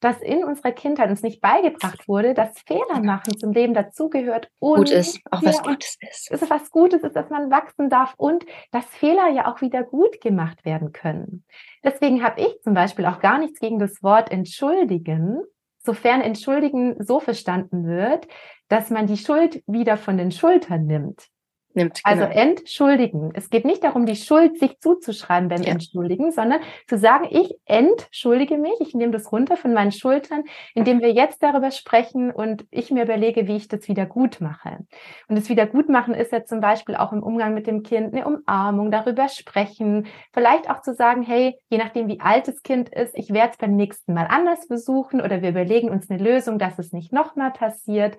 dass 0.00 0.20
in 0.20 0.44
unserer 0.44 0.72
Kindheit 0.72 1.08
uns 1.08 1.22
nicht 1.22 1.40
beigebracht 1.40 2.08
wurde, 2.08 2.34
dass 2.34 2.60
Fehler 2.66 3.00
machen 3.00 3.38
zum 3.38 3.52
Leben 3.52 3.72
dazugehört 3.72 4.50
und 4.58 4.76
gut 4.76 4.90
ist, 4.90 5.20
auch 5.30 5.42
was 5.42 5.62
Gutes 5.62 5.96
ist. 6.00 6.30
Es 6.30 6.42
ist 6.42 6.50
was 6.50 6.70
Gutes 6.70 7.04
ist, 7.04 7.14
dass 7.14 7.30
man 7.30 7.50
wachsen 7.50 7.88
darf 7.88 8.14
und 8.16 8.44
dass 8.72 8.84
Fehler 8.86 9.30
ja 9.30 9.50
auch 9.50 9.60
wieder 9.60 9.84
gut 9.84 10.20
gemacht 10.20 10.64
werden 10.64 10.92
können. 10.92 11.44
Deswegen 11.84 12.22
habe 12.24 12.40
ich 12.40 12.60
zum 12.62 12.74
Beispiel 12.74 13.06
auch 13.06 13.20
gar 13.20 13.38
nichts 13.38 13.60
gegen 13.60 13.78
das 13.78 14.02
Wort 14.02 14.32
entschuldigen, 14.32 15.40
sofern 15.78 16.20
entschuldigen 16.20 17.02
so 17.02 17.20
verstanden 17.20 17.86
wird, 17.86 18.26
dass 18.68 18.90
man 18.90 19.06
die 19.06 19.18
Schuld 19.18 19.62
wieder 19.66 19.96
von 19.96 20.18
den 20.18 20.32
Schultern 20.32 20.86
nimmt 20.86 21.28
nimmt. 21.76 22.00
Also 22.04 22.24
genau. 22.24 22.34
Also 22.34 22.50
entschuldigen. 22.50 23.30
Es 23.34 23.50
geht 23.50 23.64
nicht 23.64 23.84
darum, 23.84 24.06
die 24.06 24.16
Schuld 24.16 24.58
sich 24.58 24.78
zuzuschreiben 24.80 25.48
beim 25.48 25.62
ja. 25.62 25.72
Entschuldigen, 25.72 26.32
sondern 26.32 26.60
zu 26.86 26.98
sagen, 26.98 27.28
ich 27.30 27.54
entschuldige 27.64 28.58
mich, 28.58 28.74
ich 28.80 28.94
nehme 28.94 29.12
das 29.12 29.30
runter 29.32 29.56
von 29.56 29.72
meinen 29.72 29.92
Schultern, 29.92 30.44
indem 30.74 31.00
wir 31.00 31.12
jetzt 31.12 31.42
darüber 31.42 31.70
sprechen 31.70 32.30
und 32.30 32.66
ich 32.70 32.90
mir 32.90 33.04
überlege, 33.04 33.46
wie 33.46 33.56
ich 33.56 33.68
das 33.68 33.88
wieder 33.88 34.06
gut 34.06 34.40
mache. 34.40 34.78
Und 35.28 35.38
das 35.38 35.48
wieder 35.48 35.66
gut 35.66 35.88
machen 35.88 36.14
ist 36.14 36.32
ja 36.32 36.44
zum 36.44 36.60
Beispiel 36.60 36.96
auch 36.96 37.12
im 37.12 37.22
Umgang 37.22 37.54
mit 37.54 37.66
dem 37.66 37.82
Kind 37.82 38.14
eine 38.14 38.26
Umarmung, 38.26 38.90
darüber 38.90 39.28
sprechen, 39.28 40.06
vielleicht 40.32 40.70
auch 40.70 40.82
zu 40.82 40.94
sagen, 40.94 41.22
hey, 41.22 41.58
je 41.68 41.78
nachdem, 41.78 42.08
wie 42.08 42.20
alt 42.20 42.48
das 42.48 42.62
Kind 42.62 42.88
ist, 42.88 43.16
ich 43.16 43.32
werde 43.32 43.52
es 43.52 43.58
beim 43.58 43.76
nächsten 43.76 44.14
Mal 44.14 44.26
anders 44.28 44.66
versuchen 44.66 45.20
oder 45.20 45.42
wir 45.42 45.50
überlegen 45.50 45.90
uns 45.90 46.10
eine 46.10 46.22
Lösung, 46.22 46.58
dass 46.58 46.78
es 46.78 46.92
nicht 46.92 47.12
nochmal 47.12 47.52
passiert. 47.52 48.16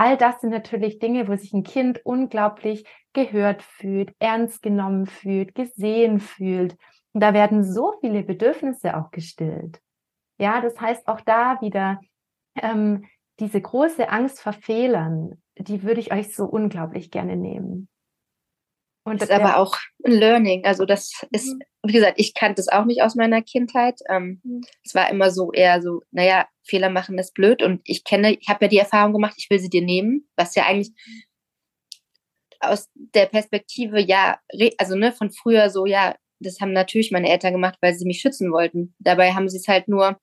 All 0.00 0.16
das 0.16 0.40
sind 0.40 0.48
natürlich 0.48 0.98
Dinge, 0.98 1.28
wo 1.28 1.36
sich 1.36 1.52
ein 1.52 1.62
Kind 1.62 2.00
unglaublich 2.06 2.86
gehört 3.12 3.62
fühlt, 3.62 4.14
ernst 4.18 4.62
genommen 4.62 5.04
fühlt, 5.04 5.54
gesehen 5.54 6.20
fühlt. 6.20 6.74
Und 7.12 7.22
da 7.22 7.34
werden 7.34 7.62
so 7.62 7.92
viele 8.00 8.22
Bedürfnisse 8.22 8.96
auch 8.96 9.10
gestillt. 9.10 9.78
Ja, 10.38 10.62
das 10.62 10.80
heißt 10.80 11.06
auch 11.06 11.20
da 11.20 11.60
wieder 11.60 12.00
ähm, 12.54 13.04
diese 13.40 13.60
große 13.60 14.08
Angst 14.08 14.40
vor 14.40 14.54
Fehlern, 14.54 15.42
die 15.58 15.82
würde 15.82 16.00
ich 16.00 16.14
euch 16.14 16.34
so 16.34 16.46
unglaublich 16.46 17.10
gerne 17.10 17.36
nehmen. 17.36 17.90
Und 19.04 19.22
das 19.22 19.30
ist 19.30 19.34
aber 19.34 19.56
auch 19.56 19.76
ein 20.04 20.12
Learning. 20.12 20.64
Also 20.64 20.84
das 20.84 21.12
ist, 21.32 21.48
mhm. 21.48 21.62
wie 21.84 21.92
gesagt, 21.92 22.20
ich 22.20 22.34
kannte 22.34 22.60
es 22.60 22.68
auch 22.68 22.84
nicht 22.84 23.02
aus 23.02 23.14
meiner 23.14 23.42
Kindheit. 23.42 23.98
Ähm, 24.08 24.40
mhm. 24.44 24.60
Es 24.84 24.94
war 24.94 25.10
immer 25.10 25.30
so 25.30 25.52
eher 25.52 25.80
so, 25.80 26.02
naja, 26.10 26.46
Fehler 26.64 26.90
machen 26.90 27.18
ist 27.18 27.34
blöd. 27.34 27.62
Und 27.62 27.80
ich 27.84 28.04
kenne, 28.04 28.36
ich 28.38 28.48
habe 28.48 28.66
ja 28.66 28.68
die 28.68 28.78
Erfahrung 28.78 29.12
gemacht, 29.12 29.34
ich 29.38 29.48
will 29.48 29.58
sie 29.58 29.70
dir 29.70 29.82
nehmen, 29.82 30.28
was 30.36 30.54
ja 30.54 30.66
eigentlich 30.66 30.92
aus 32.60 32.88
der 32.94 33.26
Perspektive, 33.26 34.00
ja, 34.00 34.38
also 34.76 34.94
ne, 34.94 35.12
von 35.12 35.30
früher 35.30 35.70
so, 35.70 35.86
ja, 35.86 36.14
das 36.40 36.60
haben 36.60 36.72
natürlich 36.72 37.10
meine 37.10 37.30
Eltern 37.30 37.52
gemacht, 37.52 37.78
weil 37.80 37.94
sie 37.94 38.06
mich 38.06 38.20
schützen 38.20 38.52
wollten. 38.52 38.94
Dabei 38.98 39.32
haben 39.32 39.48
sie 39.48 39.56
es 39.56 39.66
halt 39.66 39.88
nur, 39.88 40.18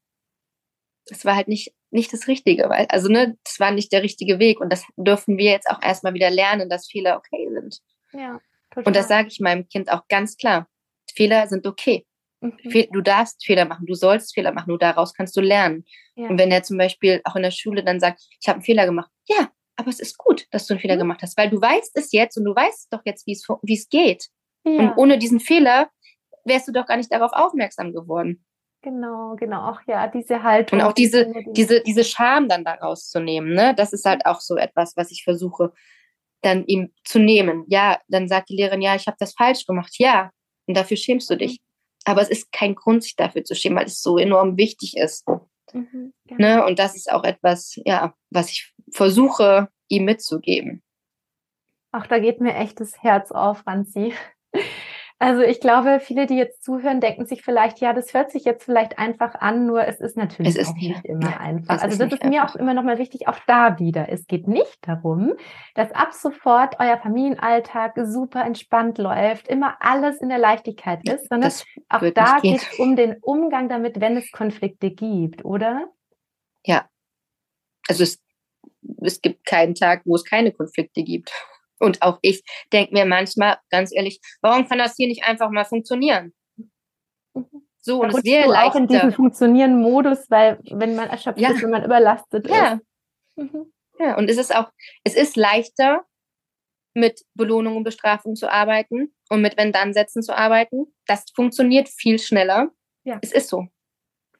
es 1.09 1.25
war 1.25 1.35
halt 1.35 1.47
nicht, 1.47 1.73
nicht 1.89 2.13
das 2.13 2.27
Richtige, 2.27 2.69
weil, 2.69 2.85
also 2.89 3.09
ne, 3.09 3.37
das 3.43 3.59
war 3.59 3.71
nicht 3.71 3.91
der 3.91 4.03
richtige 4.03 4.37
Weg. 4.39 4.59
Und 4.59 4.71
das 4.71 4.85
dürfen 4.97 5.37
wir 5.37 5.51
jetzt 5.51 5.69
auch 5.69 5.81
erstmal 5.81 6.13
wieder 6.13 6.29
lernen, 6.29 6.69
dass 6.69 6.87
Fehler 6.87 7.17
okay 7.17 7.49
sind. 7.51 7.79
Ja. 8.13 8.39
Total. 8.77 8.87
Und 8.87 8.95
das 8.95 9.07
sage 9.07 9.27
ich 9.29 9.39
meinem 9.39 9.67
Kind 9.67 9.91
auch 9.91 10.07
ganz 10.07 10.37
klar. 10.37 10.67
Fehler 11.15 11.47
sind 11.47 11.65
okay. 11.65 12.05
Mhm. 12.41 12.59
Du 12.91 13.01
darfst 13.01 13.43
Fehler 13.43 13.65
machen, 13.65 13.87
du 13.87 13.95
sollst 13.95 14.35
Fehler 14.35 14.51
machen, 14.51 14.69
nur 14.69 14.77
daraus 14.77 15.15
kannst 15.15 15.35
du 15.35 15.41
lernen. 15.41 15.83
Ja. 16.15 16.29
Und 16.29 16.37
wenn 16.37 16.51
er 16.51 16.61
zum 16.61 16.77
Beispiel 16.77 17.19
auch 17.23 17.35
in 17.35 17.41
der 17.41 17.51
Schule 17.51 17.83
dann 17.83 17.99
sagt, 17.99 18.21
ich 18.39 18.47
habe 18.47 18.57
einen 18.57 18.63
Fehler 18.63 18.85
gemacht, 18.85 19.09
ja, 19.25 19.49
aber 19.77 19.89
es 19.89 19.99
ist 19.99 20.19
gut, 20.19 20.45
dass 20.51 20.67
du 20.67 20.75
einen 20.75 20.81
Fehler 20.81 20.93
mhm. 20.95 20.99
gemacht 20.99 21.23
hast, 21.23 21.35
weil 21.37 21.49
du 21.49 21.59
weißt 21.59 21.97
es 21.97 22.11
jetzt 22.11 22.37
und 22.37 22.45
du 22.45 22.55
weißt 22.55 22.93
doch 22.93 23.01
jetzt, 23.03 23.25
wie 23.25 23.73
es 23.73 23.89
geht. 23.89 24.27
Ja. 24.63 24.71
Und 24.73 24.97
ohne 24.97 25.17
diesen 25.17 25.39
Fehler 25.39 25.89
wärst 26.45 26.67
du 26.67 26.71
doch 26.71 26.85
gar 26.85 26.97
nicht 26.97 27.11
darauf 27.11 27.31
aufmerksam 27.33 27.93
geworden. 27.93 28.45
Genau, 28.83 29.35
genau, 29.37 29.71
auch 29.71 29.81
ja, 29.87 30.07
diese 30.07 30.43
Haltung. 30.43 30.79
Und 30.79 30.85
auch 30.85 30.93
diese, 30.93 31.33
diese, 31.47 31.81
diese 31.81 32.03
Scham 32.03 32.47
dann 32.47 32.63
daraus 32.63 33.09
zu 33.09 33.19
nehmen, 33.19 33.53
ne? 33.53 33.73
Das 33.75 33.91
ist 33.91 34.05
halt 34.05 34.25
auch 34.27 34.39
so 34.39 34.55
etwas, 34.55 34.95
was 34.95 35.11
ich 35.11 35.23
versuche, 35.23 35.73
dann 36.41 36.65
ihm 36.65 36.93
zu 37.03 37.19
nehmen. 37.19 37.65
Ja, 37.67 37.99
dann 38.07 38.27
sagt 38.27 38.49
die 38.49 38.55
Lehrerin, 38.55 38.81
ja, 38.81 38.95
ich 38.95 39.07
habe 39.07 39.17
das 39.19 39.33
falsch 39.33 39.65
gemacht. 39.65 39.95
Ja, 39.97 40.31
und 40.67 40.75
dafür 40.75 40.97
schämst 40.97 41.29
du 41.29 41.35
dich. 41.35 41.51
Mhm. 41.53 41.57
Aber 42.05 42.21
es 42.21 42.29
ist 42.29 42.51
kein 42.51 42.75
Grund, 42.75 43.03
sich 43.03 43.15
dafür 43.15 43.43
zu 43.43 43.55
schämen, 43.55 43.77
weil 43.77 43.87
es 43.87 44.01
so 44.01 44.17
enorm 44.17 44.57
wichtig 44.57 44.95
ist. 44.95 45.25
Mhm, 45.73 46.13
ne? 46.29 46.65
Und 46.65 46.79
das 46.79 46.95
ist 46.95 47.11
auch 47.11 47.23
etwas, 47.23 47.75
ja, 47.85 48.13
was 48.29 48.51
ich 48.51 48.73
versuche, 48.91 49.67
ihm 49.89 50.05
mitzugeben. 50.05 50.83
Ach, 51.91 52.07
da 52.07 52.19
geht 52.19 52.41
mir 52.41 52.55
echt 52.55 52.79
das 52.79 53.01
Herz 53.01 53.31
auf, 53.31 53.59
Franzi. 53.59 54.13
Also 55.19 55.41
ich 55.41 55.59
glaube, 55.59 55.99
viele, 55.99 56.27
die 56.27 56.35
jetzt 56.35 56.63
zuhören, 56.63 57.01
denken 57.01 57.25
sich 57.25 57.41
vielleicht, 57.41 57.79
ja, 57.79 57.91
das 57.91 58.13
hört 58.13 58.31
sich 58.31 58.45
jetzt 58.45 58.63
vielleicht 58.63 58.99
einfach 58.99 59.33
an, 59.33 59.65
nur 59.65 59.83
es 59.87 59.99
ist 59.99 60.15
natürlich 60.15 60.55
es 60.55 60.61
ist 60.61 60.75
nicht, 60.75 60.89
nicht 60.89 61.05
immer 61.05 61.31
ja, 61.31 61.37
einfach. 61.37 61.81
Also 61.81 61.97
das 61.97 62.13
ist 62.13 62.23
mir 62.23 62.45
auch 62.45 62.55
immer 62.55 62.75
nochmal 62.75 62.99
wichtig, 62.99 63.27
auch 63.27 63.39
da 63.47 63.79
wieder. 63.79 64.09
Es 64.09 64.27
geht 64.27 64.47
nicht 64.47 64.77
darum, 64.87 65.33
dass 65.73 65.91
ab 65.91 66.13
sofort 66.13 66.75
euer 66.79 66.99
Familienalltag 66.99 67.97
super 68.05 68.45
entspannt 68.45 68.99
läuft, 68.99 69.47
immer 69.47 69.77
alles 69.79 70.21
in 70.21 70.29
der 70.29 70.37
Leichtigkeit 70.37 70.99
ist, 71.09 71.29
sondern 71.29 71.51
auch 71.89 72.03
da 72.13 72.39
geht 72.39 72.61
es 72.61 72.79
um 72.79 72.95
den 72.95 73.15
Umgang 73.21 73.69
damit, 73.69 73.99
wenn 73.99 74.17
es 74.17 74.31
Konflikte 74.31 74.91
gibt, 74.91 75.43
oder? 75.43 75.87
Ja. 76.63 76.87
Also 77.87 78.03
es, 78.03 78.21
es 79.01 79.19
gibt 79.19 79.47
keinen 79.47 79.73
Tag, 79.73 80.03
wo 80.05 80.13
es 80.13 80.23
keine 80.23 80.51
Konflikte 80.51 81.01
gibt. 81.01 81.31
Und 81.79 82.01
auch 82.01 82.19
ich 82.21 82.43
denke 82.73 82.93
mir 82.93 83.05
manchmal, 83.05 83.57
ganz 83.69 83.93
ehrlich, 83.93 84.19
warum 84.41 84.67
kann 84.67 84.79
das 84.79 84.95
hier 84.95 85.07
nicht 85.07 85.23
einfach 85.23 85.49
mal 85.49 85.65
funktionieren? 85.65 86.33
So, 87.79 88.01
und 88.01 88.09
es 88.09 88.23
wäre 88.23 88.49
leichter. 88.49 88.67
auch 88.67 88.75
in 88.75 88.87
diesem 88.87 89.13
Funktionieren-Modus, 89.13 90.29
weil 90.29 90.59
wenn 90.71 90.95
man 90.95 91.09
erschöpft 91.09 91.39
ja. 91.39 91.51
ist, 91.51 91.61
wenn 91.61 91.69
man 91.69 91.85
überlastet 91.85 92.47
ja. 92.49 92.73
ist. 92.73 92.81
Mhm. 93.37 93.71
Ja, 93.99 94.17
und 94.17 94.29
es 94.29 94.37
ist 94.37 94.55
auch, 94.55 94.71
es 95.03 95.15
ist 95.15 95.37
leichter, 95.37 96.05
mit 96.97 97.21
Belohnung 97.35 97.77
und 97.77 97.83
Bestrafung 97.83 98.35
zu 98.35 98.51
arbeiten 98.51 99.13
und 99.29 99.41
mit 99.41 99.55
Wenn-Dann-Sätzen 99.55 100.23
zu 100.23 100.35
arbeiten. 100.35 100.87
Das 101.05 101.25
funktioniert 101.35 101.87
viel 101.89 102.19
schneller. 102.19 102.71
Ja. 103.03 103.19
Es 103.21 103.31
ist 103.31 103.49
so. 103.49 103.67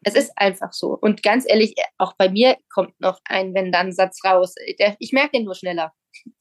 Es 0.04 0.16
ist 0.16 0.32
einfach 0.36 0.74
so. 0.74 0.98
Und 1.00 1.24
ganz 1.24 1.46
ehrlich, 1.48 1.76
auch 1.98 2.14
bei 2.18 2.30
mir 2.30 2.58
kommt 2.74 3.00
noch 3.00 3.20
ein 3.26 3.54
Wenn-Dann-Satz 3.54 4.24
raus. 4.26 4.56
Ich 5.00 5.14
merke 5.14 5.32
den 5.38 5.46
nur 5.46 5.56
schneller. 5.56 5.94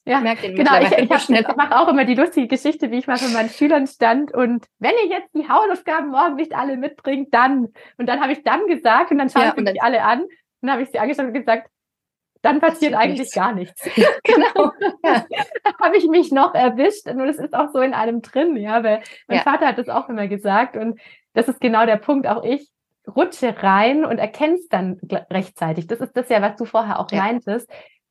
Ja, 0.05 0.19
genau. 0.19 0.79
Ich, 0.81 0.91
ich, 0.91 1.29
ich 1.29 1.55
mache 1.55 1.75
auch 1.75 1.87
immer 1.87 2.05
die 2.05 2.15
lustige 2.15 2.47
Geschichte, 2.47 2.91
wie 2.91 2.99
ich 2.99 3.07
mal 3.07 3.17
von 3.17 3.33
meinen 3.33 3.49
Schülern 3.49 3.87
stand 3.87 4.33
und 4.33 4.65
wenn 4.79 4.93
ihr 5.03 5.09
jetzt 5.09 5.33
die 5.33 5.49
Hausaufgaben 5.49 6.09
morgen 6.09 6.35
nicht 6.35 6.55
alle 6.55 6.77
mitbringt, 6.77 7.33
dann. 7.33 7.67
Und 7.97 8.07
dann 8.07 8.21
habe 8.21 8.31
ich 8.31 8.43
dann 8.43 8.67
gesagt 8.67 9.11
und 9.11 9.17
dann 9.17 9.29
schauen 9.29 9.43
ja, 9.43 9.53
sie 9.55 9.61
mich 9.61 9.81
alle 9.81 10.03
an 10.03 10.21
und 10.21 10.29
dann 10.61 10.71
habe 10.71 10.83
ich 10.83 10.89
sie 10.89 10.99
angeschaut 10.99 11.25
und 11.25 11.33
gesagt, 11.33 11.69
dann 12.41 12.59
passiert 12.61 12.93
eigentlich 12.93 13.19
nichts. 13.19 13.35
gar 13.35 13.53
nichts. 13.53 13.81
genau. 14.23 14.71
Ja. 15.03 15.23
da 15.63 15.71
habe 15.81 15.97
ich 15.97 16.07
mich 16.07 16.31
noch 16.31 16.53
erwischt. 16.53 17.07
Nur 17.07 17.27
das 17.27 17.37
ist 17.37 17.53
auch 17.53 17.69
so 17.71 17.79
in 17.79 17.93
einem 17.93 18.21
drin, 18.21 18.55
ja, 18.57 18.83
weil 18.83 19.01
mein 19.27 19.37
ja. 19.37 19.43
Vater 19.43 19.67
hat 19.67 19.77
das 19.77 19.89
auch 19.89 20.09
immer 20.09 20.27
gesagt 20.27 20.75
und 20.75 20.99
das 21.33 21.47
ist 21.47 21.61
genau 21.61 21.85
der 21.85 21.97
Punkt. 21.97 22.27
Auch 22.27 22.43
ich 22.43 22.69
rutsche 23.07 23.55
rein 23.63 24.05
und 24.05 24.17
erkenne 24.17 24.55
es 24.55 24.67
dann 24.67 24.99
rechtzeitig. 25.31 25.87
Das 25.87 25.99
ist 25.99 26.15
das 26.15 26.29
ja, 26.29 26.41
was 26.41 26.55
du 26.57 26.65
vorher 26.65 26.99
auch 26.99 27.09
ja. 27.11 27.23
meintest 27.23 27.69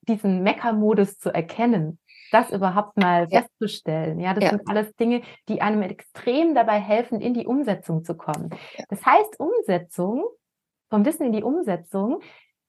diesen 0.09 0.43
Mecker-Modus 0.43 1.19
zu 1.19 1.33
erkennen, 1.33 1.99
das 2.33 2.51
überhaupt 2.51 2.97
mal 2.97 3.27
ja. 3.31 3.43
festzustellen. 3.43 4.21
Ja, 4.21 4.35
das 4.35 4.45
ja. 4.45 4.51
sind 4.51 4.69
alles 4.69 4.95
Dinge, 4.97 5.23
die 5.49 5.63
einem 5.63 5.83
extrem 5.83 6.55
dabei 6.55 6.81
helfen, 6.81 7.21
in 7.21 7.35
die 7.35 7.47
Umsetzung 7.47 8.05
zu 8.05 8.17
kommen. 8.17 8.51
Ja. 8.77 8.85
Das 8.89 9.05
heißt, 9.05 9.39
Umsetzung, 9.39 10.25
vom 10.89 11.05
Wissen 11.05 11.27
in 11.27 11.33
die 11.33 11.43
Umsetzung, 11.43 12.21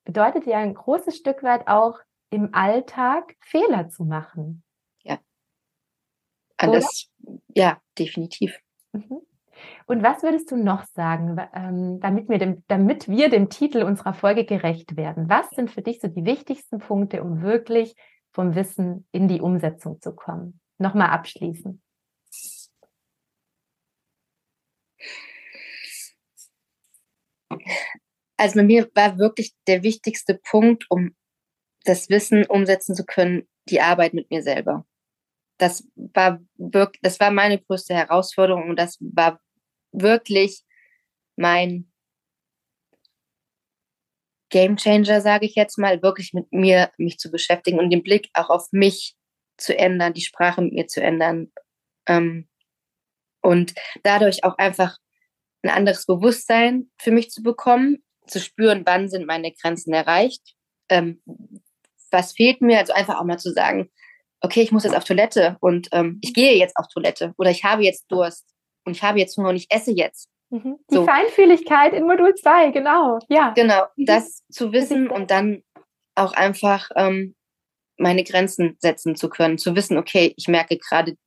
bedeutet 0.04 0.45
ja 0.45 0.58
ein 0.58 0.73
großes 0.73 1.17
Stück 1.17 1.43
weit 1.43 1.67
auch 1.67 2.00
im 2.30 2.54
Alltag 2.54 3.36
Fehler 3.41 3.89
zu 3.89 4.04
machen. 4.06 4.63
Ja. 5.04 5.19
Alles, 6.58 7.10
ja, 7.54 7.80
definitiv. 7.97 8.60
Mhm. 8.91 9.21
Und 9.86 10.04
was 10.04 10.24
würdest 10.24 10.52
du 10.52 10.58
noch 10.58 10.84
sagen, 10.86 11.38
ähm, 11.54 12.00
damit 12.00 12.30
wir, 12.30 12.38
dem, 12.38 12.63
damit 12.67 13.08
wir 13.08 13.30
dem 13.30 13.50
Titel 13.50 13.84
unserer 13.84 14.13
Folge 14.13 14.46
gerecht 14.46 14.98
werden? 14.98 15.30
Was 15.30 15.50
sind 15.52 15.72
für 15.72 15.82
dich 15.82 16.00
so 16.00 16.08
die 16.08 16.26
wichtigsten 16.26 16.80
Punkte, 16.80 17.24
um 17.24 17.41
wirklich 17.41 17.96
vom 18.32 18.56
Wissen 18.56 19.08
in 19.12 19.28
die 19.28 19.41
Umsetzung 19.41 20.02
zu 20.02 20.13
kommen? 20.13 20.60
Nochmal 20.78 21.10
abschließen. 21.10 21.82
Also 28.38 28.60
bei 28.60 28.63
mir 28.63 28.89
war 28.93 29.17
wirklich 29.17 29.56
der 29.65 29.84
wichtigste 29.84 30.36
Punkt, 30.36 30.86
um 30.89 31.15
das 31.86 32.10
Wissen 32.10 32.46
umsetzen 32.46 32.96
zu 32.96 33.06
können, 33.06 33.48
die 33.70 33.82
Arbeit 33.82 34.13
mit 34.13 34.30
mir 34.30 34.43
selber. 34.43 34.86
Das 35.58 35.88
war 35.96 36.39
wirklich, 36.56 37.02
das 37.02 37.20
war 37.20 37.32
meine 37.32 37.60
größte 37.60 37.96
Herausforderung 37.96 38.70
und 38.70 38.78
das 38.78 38.98
war 39.00 39.39
wirklich 39.91 40.63
mein 41.36 41.91
Game 44.50 44.78
Changer, 44.78 45.21
sage 45.21 45.45
ich 45.45 45.56
jetzt 45.56 45.78
mal, 45.78 46.02
wirklich 46.02 46.34
mit 46.34 46.52
mir 46.52 46.91
mich 46.97 47.17
zu 47.17 47.30
beschäftigen 47.30 47.80
und 47.80 47.89
den 47.89 48.04
Blick 48.04 48.30
auch 48.34 48.50
auf 48.50 48.71
mich 48.71 49.15
zu 49.58 49.78
ändern, 49.78 50.13
die 50.13 50.21
Sprache 50.21 50.62
mit 50.62 50.73
mir 50.73 50.88
zu 50.88 51.02
ändern 51.02 51.52
ähm, 52.08 52.47
und 53.41 53.73
dadurch 54.04 54.43
auch 54.43 54.58
einfach 54.58 54.97
ein 55.63 55.69
anderes 55.69 56.06
Bewusstsein 56.06 56.89
für 56.97 57.12
mich 57.12 57.30
zu 57.30 57.41
bekommen, 57.43 58.04
zu 58.28 58.39
spüren, 58.39 58.84
wann 58.86 59.10
sind 59.10 59.26
meine 59.26 59.52
Grenzen 59.52 59.93
erreicht, 59.93 60.56
ähm, 60.89 61.21
was 62.12 62.34
fehlt 62.34 62.62
mir, 62.62 62.80
also 62.80 62.93
einfach 62.93 63.19
auch 63.19 63.26
mal 63.26 63.39
zu 63.39 63.52
sagen, 63.52 63.91
okay, 64.41 64.62
ich 64.62 64.71
muss 64.71 64.84
jetzt 64.84 64.95
auf 64.95 65.04
Toilette 65.04 65.58
und 65.60 65.89
ähm, 65.91 66.19
ich 66.21 66.34
gehe 66.34 66.56
jetzt 66.56 66.78
auf 66.78 66.88
Toilette 66.88 67.34
oder 67.38 67.50
ich 67.50 67.63
habe 67.63 67.84
jetzt 67.84 68.06
Durst 68.10 68.45
und 68.88 68.95
ich 68.95 69.04
habe 69.04 69.19
jetzt 69.19 69.38
Hunger 69.38 69.50
und 69.50 69.58
ich 69.58 69.67
esse 69.69 69.91
jetzt. 69.91 70.30
Mhm. 70.50 70.78
Die 70.89 70.95
so. 70.95 71.06
Feinfühligkeit 71.06 71.93
in 71.93 72.08
Modul 72.08 72.34
2, 72.34 72.71
genau. 72.71 73.19
Ja. 73.28 73.52
Genau, 73.52 73.84
mhm. 73.97 74.06
das 74.06 74.43
zu 74.50 74.71
wissen 74.71 75.10
und 75.10 75.30
dann 75.30 75.62
auch 76.15 76.34
einfach 76.34 76.89
ähm, 76.95 77.36
meine 77.97 78.23
Grenzen 78.23 78.78
setzen 78.80 79.15
zu 79.15 79.30
können, 79.30 79.58
zu 79.58 79.76
wissen, 79.76 79.97
okay, 79.97 80.34
ich 80.38 80.47
merke 80.47 80.78
gerade, 80.78 81.17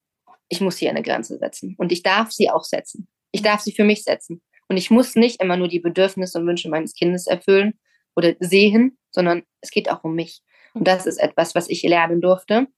ich 0.49 0.61
muss 0.61 0.79
hier 0.79 0.89
eine 0.89 1.03
Grenze 1.03 1.39
setzen 1.39 1.75
und 1.79 1.93
ich 1.93 2.03
darf 2.03 2.33
sie 2.33 2.51
auch 2.51 2.65
setzen. 2.65 3.09
Ich 3.31 3.43
darf 3.43 3.61
sie 3.61 3.73
für 3.73 3.85
mich 3.85 4.03
setzen. 4.05 4.43
Und 4.69 4.77
ich 4.77 4.91
muss 4.91 5.15
nicht 5.15 5.43
immer 5.43 5.57
nur 5.57 5.69
die 5.69 5.81
Bedürfnisse 5.81 6.39
und 6.39 6.47
Wünsche 6.47 6.71
meines 6.71 6.95
Kindes 6.95 7.27
erfüllen 7.27 7.79
oder 8.17 8.35
sehen, 8.41 8.99
sondern 9.11 9.43
es 9.61 9.71
geht 9.71 9.91
auch 9.91 10.03
um 10.03 10.15
mich. 10.15 10.43
Und 10.73 10.89
das 10.89 11.07
ist 11.07 11.19
etwas, 11.19 11.55
was 11.55 11.69
ich 11.69 11.83
lernen 11.83 12.21
durfte. 12.21 12.69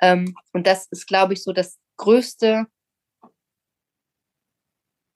Ähm, 0.00 0.36
und 0.52 0.66
das 0.66 0.86
ist, 0.90 1.06
glaube 1.06 1.32
ich, 1.32 1.42
so 1.42 1.52
das 1.52 1.78
größte 1.96 2.66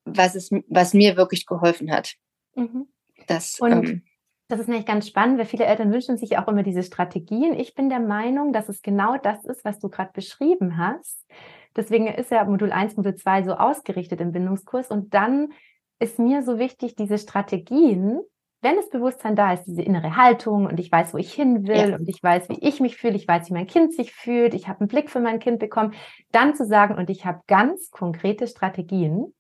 was, 0.06 0.34
es, 0.34 0.50
was 0.68 0.94
mir 0.94 1.16
wirklich 1.16 1.44
geholfen 1.46 1.92
hat. 1.92 2.14
Mhm. 2.54 2.88
Das, 3.26 3.60
und 3.60 3.72
ähm, 3.72 4.02
das 4.48 4.60
ist 4.60 4.68
nämlich 4.68 4.86
ganz 4.86 5.08
spannend, 5.08 5.38
weil 5.38 5.46
viele 5.46 5.64
Eltern 5.64 5.92
wünschen 5.92 6.16
sich 6.16 6.38
auch 6.38 6.46
immer 6.48 6.62
diese 6.62 6.84
Strategien. 6.84 7.58
Ich 7.58 7.74
bin 7.74 7.88
der 7.88 8.00
Meinung, 8.00 8.52
dass 8.52 8.68
es 8.68 8.80
genau 8.80 9.16
das 9.18 9.44
ist, 9.44 9.64
was 9.64 9.80
du 9.80 9.88
gerade 9.88 10.12
beschrieben 10.12 10.78
hast. 10.78 11.26
Deswegen 11.74 12.06
ist 12.06 12.30
ja 12.30 12.44
Modul 12.44 12.72
1, 12.72 12.96
Modul 12.96 13.16
2 13.16 13.42
so 13.42 13.52
ausgerichtet 13.54 14.20
im 14.20 14.32
Bindungskurs. 14.32 14.88
Und 14.88 15.12
dann 15.12 15.52
ist 15.98 16.18
mir 16.18 16.42
so 16.42 16.58
wichtig, 16.58 16.94
diese 16.94 17.18
Strategien, 17.18 18.20
wenn 18.62 18.76
das 18.76 18.88
Bewusstsein 18.88 19.36
da 19.36 19.52
ist, 19.52 19.64
diese 19.64 19.82
innere 19.82 20.16
Haltung 20.16 20.66
und 20.66 20.80
ich 20.80 20.90
weiß, 20.90 21.12
wo 21.12 21.18
ich 21.18 21.32
hin 21.32 21.66
will 21.66 21.90
ja. 21.90 21.96
und 21.96 22.08
ich 22.08 22.22
weiß, 22.22 22.48
wie 22.48 22.58
ich 22.60 22.80
mich 22.80 22.96
fühle, 22.96 23.16
ich 23.16 23.28
weiß, 23.28 23.48
wie 23.48 23.54
mein 23.54 23.66
Kind 23.66 23.94
sich 23.94 24.12
fühlt, 24.12 24.54
ich 24.54 24.68
habe 24.68 24.80
einen 24.80 24.88
Blick 24.88 25.10
für 25.10 25.20
mein 25.20 25.38
Kind 25.38 25.58
bekommen, 25.58 25.94
dann 26.32 26.54
zu 26.54 26.64
sagen, 26.64 26.94
und 26.96 27.10
ich 27.10 27.26
habe 27.26 27.42
ganz 27.46 27.90
konkrete 27.90 28.46
Strategien, 28.46 29.34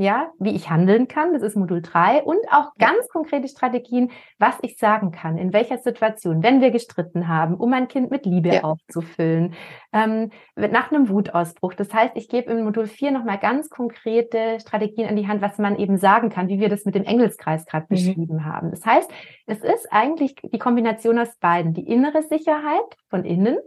ja, 0.00 0.30
wie 0.38 0.50
ich 0.50 0.70
handeln 0.70 1.08
kann, 1.08 1.32
das 1.32 1.42
ist 1.42 1.56
Modul 1.56 1.82
3 1.82 2.22
und 2.22 2.38
auch 2.50 2.74
ganz 2.78 3.08
konkrete 3.08 3.48
Strategien, 3.48 4.10
was 4.38 4.56
ich 4.62 4.78
sagen 4.78 5.10
kann, 5.10 5.36
in 5.36 5.52
welcher 5.52 5.78
Situation, 5.78 6.42
wenn 6.42 6.60
wir 6.60 6.70
gestritten 6.70 7.28
haben, 7.28 7.54
um 7.54 7.70
mein 7.70 7.88
Kind 7.88 8.10
mit 8.10 8.26
Liebe 8.26 8.54
ja. 8.54 8.64
aufzufüllen, 8.64 9.54
ähm, 9.92 10.30
nach 10.56 10.90
einem 10.90 11.08
Wutausbruch. 11.08 11.74
Das 11.74 11.92
heißt, 11.92 12.12
ich 12.16 12.28
gebe 12.28 12.50
im 12.50 12.64
Modul 12.64 12.86
4 12.86 13.10
nochmal 13.10 13.38
ganz 13.38 13.68
konkrete 13.68 14.58
Strategien 14.60 15.08
an 15.08 15.16
die 15.16 15.28
Hand, 15.28 15.42
was 15.42 15.58
man 15.58 15.78
eben 15.78 15.98
sagen 15.98 16.30
kann, 16.30 16.48
wie 16.48 16.60
wir 16.60 16.68
das 16.68 16.84
mit 16.84 16.94
dem 16.94 17.04
Engelskreis 17.04 17.66
gerade 17.66 17.86
mhm. 17.88 17.94
beschrieben 17.94 18.44
haben. 18.44 18.70
Das 18.70 18.84
heißt, 18.86 19.10
es 19.46 19.58
ist 19.58 19.92
eigentlich 19.92 20.34
die 20.36 20.58
Kombination 20.58 21.18
aus 21.18 21.36
beiden, 21.38 21.74
die 21.74 21.86
innere 21.86 22.22
Sicherheit 22.22 22.96
von 23.08 23.24
innen 23.24 23.58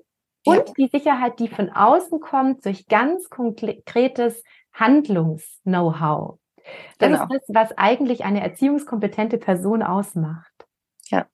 und 0.45 0.77
die 0.77 0.87
Sicherheit, 0.87 1.39
die 1.39 1.47
von 1.47 1.69
außen 1.69 2.19
kommt, 2.19 2.65
durch 2.65 2.87
ganz 2.87 3.29
konkretes 3.29 4.43
Handlungs-Know-how. 4.73 6.39
Das 6.97 7.09
genau. 7.09 7.23
ist 7.23 7.29
das, 7.29 7.41
was 7.49 7.77
eigentlich 7.77 8.23
eine 8.23 8.41
erziehungskompetente 8.41 9.37
Person 9.37 9.83
ausmacht. 9.83 10.51
Ja. 11.09 11.27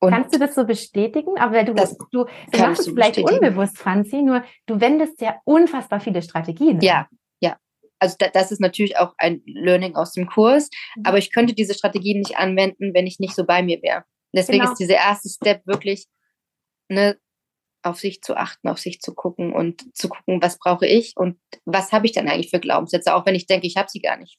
Und 0.00 0.10
Kannst 0.10 0.34
du 0.34 0.38
das 0.38 0.54
so 0.54 0.64
bestätigen? 0.64 1.38
Aber 1.38 1.62
du, 1.64 1.74
das 1.74 1.96
du, 2.10 2.24
du 2.24 2.58
machst 2.58 2.80
es 2.80 2.86
vielleicht 2.88 3.18
unbewusst, 3.18 3.78
Franzi, 3.78 4.22
nur 4.22 4.42
du 4.66 4.80
wendest 4.80 5.20
ja 5.20 5.36
unfassbar 5.44 6.00
viele 6.00 6.22
Strategien. 6.22 6.80
Ja, 6.80 7.08
ja. 7.40 7.56
Also 7.98 8.16
da, 8.18 8.28
das 8.28 8.50
ist 8.50 8.60
natürlich 8.60 8.96
auch 8.96 9.14
ein 9.18 9.42
Learning 9.44 9.94
aus 9.94 10.12
dem 10.12 10.26
Kurs, 10.26 10.70
mhm. 10.96 11.06
aber 11.06 11.18
ich 11.18 11.32
könnte 11.32 11.54
diese 11.54 11.74
Strategien 11.74 12.18
nicht 12.18 12.36
anwenden, 12.36 12.94
wenn 12.94 13.06
ich 13.06 13.20
nicht 13.20 13.34
so 13.34 13.44
bei 13.44 13.62
mir 13.62 13.80
wäre. 13.82 14.04
Deswegen 14.34 14.60
genau. 14.60 14.72
ist 14.72 14.78
dieser 14.78 14.94
erste 14.94 15.28
Step 15.28 15.66
wirklich, 15.66 16.06
ne, 16.88 17.18
auf 17.82 17.98
sich 17.98 18.22
zu 18.22 18.36
achten, 18.36 18.68
auf 18.68 18.78
sich 18.78 19.00
zu 19.00 19.14
gucken 19.14 19.52
und 19.52 19.96
zu 19.96 20.08
gucken, 20.08 20.42
was 20.42 20.58
brauche 20.58 20.86
ich 20.86 21.16
und 21.16 21.38
was 21.64 21.92
habe 21.92 22.06
ich 22.06 22.12
dann 22.12 22.28
eigentlich 22.28 22.50
für 22.50 22.60
Glaubenssätze, 22.60 23.14
auch 23.14 23.26
wenn 23.26 23.34
ich 23.34 23.46
denke, 23.46 23.66
ich 23.66 23.76
habe 23.76 23.88
sie 23.90 24.00
gar 24.00 24.16
nicht. 24.16 24.38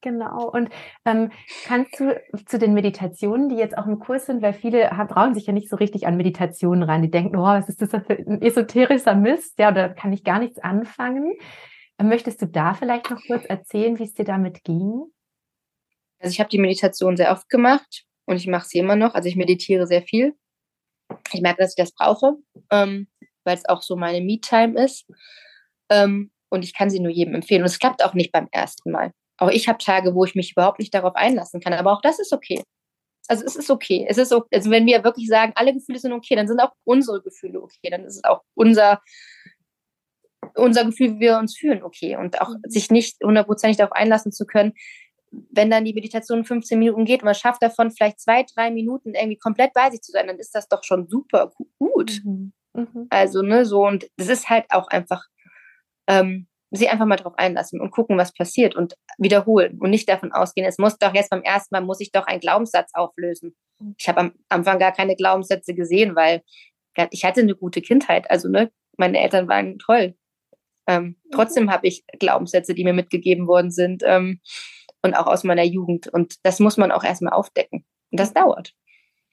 Genau. 0.00 0.50
Und 0.50 0.70
ähm, 1.04 1.30
kannst 1.64 1.98
du 1.98 2.20
zu 2.46 2.58
den 2.58 2.74
Meditationen, 2.74 3.48
die 3.48 3.56
jetzt 3.56 3.78
auch 3.78 3.86
im 3.86 3.98
Kurs 3.98 4.26
sind, 4.26 4.42
weil 4.42 4.52
viele 4.52 4.90
trauen 5.08 5.34
sich 5.34 5.46
ja 5.46 5.52
nicht 5.52 5.70
so 5.70 5.76
richtig 5.76 6.06
an 6.06 6.16
Meditationen 6.16 6.82
rein. 6.82 7.02
Die 7.02 7.10
denken, 7.10 7.36
oh, 7.36 7.44
was 7.44 7.68
ist 7.68 7.80
das 7.80 7.90
für 7.90 8.12
ein 8.12 8.42
esoterischer 8.42 9.14
Mist? 9.14 9.58
Ja, 9.58 9.70
oder 9.70 9.88
kann 9.88 10.12
ich 10.12 10.24
gar 10.24 10.40
nichts 10.40 10.58
anfangen? 10.58 11.32
Möchtest 12.02 12.42
du 12.42 12.46
da 12.46 12.74
vielleicht 12.74 13.10
noch 13.10 13.20
kurz 13.26 13.44
erzählen, 13.46 13.98
wie 13.98 14.04
es 14.04 14.14
dir 14.14 14.24
damit 14.24 14.64
ging? 14.64 15.04
Also 16.18 16.32
ich 16.32 16.40
habe 16.40 16.50
die 16.50 16.58
Meditation 16.58 17.16
sehr 17.16 17.30
oft 17.30 17.48
gemacht 17.48 18.04
und 18.26 18.36
ich 18.36 18.46
mache 18.46 18.66
sie 18.66 18.78
immer 18.78 18.96
noch. 18.96 19.14
Also 19.14 19.28
ich 19.28 19.36
meditiere 19.36 19.86
sehr 19.86 20.02
viel 20.02 20.34
ich 21.34 21.42
merke, 21.42 21.62
dass 21.62 21.70
ich 21.76 21.82
das 21.82 21.94
brauche, 21.94 22.36
ähm, 22.70 23.08
weil 23.44 23.56
es 23.56 23.68
auch 23.68 23.82
so 23.82 23.96
meine 23.96 24.20
Me-Time 24.20 24.82
ist. 24.82 25.06
Ähm, 25.90 26.30
und 26.48 26.64
ich 26.64 26.74
kann 26.74 26.90
sie 26.90 27.00
nur 27.00 27.10
jedem 27.10 27.34
empfehlen. 27.34 27.62
Und 27.62 27.66
es 27.66 27.78
klappt 27.78 28.04
auch 28.04 28.14
nicht 28.14 28.32
beim 28.32 28.48
ersten 28.52 28.90
Mal. 28.90 29.12
Auch 29.38 29.50
ich 29.50 29.68
habe 29.68 29.78
Tage, 29.78 30.14
wo 30.14 30.24
ich 30.24 30.34
mich 30.34 30.52
überhaupt 30.52 30.78
nicht 30.78 30.94
darauf 30.94 31.16
einlassen 31.16 31.60
kann. 31.60 31.72
Aber 31.72 31.92
auch 31.92 32.00
das 32.00 32.18
ist 32.18 32.32
okay. 32.32 32.62
Also 33.26 33.44
es 33.44 33.56
ist 33.56 33.70
okay. 33.70 34.06
Es 34.08 34.18
ist 34.18 34.32
okay. 34.32 34.48
Also 34.54 34.70
wenn 34.70 34.86
wir 34.86 35.02
wirklich 35.02 35.28
sagen, 35.28 35.52
alle 35.56 35.74
Gefühle 35.74 35.98
sind 35.98 36.12
okay, 36.12 36.36
dann 36.36 36.46
sind 36.46 36.60
auch 36.60 36.72
unsere 36.84 37.22
Gefühle 37.22 37.60
okay. 37.60 37.90
Dann 37.90 38.04
ist 38.04 38.16
es 38.16 38.24
auch 38.24 38.42
unser, 38.54 39.02
unser 40.54 40.84
Gefühl, 40.84 41.16
wie 41.16 41.20
wir 41.20 41.38
uns 41.38 41.56
fühlen, 41.56 41.82
okay. 41.82 42.16
Und 42.16 42.40
auch 42.40 42.50
mhm. 42.50 42.60
sich 42.68 42.90
nicht 42.90 43.16
hundertprozentig 43.24 43.76
darauf 43.78 43.92
einlassen 43.92 44.30
zu 44.30 44.46
können, 44.46 44.74
wenn 45.50 45.70
dann 45.70 45.84
die 45.84 45.94
Meditation 45.94 46.44
15 46.44 46.78
Minuten 46.78 47.04
geht 47.04 47.22
und 47.22 47.26
man 47.26 47.34
schafft 47.34 47.62
davon 47.62 47.90
vielleicht 47.90 48.20
zwei, 48.20 48.44
drei 48.54 48.70
Minuten 48.70 49.14
irgendwie 49.14 49.38
komplett 49.38 49.72
bei 49.72 49.90
sich 49.90 50.02
zu 50.02 50.12
sein, 50.12 50.26
dann 50.26 50.38
ist 50.38 50.54
das 50.54 50.68
doch 50.68 50.84
schon 50.84 51.08
super 51.08 51.52
gut. 51.78 52.20
Mhm. 52.24 52.52
Mhm. 52.74 53.06
Also, 53.10 53.42
ne, 53.42 53.64
so, 53.64 53.86
und 53.86 54.08
das 54.16 54.28
ist 54.28 54.50
halt 54.50 54.66
auch 54.70 54.88
einfach, 54.88 55.24
ähm, 56.08 56.48
sich 56.70 56.90
einfach 56.90 57.06
mal 57.06 57.16
drauf 57.16 57.34
einlassen 57.36 57.80
und 57.80 57.92
gucken, 57.92 58.18
was 58.18 58.34
passiert 58.34 58.74
und 58.74 58.94
wiederholen 59.16 59.78
und 59.80 59.90
nicht 59.90 60.08
davon 60.08 60.32
ausgehen, 60.32 60.66
es 60.66 60.78
muss 60.78 60.98
doch 60.98 61.14
jetzt 61.14 61.30
beim 61.30 61.42
ersten 61.42 61.74
Mal, 61.74 61.82
muss 61.82 62.00
ich 62.00 62.10
doch 62.10 62.26
einen 62.26 62.40
Glaubenssatz 62.40 62.90
auflösen. 62.94 63.54
Mhm. 63.78 63.94
Ich 63.98 64.08
habe 64.08 64.20
am 64.20 64.32
Anfang 64.48 64.78
gar 64.78 64.92
keine 64.92 65.14
Glaubenssätze 65.16 65.74
gesehen, 65.74 66.16
weil 66.16 66.42
ich 67.10 67.24
hatte 67.24 67.40
eine 67.40 67.56
gute 67.56 67.80
Kindheit. 67.80 68.30
Also, 68.30 68.48
ne, 68.48 68.70
meine 68.96 69.20
Eltern 69.20 69.48
waren 69.48 69.78
toll. 69.78 70.14
Ähm, 70.86 71.04
mhm. 71.04 71.16
trotzdem 71.32 71.70
habe 71.70 71.86
ich 71.86 72.04
Glaubenssätze, 72.18 72.74
die 72.74 72.84
mir 72.84 72.92
mitgegeben 72.92 73.46
worden 73.46 73.70
sind. 73.70 74.02
Ähm, 74.04 74.40
und 75.04 75.14
auch 75.14 75.26
aus 75.26 75.44
meiner 75.44 75.62
Jugend. 75.64 76.08
Und 76.08 76.44
das 76.44 76.58
muss 76.58 76.76
man 76.76 76.90
auch 76.90 77.04
erstmal 77.04 77.34
aufdecken. 77.34 77.84
Und 78.10 78.20
das 78.20 78.32
dauert. 78.32 78.74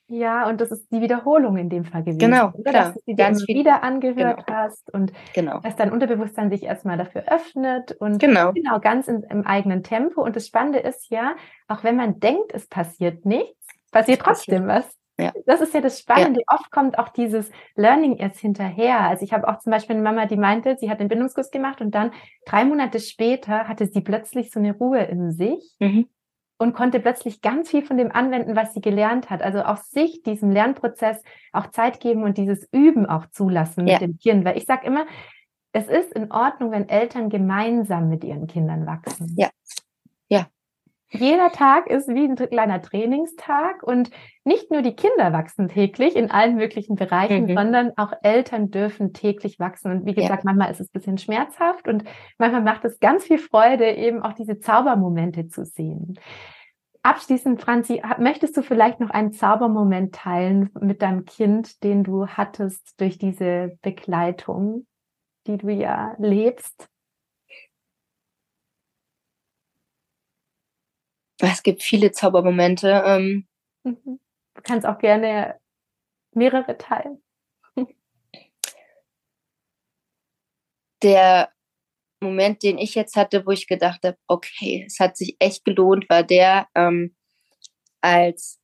Ja, 0.07 0.49
und 0.49 0.59
das 0.59 0.71
ist 0.71 0.91
die 0.91 0.99
Wiederholung 0.99 1.55
in 1.55 1.69
dem 1.69 1.85
Fall 1.85 2.03
gewesen. 2.03 2.19
Genau, 2.19 2.51
oder? 2.53 2.71
Dass 2.73 2.93
du 2.95 2.99
die 3.07 3.15
ganz 3.15 3.45
viel 3.45 3.59
wieder 3.59 3.81
angehört 3.81 4.45
genau. 4.45 4.59
hast 4.59 4.93
und 4.93 5.13
genau. 5.33 5.61
dass 5.61 5.77
dein 5.77 5.89
Unterbewusstsein 5.89 6.49
sich 6.49 6.63
erstmal 6.63 6.97
dafür 6.97 7.23
öffnet 7.31 7.93
und 7.93 8.19
genau, 8.19 8.51
genau 8.51 8.81
ganz 8.81 9.07
in, 9.07 9.23
im 9.29 9.47
eigenen 9.47 9.83
Tempo. 9.83 10.21
Und 10.21 10.35
das 10.35 10.47
Spannende 10.47 10.79
ist 10.79 11.09
ja, 11.11 11.35
auch 11.69 11.85
wenn 11.85 11.95
man 11.95 12.19
denkt, 12.19 12.51
es 12.53 12.67
passiert 12.67 13.25
nichts, 13.25 13.65
passiert 13.93 14.19
trotzdem 14.19 14.67
was. 14.67 14.85
Ja. 15.21 15.31
Das 15.45 15.61
ist 15.61 15.73
ja 15.73 15.81
das 15.81 15.99
Spannende. 15.99 16.41
Ja. 16.41 16.55
Oft 16.55 16.71
kommt 16.71 16.97
auch 16.97 17.09
dieses 17.09 17.51
Learning 17.75 18.17
erst 18.17 18.39
hinterher. 18.39 19.01
Also 19.01 19.23
ich 19.23 19.33
habe 19.33 19.47
auch 19.47 19.59
zum 19.59 19.71
Beispiel 19.71 19.95
eine 19.95 20.03
Mama, 20.03 20.25
die 20.25 20.37
meinte, 20.37 20.75
sie 20.79 20.89
hat 20.89 20.99
den 20.99 21.07
Bindungskurs 21.07 21.51
gemacht 21.51 21.81
und 21.81 21.93
dann 21.93 22.11
drei 22.45 22.65
Monate 22.65 22.99
später 22.99 23.67
hatte 23.67 23.85
sie 23.87 24.01
plötzlich 24.01 24.51
so 24.51 24.59
eine 24.59 24.75
Ruhe 24.75 25.03
in 25.03 25.31
sich 25.31 25.75
mhm. 25.79 26.07
und 26.57 26.73
konnte 26.73 26.99
plötzlich 26.99 27.41
ganz 27.41 27.69
viel 27.69 27.85
von 27.85 27.97
dem 27.97 28.11
anwenden, 28.11 28.55
was 28.55 28.73
sie 28.73 28.81
gelernt 28.81 29.29
hat. 29.29 29.41
Also 29.41 29.63
auch 29.63 29.77
sich 29.77 30.23
diesem 30.23 30.51
Lernprozess 30.51 31.21
auch 31.51 31.67
Zeit 31.67 31.99
geben 31.99 32.23
und 32.23 32.37
dieses 32.37 32.67
Üben 32.71 33.05
auch 33.05 33.27
zulassen 33.27 33.87
ja. 33.87 33.93
mit 33.93 34.01
dem 34.01 34.17
Kind. 34.17 34.43
Weil 34.43 34.57
ich 34.57 34.65
sage 34.65 34.87
immer, 34.87 35.05
es 35.73 35.87
ist 35.87 36.11
in 36.13 36.31
Ordnung, 36.31 36.71
wenn 36.71 36.89
Eltern 36.89 37.29
gemeinsam 37.29 38.09
mit 38.09 38.23
ihren 38.23 38.47
Kindern 38.47 38.85
wachsen. 38.85 39.35
Ja. 39.37 39.49
Ja, 40.29 40.47
jeder 41.11 41.51
Tag 41.51 41.87
ist 41.87 42.07
wie 42.07 42.23
ein 42.23 42.35
kleiner 42.35 42.81
Trainingstag 42.81 43.83
und 43.83 44.11
nicht 44.45 44.71
nur 44.71 44.81
die 44.81 44.95
Kinder 44.95 45.33
wachsen 45.33 45.67
täglich 45.67 46.15
in 46.15 46.31
allen 46.31 46.55
möglichen 46.55 46.95
Bereichen, 46.95 47.47
mhm. 47.47 47.55
sondern 47.55 47.91
auch 47.97 48.13
Eltern 48.23 48.71
dürfen 48.71 49.11
täglich 49.11 49.59
wachsen. 49.59 49.91
Und 49.91 50.05
wie 50.05 50.13
gesagt, 50.13 50.43
ja. 50.43 50.45
manchmal 50.45 50.71
ist 50.71 50.79
es 50.79 50.87
ein 50.87 50.93
bisschen 50.93 51.17
schmerzhaft 51.17 51.87
und 51.87 52.05
manchmal 52.37 52.61
macht 52.61 52.85
es 52.85 52.99
ganz 52.99 53.25
viel 53.25 53.39
Freude, 53.39 53.91
eben 53.91 54.23
auch 54.23 54.33
diese 54.33 54.59
Zaubermomente 54.59 55.47
zu 55.47 55.65
sehen. 55.65 56.17
Abschließend, 57.03 57.59
Franzi, 57.59 58.01
möchtest 58.19 58.55
du 58.55 58.61
vielleicht 58.61 58.99
noch 58.99 59.09
einen 59.09 59.33
Zaubermoment 59.33 60.13
teilen 60.13 60.69
mit 60.79 61.01
deinem 61.01 61.25
Kind, 61.25 61.83
den 61.83 62.03
du 62.03 62.27
hattest 62.27 62.99
durch 63.01 63.17
diese 63.17 63.77
Begleitung, 63.81 64.85
die 65.47 65.57
du 65.57 65.69
ja 65.69 66.15
lebst? 66.19 66.90
Es 71.41 71.63
gibt 71.63 71.81
viele 71.81 72.11
Zaubermomente. 72.11 73.03
Ähm, 73.05 73.47
mhm. 73.83 74.19
Du 74.53 74.61
kannst 74.63 74.85
auch 74.85 74.99
gerne 74.99 75.59
mehrere 76.33 76.77
teilen. 76.77 77.21
Der 81.01 81.49
Moment, 82.21 82.61
den 82.61 82.77
ich 82.77 82.93
jetzt 82.93 83.15
hatte, 83.15 83.45
wo 83.47 83.51
ich 83.51 83.67
gedacht 83.67 84.01
habe, 84.03 84.17
okay, 84.27 84.83
es 84.85 84.99
hat 84.99 85.17
sich 85.17 85.35
echt 85.39 85.65
gelohnt, 85.65 86.07
war 86.09 86.21
der, 86.21 86.67
ähm, 86.75 87.15
als 88.01 88.59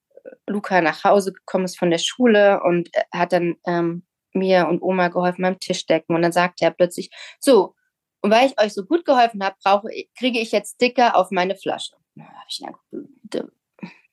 Luca 0.46 0.82
nach 0.82 1.04
Hause 1.04 1.34
gekommen 1.34 1.66
ist 1.66 1.80
von 1.80 1.90
der 1.90 1.98
Schule 1.98 2.62
und 2.62 2.90
hat 3.12 3.32
dann 3.32 3.56
ähm, 3.66 4.06
mir 4.34 4.68
und 4.68 4.84
Oma 4.84 5.08
geholfen 5.08 5.42
beim 5.42 5.60
Tischdecken. 5.60 6.16
Und 6.16 6.22
dann 6.22 6.32
sagte 6.32 6.66
er 6.66 6.72
plötzlich, 6.72 7.10
so, 7.40 7.74
und 8.22 8.30
weil 8.32 8.48
ich 8.48 8.60
euch 8.60 8.74
so 8.74 8.86
gut 8.86 9.06
geholfen 9.06 9.44
habe, 9.44 9.56
brauche, 9.64 9.90
kriege 10.18 10.40
ich 10.40 10.52
jetzt 10.52 10.76
Sticker 10.76 11.16
auf 11.16 11.32
meine 11.32 11.56
Flasche 11.56 11.96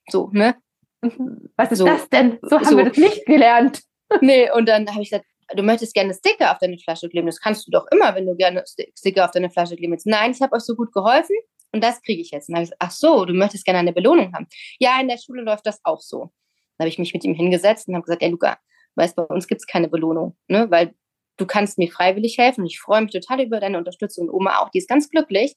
so, 0.09 0.29
ne? 0.31 0.55
Mhm. 1.01 1.49
Was 1.55 1.71
ist 1.71 1.79
so, 1.79 1.85
das 1.85 2.09
denn? 2.09 2.39
So 2.41 2.57
haben 2.57 2.65
so. 2.65 2.77
wir 2.77 2.85
das 2.85 2.97
nicht 2.97 3.25
gelernt. 3.25 3.81
Nee, 4.21 4.51
und 4.51 4.69
dann 4.69 4.87
habe 4.91 5.01
ich 5.01 5.09
gesagt, 5.09 5.25
du 5.55 5.63
möchtest 5.63 5.95
gerne 5.95 6.13
Sticker 6.13 6.51
auf 6.51 6.59
deine 6.59 6.77
Flasche 6.77 7.09
kleben. 7.09 7.25
Das 7.25 7.41
kannst 7.41 7.65
du 7.65 7.71
doch 7.71 7.87
immer, 7.91 8.13
wenn 8.13 8.27
du 8.27 8.35
gerne 8.35 8.63
Sticker 8.95 9.25
auf 9.25 9.31
deine 9.31 9.49
Flasche 9.49 9.75
kleben 9.75 9.93
willst. 9.93 10.05
Nein, 10.05 10.29
ich 10.29 10.41
habe 10.41 10.55
euch 10.55 10.61
so 10.61 10.75
gut 10.75 10.93
geholfen 10.93 11.35
und 11.71 11.83
das 11.83 12.01
kriege 12.03 12.21
ich 12.21 12.29
jetzt. 12.29 12.47
Und 12.47 12.53
dann 12.53 12.57
habe 12.59 12.63
ich 12.65 12.69
gesagt, 12.69 12.81
ach 12.83 12.91
so, 12.91 13.25
du 13.25 13.33
möchtest 13.33 13.65
gerne 13.65 13.79
eine 13.79 13.93
Belohnung 13.93 14.31
haben. 14.33 14.47
Ja, 14.79 15.01
in 15.01 15.07
der 15.07 15.17
Schule 15.17 15.41
läuft 15.41 15.65
das 15.65 15.79
auch 15.83 16.01
so. 16.01 16.31
Dann 16.77 16.85
habe 16.85 16.89
ich 16.89 16.99
mich 16.99 17.13
mit 17.13 17.23
ihm 17.23 17.33
hingesetzt 17.33 17.87
und 17.87 17.95
habe 17.95 18.05
gesagt, 18.05 18.21
ey 18.21 18.29
Luca, 18.29 18.59
weißt 18.95 19.15
bei 19.15 19.23
uns 19.23 19.47
gibt 19.47 19.61
es 19.61 19.67
keine 19.67 19.89
Belohnung, 19.89 20.37
ne? 20.47 20.69
weil 20.69 20.93
du 21.37 21.45
kannst 21.45 21.77
mir 21.77 21.91
freiwillig 21.91 22.37
helfen. 22.37 22.65
Ich 22.65 22.79
freue 22.79 23.01
mich 23.01 23.11
total 23.11 23.41
über 23.41 23.59
deine 23.59 23.77
Unterstützung. 23.77 24.27
Und 24.27 24.33
Oma 24.33 24.59
auch, 24.59 24.69
die 24.69 24.77
ist 24.77 24.87
ganz 24.89 25.09
glücklich. 25.09 25.55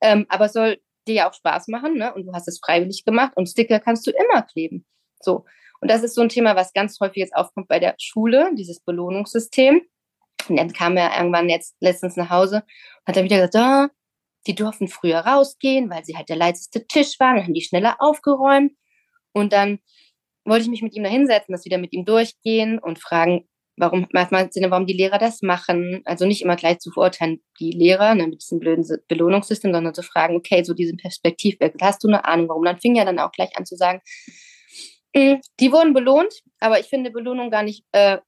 Ähm, 0.00 0.26
aber 0.28 0.48
soll 0.48 0.78
dir 1.04 1.14
ja 1.14 1.30
auch 1.30 1.34
Spaß 1.34 1.68
machen, 1.68 1.94
ne? 1.94 2.14
Und 2.14 2.26
du 2.26 2.32
hast 2.32 2.48
es 2.48 2.60
freiwillig 2.64 3.04
gemacht 3.04 3.32
und 3.36 3.48
Sticker 3.48 3.80
kannst 3.80 4.06
du 4.06 4.10
immer 4.10 4.42
kleben. 4.42 4.86
So. 5.20 5.44
Und 5.80 5.90
das 5.90 6.02
ist 6.02 6.14
so 6.14 6.22
ein 6.22 6.28
Thema, 6.28 6.56
was 6.56 6.72
ganz 6.72 6.98
häufig 7.00 7.18
jetzt 7.18 7.36
aufkommt 7.36 7.68
bei 7.68 7.78
der 7.78 7.94
Schule, 7.98 8.50
dieses 8.54 8.80
Belohnungssystem. 8.80 9.82
Und 10.48 10.56
dann 10.56 10.72
kam 10.72 10.96
er 10.96 11.16
irgendwann 11.16 11.48
jetzt 11.48 11.76
letztens 11.80 12.16
nach 12.16 12.30
Hause 12.30 12.56
und 12.56 13.06
hat 13.06 13.16
dann 13.16 13.24
wieder 13.24 13.46
gesagt, 13.46 13.90
oh, 13.90 13.94
die 14.46 14.54
durften 14.54 14.88
früher 14.88 15.20
rausgehen, 15.20 15.90
weil 15.90 16.04
sie 16.04 16.16
halt 16.16 16.28
der 16.28 16.36
leiseste 16.36 16.86
Tisch 16.86 17.18
waren, 17.18 17.36
dann 17.36 17.44
haben 17.44 17.54
die 17.54 17.62
schneller 17.62 17.96
aufgeräumt. 17.98 18.72
Und 19.32 19.52
dann 19.52 19.78
wollte 20.44 20.64
ich 20.64 20.70
mich 20.70 20.82
mit 20.82 20.94
ihm 20.94 21.02
da 21.02 21.08
hinsetzen, 21.08 21.52
das 21.52 21.64
wieder 21.64 21.78
mit 21.78 21.92
ihm 21.92 22.04
durchgehen 22.04 22.78
und 22.78 22.98
fragen, 22.98 23.48
warum, 23.76 24.06
warum 24.12 24.86
die 24.86 24.96
Lehrer 24.96 25.18
das 25.18 25.42
machen. 25.42 26.02
Also 26.04 26.26
nicht 26.26 26.42
immer 26.42 26.56
gleich 26.56 26.78
zu 26.78 26.90
verurteilen, 26.90 27.42
die 27.60 27.70
Lehrer 27.70 28.14
ne, 28.14 28.26
mit 28.26 28.42
diesem 28.42 28.60
blöden 28.60 28.86
Belohnungssystem, 29.08 29.72
sondern 29.72 29.94
zu 29.94 30.02
fragen, 30.02 30.36
okay, 30.36 30.62
so 30.62 30.74
diesen 30.74 30.96
Perspektivwechsel, 30.96 31.80
hast 31.80 32.02
du 32.04 32.08
eine 32.08 32.24
Ahnung, 32.24 32.48
warum? 32.48 32.64
Dann 32.64 32.80
fing 32.80 32.94
ja 32.94 33.04
dann 33.04 33.18
auch 33.18 33.32
gleich 33.32 33.56
an 33.56 33.66
zu 33.66 33.76
sagen, 33.76 34.00
hm, 35.16 35.40
die 35.60 35.72
wurden 35.72 35.94
belohnt, 35.94 36.34
aber 36.60 36.80
ich 36.80 36.86
finde 36.86 37.10
Belohnung 37.10 37.50
gar 37.50 37.62
nicht 37.62 37.84
äh, 37.92 38.18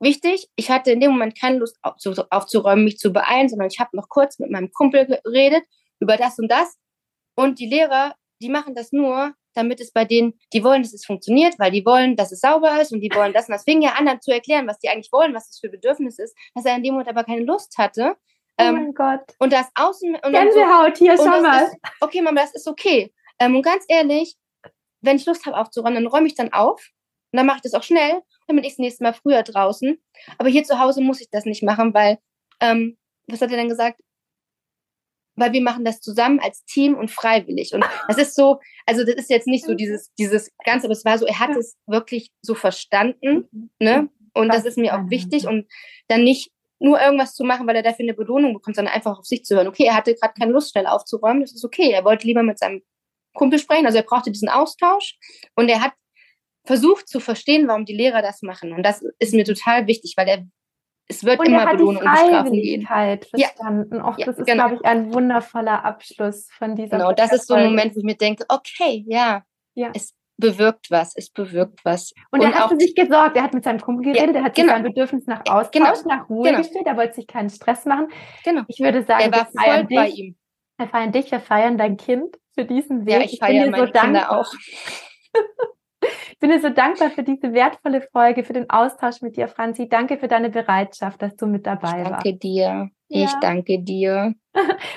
wichtig. 0.00 0.48
Ich 0.56 0.70
hatte 0.70 0.90
in 0.90 1.00
dem 1.00 1.12
Moment 1.12 1.38
keine 1.38 1.58
Lust 1.58 1.78
aufzuräumen, 1.82 2.84
mich 2.84 2.98
zu 2.98 3.12
beeilen, 3.12 3.48
sondern 3.48 3.68
ich 3.70 3.80
habe 3.80 3.96
noch 3.96 4.08
kurz 4.08 4.38
mit 4.38 4.50
meinem 4.50 4.70
Kumpel 4.72 5.06
geredet 5.06 5.64
über 6.00 6.16
das 6.16 6.38
und 6.38 6.50
das. 6.50 6.76
Und 7.34 7.58
die 7.58 7.66
Lehrer, 7.66 8.14
die 8.42 8.48
machen 8.48 8.74
das 8.74 8.92
nur, 8.92 9.34
damit 9.58 9.80
es 9.80 9.92
bei 9.92 10.04
denen, 10.04 10.38
die 10.52 10.62
wollen, 10.64 10.82
dass 10.82 10.94
es 10.94 11.04
funktioniert, 11.04 11.58
weil 11.58 11.70
die 11.70 11.84
wollen, 11.84 12.16
dass 12.16 12.32
es 12.32 12.40
sauber 12.40 12.80
ist 12.80 12.92
und 12.92 13.00
die 13.00 13.10
wollen 13.14 13.32
das. 13.32 13.48
Und 13.48 13.52
das 13.52 13.64
fing 13.64 13.82
ja 13.82 13.90
an, 13.98 14.06
dann 14.06 14.20
zu 14.20 14.30
erklären, 14.30 14.66
was 14.66 14.78
die 14.78 14.88
eigentlich 14.88 15.12
wollen, 15.12 15.34
was 15.34 15.48
das 15.48 15.58
für 15.58 15.68
Bedürfnis 15.68 16.18
ist, 16.18 16.36
dass 16.54 16.64
er 16.64 16.76
in 16.76 16.82
dem 16.82 16.94
Moment 16.94 17.08
aber 17.08 17.24
keine 17.24 17.42
Lust 17.42 17.76
hatte. 17.76 18.14
Oh 18.58 18.64
ähm, 18.64 18.74
mein 18.74 18.94
Gott. 18.94 19.34
Und 19.38 19.52
das 19.52 19.66
Außen. 19.74 20.14
Und 20.14 20.32
Gänsehaut, 20.32 20.96
so, 20.96 21.04
hier, 21.04 21.16
schau 21.16 21.40
mal. 21.42 21.64
Ist, 21.64 21.76
okay, 22.00 22.22
Mama, 22.22 22.40
das 22.40 22.54
ist 22.54 22.66
okay. 22.66 23.12
Ähm, 23.38 23.56
und 23.56 23.62
ganz 23.62 23.84
ehrlich, 23.88 24.36
wenn 25.00 25.16
ich 25.16 25.26
Lust 25.26 25.44
habe 25.46 25.56
aufzuräumen, 25.56 25.94
dann 25.94 26.06
räume 26.06 26.26
ich 26.26 26.34
dann 26.34 26.52
auf. 26.52 26.88
Und 27.32 27.36
dann 27.36 27.46
mache 27.46 27.58
ich 27.58 27.62
das 27.62 27.74
auch 27.74 27.82
schnell. 27.82 28.22
Dann 28.46 28.56
bin 28.56 28.64
ich 28.64 28.72
das 28.72 28.78
nächste 28.78 29.04
Mal 29.04 29.12
früher 29.12 29.42
draußen. 29.42 30.00
Aber 30.38 30.48
hier 30.48 30.64
zu 30.64 30.78
Hause 30.78 31.02
muss 31.02 31.20
ich 31.20 31.28
das 31.30 31.44
nicht 31.44 31.62
machen, 31.62 31.92
weil, 31.94 32.18
ähm, 32.60 32.96
was 33.26 33.40
hat 33.40 33.50
er 33.50 33.58
denn 33.58 33.68
gesagt? 33.68 34.00
Weil 35.38 35.52
wir 35.52 35.62
machen 35.62 35.84
das 35.84 36.00
zusammen 36.00 36.40
als 36.40 36.64
Team 36.64 36.94
und 36.94 37.10
freiwillig. 37.10 37.74
Und 37.74 37.84
das 38.08 38.18
ist 38.18 38.34
so, 38.34 38.60
also 38.86 39.04
das 39.04 39.14
ist 39.14 39.30
jetzt 39.30 39.46
nicht 39.46 39.64
so 39.64 39.74
dieses, 39.74 40.12
dieses 40.14 40.50
Ganze, 40.64 40.86
aber 40.86 40.92
es 40.92 41.04
war 41.04 41.18
so, 41.18 41.26
er 41.26 41.38
hat 41.38 41.50
es 41.56 41.76
wirklich 41.86 42.30
so 42.42 42.54
verstanden, 42.54 43.48
mhm. 43.50 43.70
ne? 43.78 44.08
Und 44.34 44.48
das 44.52 44.64
ist 44.64 44.78
mir 44.78 44.94
auch 44.94 45.10
wichtig 45.10 45.48
und 45.48 45.66
dann 46.06 46.22
nicht 46.22 46.52
nur 46.78 47.00
irgendwas 47.00 47.34
zu 47.34 47.42
machen, 47.42 47.66
weil 47.66 47.74
er 47.74 47.82
dafür 47.82 48.04
eine 48.04 48.14
Belohnung 48.14 48.54
bekommt, 48.54 48.76
sondern 48.76 48.94
einfach 48.94 49.18
auf 49.18 49.24
sich 49.24 49.44
zu 49.44 49.56
hören. 49.56 49.66
Okay, 49.66 49.84
er 49.84 49.96
hatte 49.96 50.14
gerade 50.14 50.34
keine 50.38 50.52
Lust, 50.52 50.70
schnell 50.70 50.86
aufzuräumen, 50.86 51.40
das 51.40 51.52
ist 51.52 51.64
okay. 51.64 51.90
Er 51.90 52.04
wollte 52.04 52.26
lieber 52.26 52.44
mit 52.44 52.58
seinem 52.58 52.82
Kumpel 53.34 53.58
sprechen, 53.58 53.86
also 53.86 53.98
er 53.98 54.04
brauchte 54.04 54.30
diesen 54.30 54.48
Austausch 54.48 55.18
und 55.56 55.68
er 55.68 55.82
hat 55.82 55.92
versucht 56.64 57.08
zu 57.08 57.18
verstehen, 57.18 57.66
warum 57.66 57.84
die 57.84 57.96
Lehrer 57.96 58.22
das 58.22 58.42
machen. 58.42 58.72
Und 58.72 58.82
das 58.84 59.02
ist 59.18 59.34
mir 59.34 59.44
total 59.44 59.86
wichtig, 59.86 60.14
weil 60.16 60.28
er 60.28 60.46
es 61.08 61.24
wird 61.24 61.40
und 61.40 61.46
immer 61.46 61.58
er 61.58 61.66
hat 61.66 61.76
Belohnung 61.76 62.02
die 62.02 62.06
und 62.06 62.12
Bestrafung 62.12 62.52
gehen. 62.52 62.86
verstanden. 62.86 63.96
Ja. 63.96 64.08
Och, 64.08 64.16
das 64.18 64.38
ist, 64.38 64.46
genau. 64.46 64.68
glaube 64.68 64.74
ich, 64.76 64.84
ein 64.84 65.12
wundervoller 65.12 65.84
Abschluss 65.84 66.48
von 66.50 66.76
dieser 66.76 66.98
Genau, 66.98 67.12
das 67.12 67.32
ist 67.32 67.46
so 67.46 67.54
ein 67.54 67.66
Moment, 67.66 67.94
wo 67.94 68.00
ich 68.00 68.04
mir 68.04 68.16
denke, 68.16 68.44
okay, 68.48 69.04
ja, 69.08 69.42
ja. 69.74 69.90
es 69.94 70.14
bewirkt 70.36 70.90
was, 70.90 71.16
es 71.16 71.30
bewirkt 71.30 71.84
was. 71.84 72.12
Und, 72.30 72.40
und 72.40 72.46
er 72.46 72.54
hat 72.54 72.68
für 72.68 72.76
sich 72.76 72.94
gesorgt, 72.94 73.36
er 73.36 73.42
hat 73.42 73.54
mit 73.54 73.64
seinem 73.64 73.80
Kumpel 73.80 74.12
geredet, 74.12 74.34
ja, 74.34 74.40
er 74.40 74.44
hat 74.44 74.54
genau. 74.54 74.74
sein 74.74 74.82
Bedürfnis 74.82 75.26
nach 75.26 75.40
Austausch, 75.48 75.70
genau. 75.72 75.92
nach 76.06 76.28
Ruhe 76.28 76.48
genau. 76.48 76.58
gestellt, 76.58 76.86
er 76.86 76.96
wollte 76.96 77.14
sich 77.14 77.26
keinen 77.26 77.50
Stress 77.50 77.86
machen. 77.86 78.08
Genau. 78.44 78.62
Ich 78.68 78.78
würde 78.78 79.02
sagen, 79.02 79.24
er 79.24 79.32
war 79.32 79.46
voll 79.46 79.84
dich, 79.86 79.96
bei 79.96 80.08
ihm. 80.08 80.36
Wir 80.76 80.88
feiern 80.88 81.12
dich, 81.12 81.30
wir 81.30 81.40
feiern 81.40 81.78
dein 81.78 81.96
Kind 81.96 82.36
für 82.54 82.64
diesen 82.64 83.06
Weg. 83.06 83.14
Ja, 83.14 83.20
ich, 83.20 83.32
ich 83.32 83.38
feiere 83.40 83.70
meine 83.70 83.86
so 83.86 83.92
Kinder 83.92 84.30
auch. 84.30 84.52
Ich 86.38 86.40
bin 86.40 86.50
dir 86.50 86.60
so 86.60 86.68
dankbar 86.68 87.10
für 87.10 87.24
diese 87.24 87.52
wertvolle 87.52 88.00
Folge, 88.00 88.44
für 88.44 88.52
den 88.52 88.70
Austausch 88.70 89.22
mit 89.22 89.36
dir, 89.36 89.48
Franzi. 89.48 89.88
Danke 89.88 90.18
für 90.18 90.28
deine 90.28 90.50
Bereitschaft, 90.50 91.20
dass 91.20 91.34
du 91.34 91.46
mit 91.46 91.66
dabei 91.66 92.04
warst. 92.04 92.24
Danke 92.24 92.34
dir. 92.34 92.90
Ja. 93.08 93.24
Ich 93.24 93.32
danke 93.40 93.82
dir. 93.82 94.34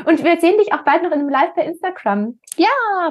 Und 0.05 0.23
wir 0.23 0.39
sehen 0.39 0.59
dich 0.59 0.71
auch 0.71 0.83
bald 0.83 1.01
noch 1.01 1.09
in 1.11 1.17
einem 1.19 1.29
Live 1.29 1.55
bei 1.55 1.63
Instagram. 1.63 2.37
Ja, 2.57 2.67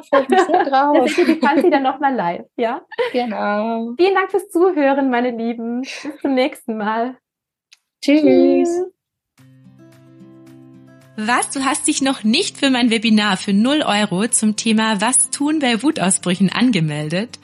freue 0.08 0.26
mich 0.28 0.42
sehr 0.42 0.64
drauf. 0.70 0.96
da 0.96 1.06
seht 1.08 1.26
ihr 1.26 1.34
die 1.34 1.40
Franzi 1.40 1.70
dann 1.70 1.82
nochmal 1.82 2.14
live, 2.14 2.46
ja? 2.56 2.82
Genau. 3.12 3.94
Vielen 3.98 4.14
Dank 4.14 4.30
fürs 4.30 4.48
Zuhören, 4.48 5.10
meine 5.10 5.32
Lieben. 5.32 5.80
Bis 5.80 6.20
zum 6.22 6.34
nächsten 6.34 6.76
Mal. 6.76 7.16
Tschüss. 8.00 8.22
Tschüss. 8.22 8.84
Was? 11.16 11.50
Du 11.50 11.64
hast 11.64 11.88
dich 11.88 12.00
noch 12.00 12.22
nicht 12.22 12.58
für 12.58 12.70
mein 12.70 12.90
Webinar 12.90 13.36
für 13.36 13.52
0 13.52 13.82
Euro 13.84 14.28
zum 14.28 14.54
Thema 14.54 15.00
Was 15.00 15.30
tun 15.30 15.58
bei 15.58 15.82
Wutausbrüchen 15.82 16.48
angemeldet? 16.48 17.40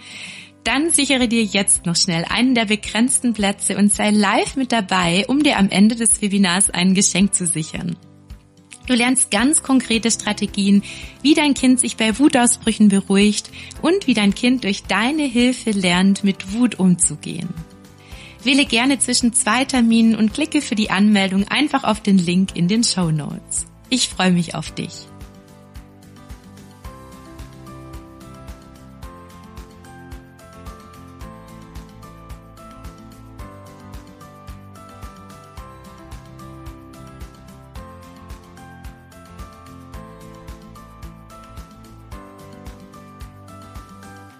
Dann 0.67 0.91
sichere 0.91 1.29
dir 1.29 1.45
jetzt 1.45 1.87
noch 1.87 1.95
schnell 1.95 2.25
einen 2.29 2.57
der 2.57 2.65
begrenzten 2.65 3.35
Plätze 3.35 3.77
und 3.77 3.93
sei 3.93 4.11
live 4.11 4.57
mit 4.57 4.73
dabei, 4.73 5.25
um 5.29 5.45
dir 5.45 5.59
am 5.59 5.69
Ende 5.69 5.95
des 5.95 6.21
Webinars 6.21 6.71
ein 6.71 6.93
Geschenk 6.93 7.35
zu 7.35 7.47
sichern. 7.47 7.95
Du 8.89 8.95
lernst 8.95 9.31
ganz 9.31 9.63
konkrete 9.63 10.11
Strategien, 10.11 10.83
wie 11.23 11.35
dein 11.35 11.55
Kind 11.55 11.79
sich 11.79 11.97
bei 11.97 12.19
Wutausbrüchen 12.19 12.89
beruhigt 12.89 13.49
und 13.81 14.09
wie 14.09 14.15
dein 14.15 14.35
Kind 14.35 14.65
durch 14.65 14.83
deine 14.83 15.23
Hilfe 15.23 15.71
lernt, 15.71 16.25
mit 16.25 16.53
Wut 16.53 16.81
umzugehen. 16.81 17.49
Wähle 18.43 18.65
gerne 18.65 18.99
zwischen 18.99 19.33
zwei 19.33 19.65
Terminen 19.65 20.17
und 20.17 20.35
klicke 20.35 20.61
für 20.63 20.75
die 20.75 20.91
Anmeldung 20.91 21.47
einfach 21.47 21.85
auf 21.85 22.01
den 22.01 22.19
Link 22.19 22.57
in 22.57 22.67
den 22.67 22.83
Show 22.83 23.13
Notes. 23.13 23.67
Ich 23.89 24.09
freue 24.09 24.33
mich 24.33 24.57
auf 24.57 24.73
dich. 24.73 25.07